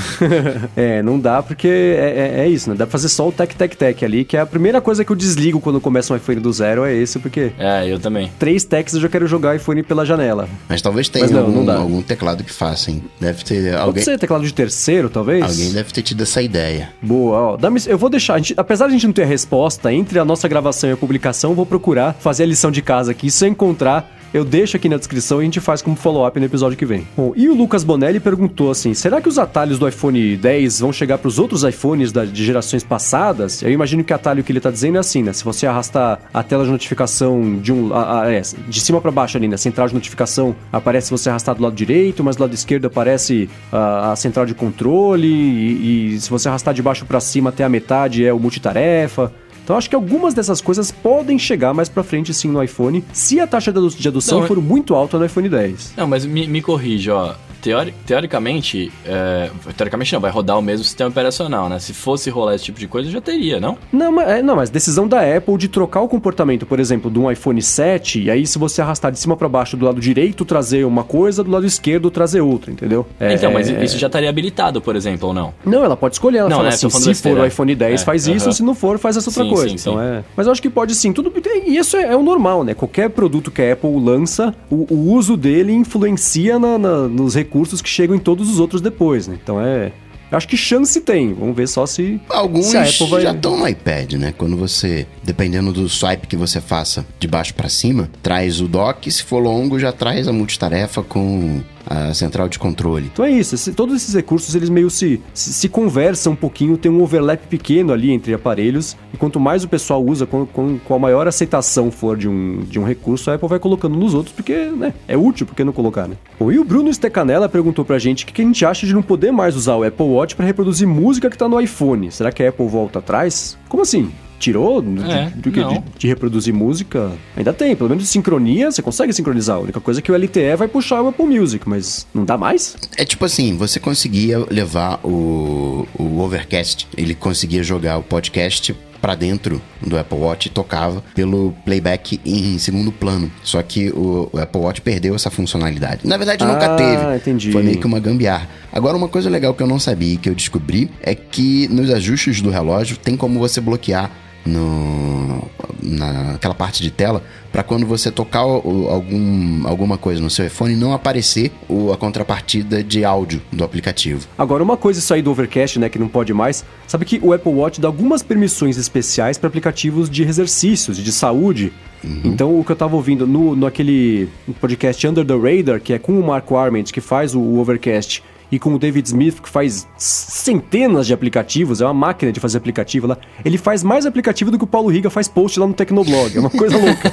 [0.76, 2.76] é, não dá porque é, é, é, isso, né?
[2.76, 5.60] Dá pra fazer só o tec-tec-tec ali, que é a primeira coisa que eu desligo
[5.60, 7.52] quando começa um iPhone do zero, é esse, porque...
[7.58, 8.32] É, eu também.
[8.40, 10.48] Três tecs eu já quero jogar o iPhone pela janela.
[10.68, 13.04] Mas talvez tenha Mas não, algum, não algum, teclado que faça, hein?
[13.20, 13.94] Deve ter alguém...
[13.94, 15.44] Pode ser teclado de terceiro, talvez?
[15.44, 16.90] Alguém deve ter tido essa ideia.
[17.02, 17.58] Boa, ó.
[17.88, 20.48] Eu vou deixar, gente, apesar de a gente não ter a resposta entre a nossa
[20.48, 23.30] gravação e a publicação, eu vou procurar fazer a lição de casa aqui.
[23.30, 26.46] Se eu encontrar, eu deixo aqui na descrição e a gente faz como follow-up no
[26.46, 27.08] episódio que vem.
[27.16, 30.92] Bom, e o Lucas Bonelli perguntou assim: será que os atalhos do iPhone 10 vão
[30.92, 33.62] chegar para os outros iPhones da, de gerações passadas?
[33.62, 35.32] Eu imagino que o atalho que ele está dizendo é assim, né?
[35.32, 37.94] Se você arrastar a tela de notificação de um.
[37.94, 39.56] A, a, é, de cima para baixo ali, né?
[39.56, 44.12] Central de notificação aparece você arrastar do lado direito, mas do lado esquerdo aparece a,
[44.12, 47.70] a central de controle, e, e se você arrastar de baixo para cima até a
[47.70, 49.32] metade é o multitarefa.
[49.66, 53.40] Então acho que algumas dessas coisas podem chegar mais pra frente sim no iPhone, se
[53.40, 55.96] a taxa de adoção não, for muito alta no iPhone 10.
[55.98, 57.34] Não, mas me, me corrige, ó
[57.66, 61.80] teori teoricamente, é, teoricamente não, vai rodar o mesmo sistema operacional, né?
[61.80, 63.76] Se fosse rolar esse tipo de coisa, já teria, não?
[63.92, 67.18] Não, mas, é, não, mas decisão da Apple de trocar o comportamento, por exemplo, de
[67.18, 70.46] um iPhone 7, e aí se você arrastar de cima para baixo do lado direito,
[70.46, 73.08] trazer uma coisa, do lado esquerdo, trazer outra, entendeu?
[73.20, 75.54] É, então, mas é, isso já estaria habilitado, por exemplo, ou não?
[75.66, 78.06] Não, ela pode escolher, ela não, fala né, assim, se for o iPhone 10 é,
[78.06, 78.56] faz isso, uh -huh.
[78.56, 79.70] se não for, faz essa outra sim, coisa.
[79.70, 80.00] Sim, então sim.
[80.02, 80.24] é...
[80.36, 81.34] Mas eu acho que pode sim, tudo...
[81.66, 82.76] E isso é, é, o normal, né?
[82.76, 87.55] Qualquer produto que a Apple lança, o, o uso dele influencia na, na, nos recursos
[87.82, 89.38] que chegam em todo todos os outros depois, né?
[89.42, 89.92] Então é
[90.32, 91.34] acho que chance tem.
[91.34, 92.20] Vamos ver só se.
[92.30, 93.22] Alguns se a Apple vai...
[93.22, 94.34] já estão no iPad, né?
[94.38, 99.10] Quando você, dependendo do swipe que você faça de baixo para cima, traz o dock.
[99.10, 103.10] Se for longo, já traz a multitarefa com a central de controle.
[103.12, 106.92] Então é isso, todos esses recursos eles meio se, se, se, conversam um pouquinho, tem
[106.92, 110.96] um overlap pequeno ali entre aparelhos, e quanto mais o pessoal usa, com, com, com
[110.96, 114.34] a maior aceitação for de um, de um recurso, a Apple vai colocando nos outros,
[114.34, 116.16] porque né, é útil, por que não colocar, né?
[116.40, 118.94] Bom, e o Bruno Stecanella perguntou pra gente o que, que a gente acha de
[118.94, 122.12] não poder mais usar o Apple Watch para reproduzir música que tá no iPhone.
[122.12, 123.58] Será que a Apple volta atrás?
[123.70, 124.12] Como assim?
[124.46, 127.12] Tirou é, do, que de, de, reproduzir música.
[127.36, 129.58] Ainda tem, pelo menos sincronia, você consegue sincronizar.
[129.58, 132.38] A única coisa é que o LTE vai puxar o Apple Music, mas não dá
[132.38, 132.76] mais?
[132.96, 139.16] É tipo assim, você conseguia levar o, o Overcast, ele conseguia jogar o podcast para
[139.16, 143.32] dentro do Apple Watch e tocava pelo playback em segundo plano.
[143.44, 146.08] Só que o, o Apple Watch perdeu essa funcionalidade.
[146.08, 147.16] Na verdade, nunca ah, teve.
[147.16, 147.52] Entendi.
[147.52, 148.50] Foi meio que uma gambiarra.
[148.72, 151.92] Agora, uma coisa legal que eu não sabia e que eu descobri é que nos
[151.92, 154.10] ajustes do relógio tem como você bloquear
[154.46, 155.50] no,
[155.82, 160.76] naquela parte de tela para quando você tocar o, algum, alguma coisa no seu iPhone
[160.76, 164.28] não aparecer o, a contrapartida de áudio do aplicativo.
[164.38, 167.34] Agora, uma coisa isso aí do Overcast, né, que não pode mais, sabe que o
[167.34, 171.72] Apple Watch dá algumas permissões especiais para aplicativos de exercícios, de saúde.
[172.04, 172.22] Uhum.
[172.26, 176.00] Então, o que eu tava ouvindo no, no aquele podcast Under the Radar, que é
[176.00, 179.50] com o Marco Arment, que faz o, o Overcast, e com o David Smith, que
[179.50, 183.18] faz centenas de aplicativos, é uma máquina de fazer aplicativo lá.
[183.44, 186.36] Ele faz mais aplicativo do que o Paulo Riga faz post lá no Tecnoblog.
[186.36, 187.12] É uma coisa louca.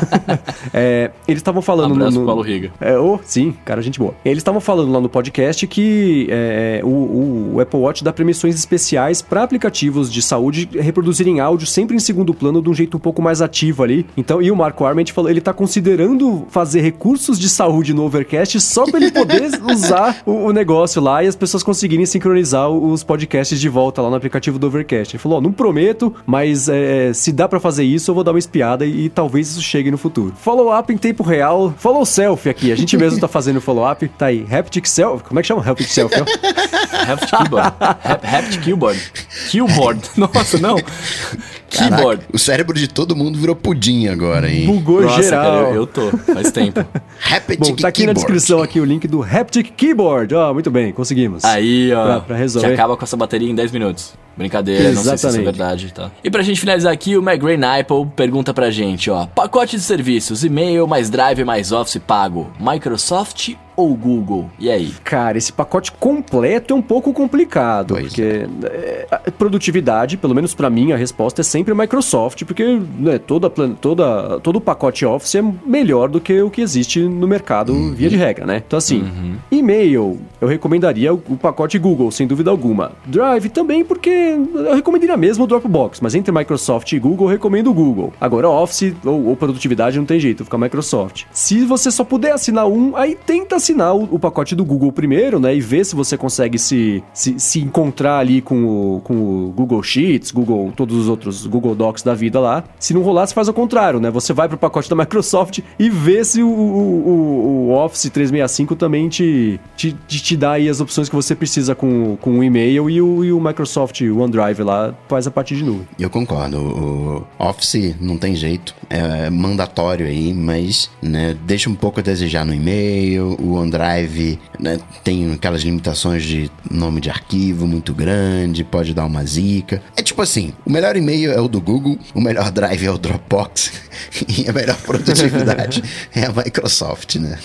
[0.72, 2.26] é, eles estavam falando Abraço no, no.
[2.26, 2.72] Paulo Riga.
[2.80, 4.14] É, oh, sim, cara, gente boa.
[4.24, 9.22] Eles estavam falando lá no podcast que é, o, o, Apple Watch dá permissões especiais
[9.22, 13.20] para aplicativos de saúde reproduzirem áudio sempre em segundo plano de um jeito um pouco
[13.20, 14.06] mais ativo ali.
[14.16, 18.60] Então, e o Marco Arment falou, ele tá considerando fazer recursos de saúde no Overcast
[18.60, 23.02] só para ele poder usar o, o negócio lá e as pessoas conseguirem sincronizar os
[23.02, 25.16] podcasts de volta lá no aplicativo do Overcast.
[25.16, 28.32] Ele falou: ó, não prometo, mas é, se dá para fazer isso, eu vou dar
[28.32, 30.34] uma espiada e, e, talvez isso chegue no futuro.
[30.36, 32.72] Follow-up em tempo real, follow selfie aqui.
[32.72, 34.06] A gente mesmo tá fazendo follow-up.
[34.18, 35.24] Tá aí, Haptic Selfie.
[35.24, 35.62] Como é que chama?
[35.62, 36.20] Haptic Selfie?
[37.10, 37.74] Haptic Keyboard.
[38.22, 39.12] Haptic Keyboard.
[39.50, 40.10] Keyboard.
[40.16, 40.76] Nossa, não.
[40.76, 42.24] Caraca, Keyboard.
[42.32, 44.66] O cérebro de todo mundo virou pudim agora, hein?
[44.66, 45.64] Bugou Nossa, geral.
[45.64, 46.80] Cara, eu, eu, tô, faz tempo.
[46.80, 48.06] Haptic Bom, tá aqui Keyboard.
[48.06, 50.34] na descrição aqui o link do Haptic Keyboard.
[50.34, 51.44] Ó, oh, muito bem, conseguimos.
[51.44, 52.04] Aí, ó.
[52.04, 52.68] Pra, pra resolver.
[52.68, 54.14] Que acaba com essa bateria em 10 minutos.
[54.36, 55.06] Brincadeira, Exatamente.
[55.06, 56.10] não sei se isso é verdade, tá?
[56.24, 59.26] E pra gente finalizar aqui, o McGrain Apple pergunta pra gente, ó.
[59.26, 62.50] Pacote de serviços, e-mail, mais Drive, mais Office pago.
[62.58, 64.50] Microsoft ou Google?
[64.58, 64.92] E aí?
[65.04, 69.06] Cara, esse pacote completo é um pouco complicado, pois porque é.
[69.10, 74.40] É, produtividade, pelo menos para mim, a resposta é sempre Microsoft, porque né, toda, toda,
[74.40, 77.92] todo o pacote Office é melhor do que o que existe no mercado uhum.
[77.92, 78.62] via de regra, né?
[78.66, 79.34] Então assim, uhum.
[79.50, 82.92] e-mail, eu recomendaria o, o, pacote Google, sem dúvida alguma.
[83.06, 87.70] Drive também, porque eu recomendaria mesmo o Dropbox, mas entre Microsoft e Google, eu recomendo
[87.70, 88.12] o Google.
[88.20, 91.24] Agora, Office ou, ou produtividade não tem jeito, fica Microsoft.
[91.32, 95.38] Se você só puder assinar um, aí tenta assinar o, o, pacote do Google primeiro,
[95.38, 95.54] né?
[95.54, 99.82] E ver se você consegue se, se, se encontrar ali com o, com o Google
[99.82, 102.64] Sheets, Google, todos os outros Google Docs da vida lá.
[102.78, 104.10] Se não rolar, você faz o contrário, né?
[104.10, 109.08] Você vai pro pacote da Microsoft e vê se o, o, o Office 365 também
[109.08, 113.00] te, te, te, dá aí as opções que você precisa com, com o e-mail e
[113.00, 115.86] o, e o Microsoft OneDrive lá faz a partir de nuvem.
[115.98, 116.58] Eu concordo.
[116.58, 122.44] O Office não tem jeito, é mandatório aí, mas né, deixa um pouco a desejar
[122.44, 128.94] no e-mail, o OneDrive né, tem aquelas limitações de nome de arquivo muito grande, pode
[128.94, 129.82] dar uma zica.
[129.96, 132.98] É tipo assim, o melhor e-mail é o do Google, o melhor Drive é o
[132.98, 133.72] Dropbox
[134.28, 135.82] e a melhor produtividade
[136.14, 137.38] é a Microsoft, né?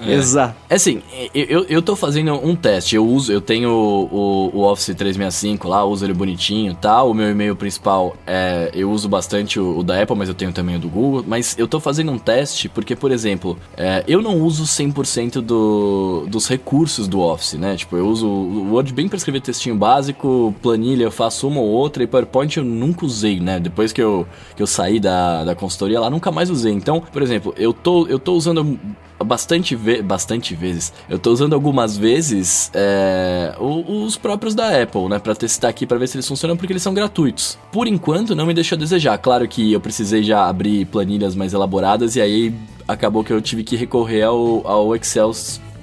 [0.00, 0.14] É.
[0.14, 0.54] Exato.
[0.68, 1.02] É assim,
[1.34, 2.96] eu, eu tô fazendo um teste.
[2.96, 6.88] Eu uso, eu tenho o, o, Office 365 lá, uso ele bonitinho tal.
[6.88, 7.02] Tá?
[7.02, 8.70] O meu e-mail principal é.
[8.74, 11.24] Eu uso bastante o, o, da Apple, mas eu tenho também o do Google.
[11.26, 16.26] Mas eu tô fazendo um teste porque, por exemplo, é, eu não uso 100% do,
[16.28, 17.76] dos recursos do Office, né?
[17.76, 21.68] Tipo, eu uso o Word bem pra escrever textinho básico, planilha eu faço uma ou
[21.68, 23.58] outra, e PowerPoint eu nunca usei, né?
[23.58, 24.26] Depois que eu,
[24.56, 26.72] que eu saí da, da consultoria lá, nunca mais usei.
[26.72, 28.78] Então, por exemplo, eu tô, eu tô usando
[29.24, 30.92] bastante, ve bastante vezes.
[31.08, 35.18] Eu tô usando algumas vezes é, os próprios da Apple, né?
[35.18, 37.58] Pra testar aqui pra ver se eles funcionam, porque eles são gratuitos.
[37.72, 39.18] Por enquanto, não me deixou a desejar.
[39.18, 42.54] Claro que eu precisei já abrir planilhas mais elaboradas e aí
[42.86, 45.32] acabou que eu tive que recorrer ao, ao Excel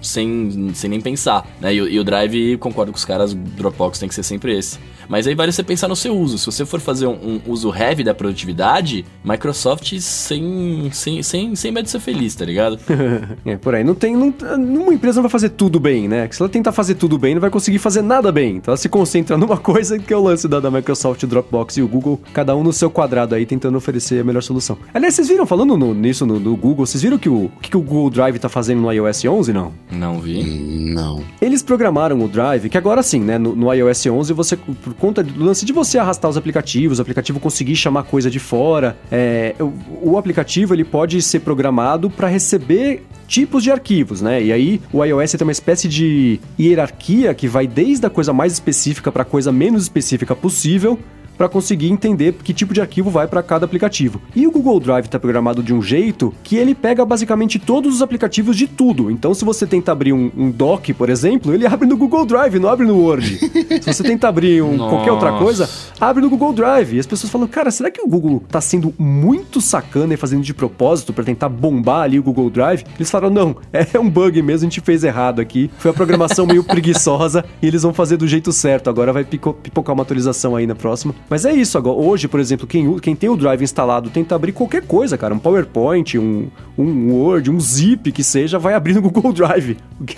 [0.01, 1.73] sem, sem nem pensar, né?
[1.73, 4.79] E, e, o Drive, concordo com os caras, Dropbox tem que ser sempre esse.
[5.07, 6.37] Mas aí vale você pensar no seu uso.
[6.37, 11.71] Se você for fazer um, um uso heavy da produtividade, Microsoft sem, sem, sem, sem
[11.71, 12.79] medo de ser feliz, tá ligado?
[13.45, 13.83] é, por aí.
[13.83, 14.15] Não tem.
[14.15, 16.27] Não, uma empresa não vai fazer tudo bem, né?
[16.31, 18.57] Se ela tentar fazer tudo bem, não vai conseguir fazer nada bem.
[18.57, 21.81] Então ela se concentra numa coisa que é o lance da, da Microsoft, Dropbox e
[21.81, 24.77] o Google, cada um no seu quadrado aí, tentando oferecer a melhor solução.
[24.93, 27.77] Aliás, vocês viram, falando no, nisso no, no, Google, vocês viram que o, que, que
[27.77, 29.73] o Google Drive tá fazendo no iOS 11, não?
[29.95, 30.43] Não vi.
[30.43, 31.23] Não.
[31.41, 33.37] Eles programaram o Drive, que agora sim, né?
[33.37, 37.01] No, no iOS 11, você, por conta do lance de você arrastar os aplicativos, o
[37.01, 42.27] aplicativo conseguir chamar coisa de fora, é, o, o aplicativo ele pode ser programado para
[42.27, 44.43] receber tipos de arquivos, né?
[44.43, 48.53] E aí o iOS tem uma espécie de hierarquia que vai desde a coisa mais
[48.53, 50.99] específica para a coisa menos específica possível
[51.37, 54.21] para conseguir entender que tipo de arquivo vai para cada aplicativo.
[54.35, 58.01] E o Google Drive está programado de um jeito que ele pega basicamente todos os
[58.01, 59.11] aplicativos de tudo.
[59.11, 62.59] Então, se você tenta abrir um, um doc, por exemplo, ele abre no Google Drive,
[62.59, 63.37] não abre no Word.
[63.81, 66.95] se você tenta abrir um, qualquer outra coisa, abre no Google Drive.
[66.95, 70.43] E as pessoas falam, cara, será que o Google está sendo muito sacana e fazendo
[70.43, 72.83] de propósito para tentar bombar ali o Google Drive?
[72.97, 75.69] Eles falaram, não, é um bug mesmo, a gente fez errado aqui.
[75.77, 78.89] Foi a programação meio preguiçosa e eles vão fazer do jeito certo.
[78.89, 81.13] Agora vai pipocar uma atualização aí na próxima.
[81.29, 81.97] Mas é isso agora.
[81.97, 85.33] Hoje, por exemplo, quem, quem tem o Drive instalado tenta abrir qualquer coisa, cara.
[85.33, 86.47] Um PowerPoint, um,
[86.77, 89.77] um Word, um Zip que seja, vai abrir no Google Drive.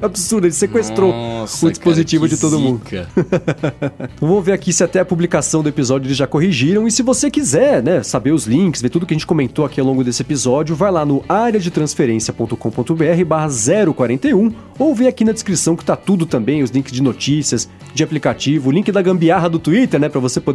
[0.00, 2.68] É absurdo, ele sequestrou Nossa, o dispositivo cara, de todo zica.
[2.68, 2.82] mundo.
[4.14, 6.86] então vamos ver aqui se até a publicação do episódio eles já corrigiram.
[6.86, 9.80] E se você quiser, né, saber os links, ver tudo que a gente comentou aqui
[9.80, 13.48] ao longo desse episódio, vai lá no areadetransferência.com.br barra
[13.94, 18.02] 041 ou vê aqui na descrição que tá tudo também, os links de notícias, de
[18.02, 20.49] aplicativo, o link da gambiarra do Twitter, né, para você poder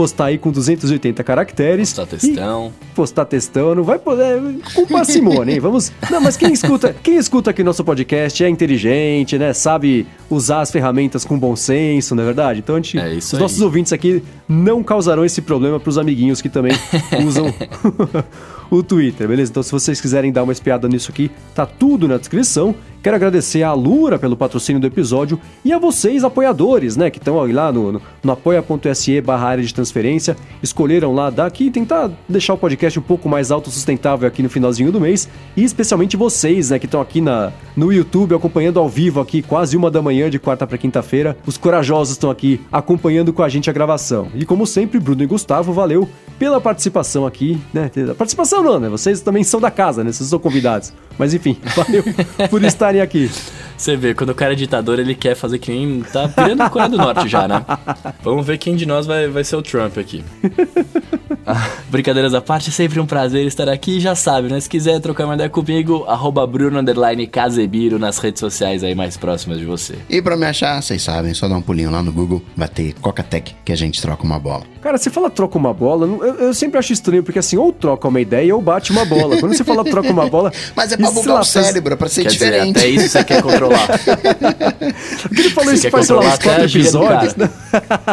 [0.00, 1.92] postar aí com 280 caracteres.
[1.92, 2.72] Postar textão.
[2.94, 4.40] Postar textão, não vai poder.
[4.74, 5.60] Culpa a Simone, hein?
[5.60, 5.92] Vamos.
[6.10, 9.52] Não, mas quem escuta, quem escuta aqui nosso podcast é inteligente, né?
[9.52, 12.60] Sabe usar as ferramentas com bom senso, não é verdade?
[12.60, 13.40] Então a gente, é os aí.
[13.40, 16.72] nossos ouvintes aqui não causarão esse problema para os amiguinhos que também
[17.26, 17.52] usam
[18.70, 19.50] o Twitter, beleza?
[19.50, 22.74] Então se vocês quiserem dar uma espiada nisso aqui, tá tudo na descrição.
[23.02, 27.36] Quero agradecer a Lura pelo patrocínio do episódio e a vocês, apoiadores, né, que estão
[27.50, 32.58] lá no, no, no apoia.se barra área de transferência, escolheram lá daqui tentar deixar o
[32.58, 36.84] podcast um pouco mais autossustentável aqui no finalzinho do mês, e especialmente vocês, né, que
[36.84, 40.66] estão aqui na, no YouTube acompanhando ao vivo aqui, quase uma da manhã de quarta
[40.66, 41.38] para quinta-feira.
[41.46, 44.28] Os corajosos estão aqui acompanhando com a gente a gravação.
[44.34, 46.06] E como sempre, Bruno e Gustavo, valeu
[46.38, 47.90] pela participação aqui, né?
[48.16, 48.88] Participação não, né?
[48.88, 50.10] Vocês também são da casa, né?
[50.10, 50.92] Vocês são convidados.
[51.18, 52.02] Mas enfim, valeu
[52.48, 52.60] por
[52.90, 53.30] estarem aqui.
[53.80, 56.02] Você vê, quando o cara é ditador, ele quer fazer que nem.
[56.02, 57.64] Tá virando Coreia do Norte já, né?
[58.22, 60.22] Vamos ver quem de nós vai, vai ser o Trump aqui.
[61.46, 63.98] Ah, brincadeiras à parte, sempre um prazer estar aqui.
[63.98, 64.60] Já sabe, né?
[64.60, 66.78] Se quiser trocar uma ideia comigo, arroba Bruno
[67.32, 69.94] Casebiro nas redes sociais aí mais próximas de você.
[70.10, 73.56] E pra me achar, vocês sabem, só dar um pulinho lá no Google, bater Coca-Tech,
[73.64, 74.64] que a gente troca uma bola.
[74.82, 78.06] Cara, você fala troca uma bola, eu, eu, sempre acho estranho, porque assim, ou troca
[78.08, 79.38] uma ideia ou bate uma bola.
[79.38, 80.52] Quando você fala troca uma bola.
[80.76, 82.74] Mas é pra bugar o cérebro, é pra ser diferente.
[82.74, 83.69] Dizer, até isso você quer controlar.
[85.36, 87.36] ele falou isso faz, sei lá, uns quatro episódios.
[87.36, 87.50] Né?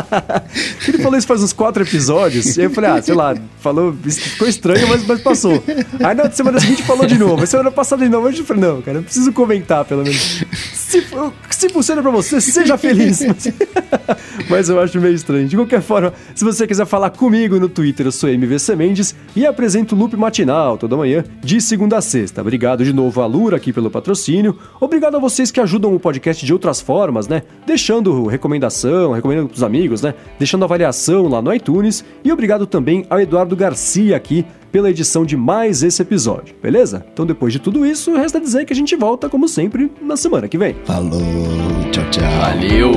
[0.87, 2.57] ele falou isso faz uns quatro episódios.
[2.57, 5.63] E eu falei, ah, sei lá, falou, ficou estranho, mas, mas passou.
[6.03, 7.43] Aí na semana seguinte falou de novo.
[7.43, 8.29] A semana passada de novo.
[8.29, 10.43] Eu falei, não, cara, eu preciso comentar pelo menos.
[10.87, 11.05] Se,
[11.49, 13.19] se funciona pra você, seja feliz.
[13.27, 13.53] Mas,
[14.49, 15.45] mas eu acho meio estranho.
[15.45, 19.45] De qualquer forma, se você quiser falar comigo no Twitter, eu sou MVC Mendes e
[19.45, 22.39] apresento o Loop Matinal toda manhã, de segunda a sexta.
[22.39, 24.57] Obrigado de novo a Lura aqui pelo patrocínio.
[24.79, 27.41] Obrigado a vocês que ajudam o podcast de outras formas, né?
[27.65, 30.13] Deixando recomendação, recomendando pros amigos, né?
[30.39, 32.01] Deixando avaliação lá no iTunes.
[32.23, 37.05] E obrigado também ao Eduardo Garcia aqui pela edição de mais esse episódio, beleza?
[37.11, 40.47] Então depois de tudo isso, resta dizer que a gente volta, como sempre, na semana
[40.47, 40.75] que vem.
[40.85, 41.21] Falou,
[41.91, 42.23] tchau, tchau.
[42.41, 42.91] Valeu!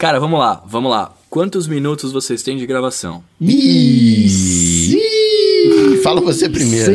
[0.00, 1.14] Cara, vamos lá, vamos lá.
[1.28, 3.22] Quantos minutos vocês têm de gravação?
[3.38, 4.96] Ih,
[6.02, 6.90] Fala você primeiro.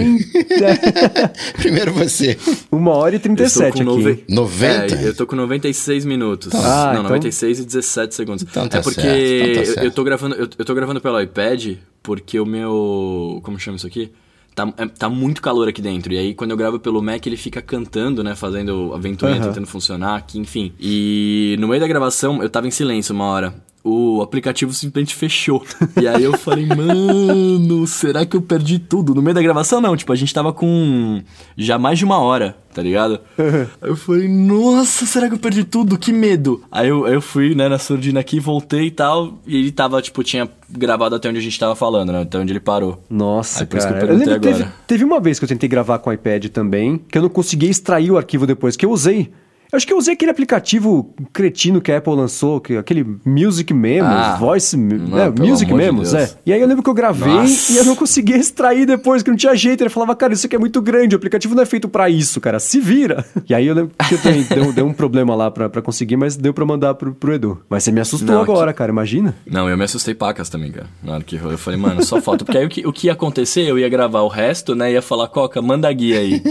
[1.55, 2.35] primeiro você.
[2.71, 4.11] Uma hora e 37 nove...
[4.11, 4.23] aqui.
[4.27, 4.95] 90?
[4.95, 6.51] É, eu tô com 96 minutos.
[6.55, 7.03] Ah, Não, então...
[7.03, 8.41] 96 e 17 segundos.
[8.41, 9.77] Então tá é porque certo, então tá certo.
[9.77, 13.39] Eu, eu, tô gravando, eu, eu tô gravando pelo iPad porque o meu...
[13.43, 14.11] Como chama isso aqui?
[14.55, 16.13] Tá, é, tá muito calor aqui dentro.
[16.13, 18.35] E aí, quando eu gravo pelo Mac, ele fica cantando, né?
[18.35, 19.47] Fazendo a ventoinha, uhum.
[19.49, 20.71] tentando funcionar aqui, enfim.
[20.79, 23.53] E no meio da gravação, eu tava em silêncio uma hora.
[23.87, 25.63] O aplicativo simplesmente fechou.
[26.01, 29.13] E aí eu falei, mano, será que eu perdi tudo?
[29.13, 29.95] No meio da gravação, não.
[29.95, 31.21] Tipo, a gente tava com
[31.55, 33.19] já mais de uma hora, tá ligado?
[33.37, 35.99] aí eu falei, nossa, será que eu perdi tudo?
[35.99, 36.63] Que medo.
[36.71, 39.37] Aí eu, eu fui, né, na surdina aqui, voltei e tal.
[39.45, 42.23] E ele tava, tipo, tinha gravado até onde a gente tava falando, né?
[42.23, 43.03] Até onde ele parou.
[43.07, 43.99] Nossa, Aí por isso cara.
[43.99, 44.75] que eu perguntei lembro, teve, agora.
[44.87, 47.69] teve uma vez que eu tentei gravar com o iPad também, que eu não conseguia
[47.69, 49.31] extrair o arquivo depois, que eu usei.
[49.75, 54.09] Acho que eu usei aquele aplicativo cretino que a Apple lançou, que, aquele Music Memos,
[54.11, 54.75] Ah, Voice...
[54.77, 56.31] não, é, Music de Memos, Deus.
[56.31, 56.35] é.
[56.45, 57.71] E aí eu lembro que eu gravei Nossa.
[57.73, 59.81] e eu não conseguia extrair depois, que não tinha jeito.
[59.81, 62.39] Ele falava, cara, isso aqui é muito grande, o aplicativo não é feito pra isso,
[62.41, 63.25] cara, se vira.
[63.47, 66.17] E aí eu lembro que eu também deu, deu um problema lá pra, pra conseguir,
[66.17, 67.61] mas deu pra mandar pro, pro Edu.
[67.69, 69.35] Mas você me assustou Não, agora, cara, imagina.
[69.45, 70.87] Não, eu me assustei pacas também, cara.
[71.03, 72.43] Na hora que eu falei, mano, só falta.
[72.43, 74.91] Porque aí o que, o que ia acontecer, eu ia gravar o resto, né?
[74.93, 76.41] Ia falar, Coca, manda a guia aí.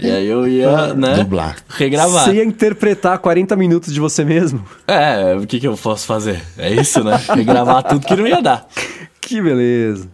[0.00, 1.14] e aí eu ia, né?
[1.18, 1.56] Dublar.
[1.68, 2.24] Regravar.
[2.24, 4.64] Você ia interpretar 40 minutos de você mesmo.
[4.86, 6.40] É, o que, que eu posso fazer?
[6.56, 7.20] É isso, né?
[7.34, 8.66] Regravar tudo que não ia dar.
[9.22, 10.08] Que beleza.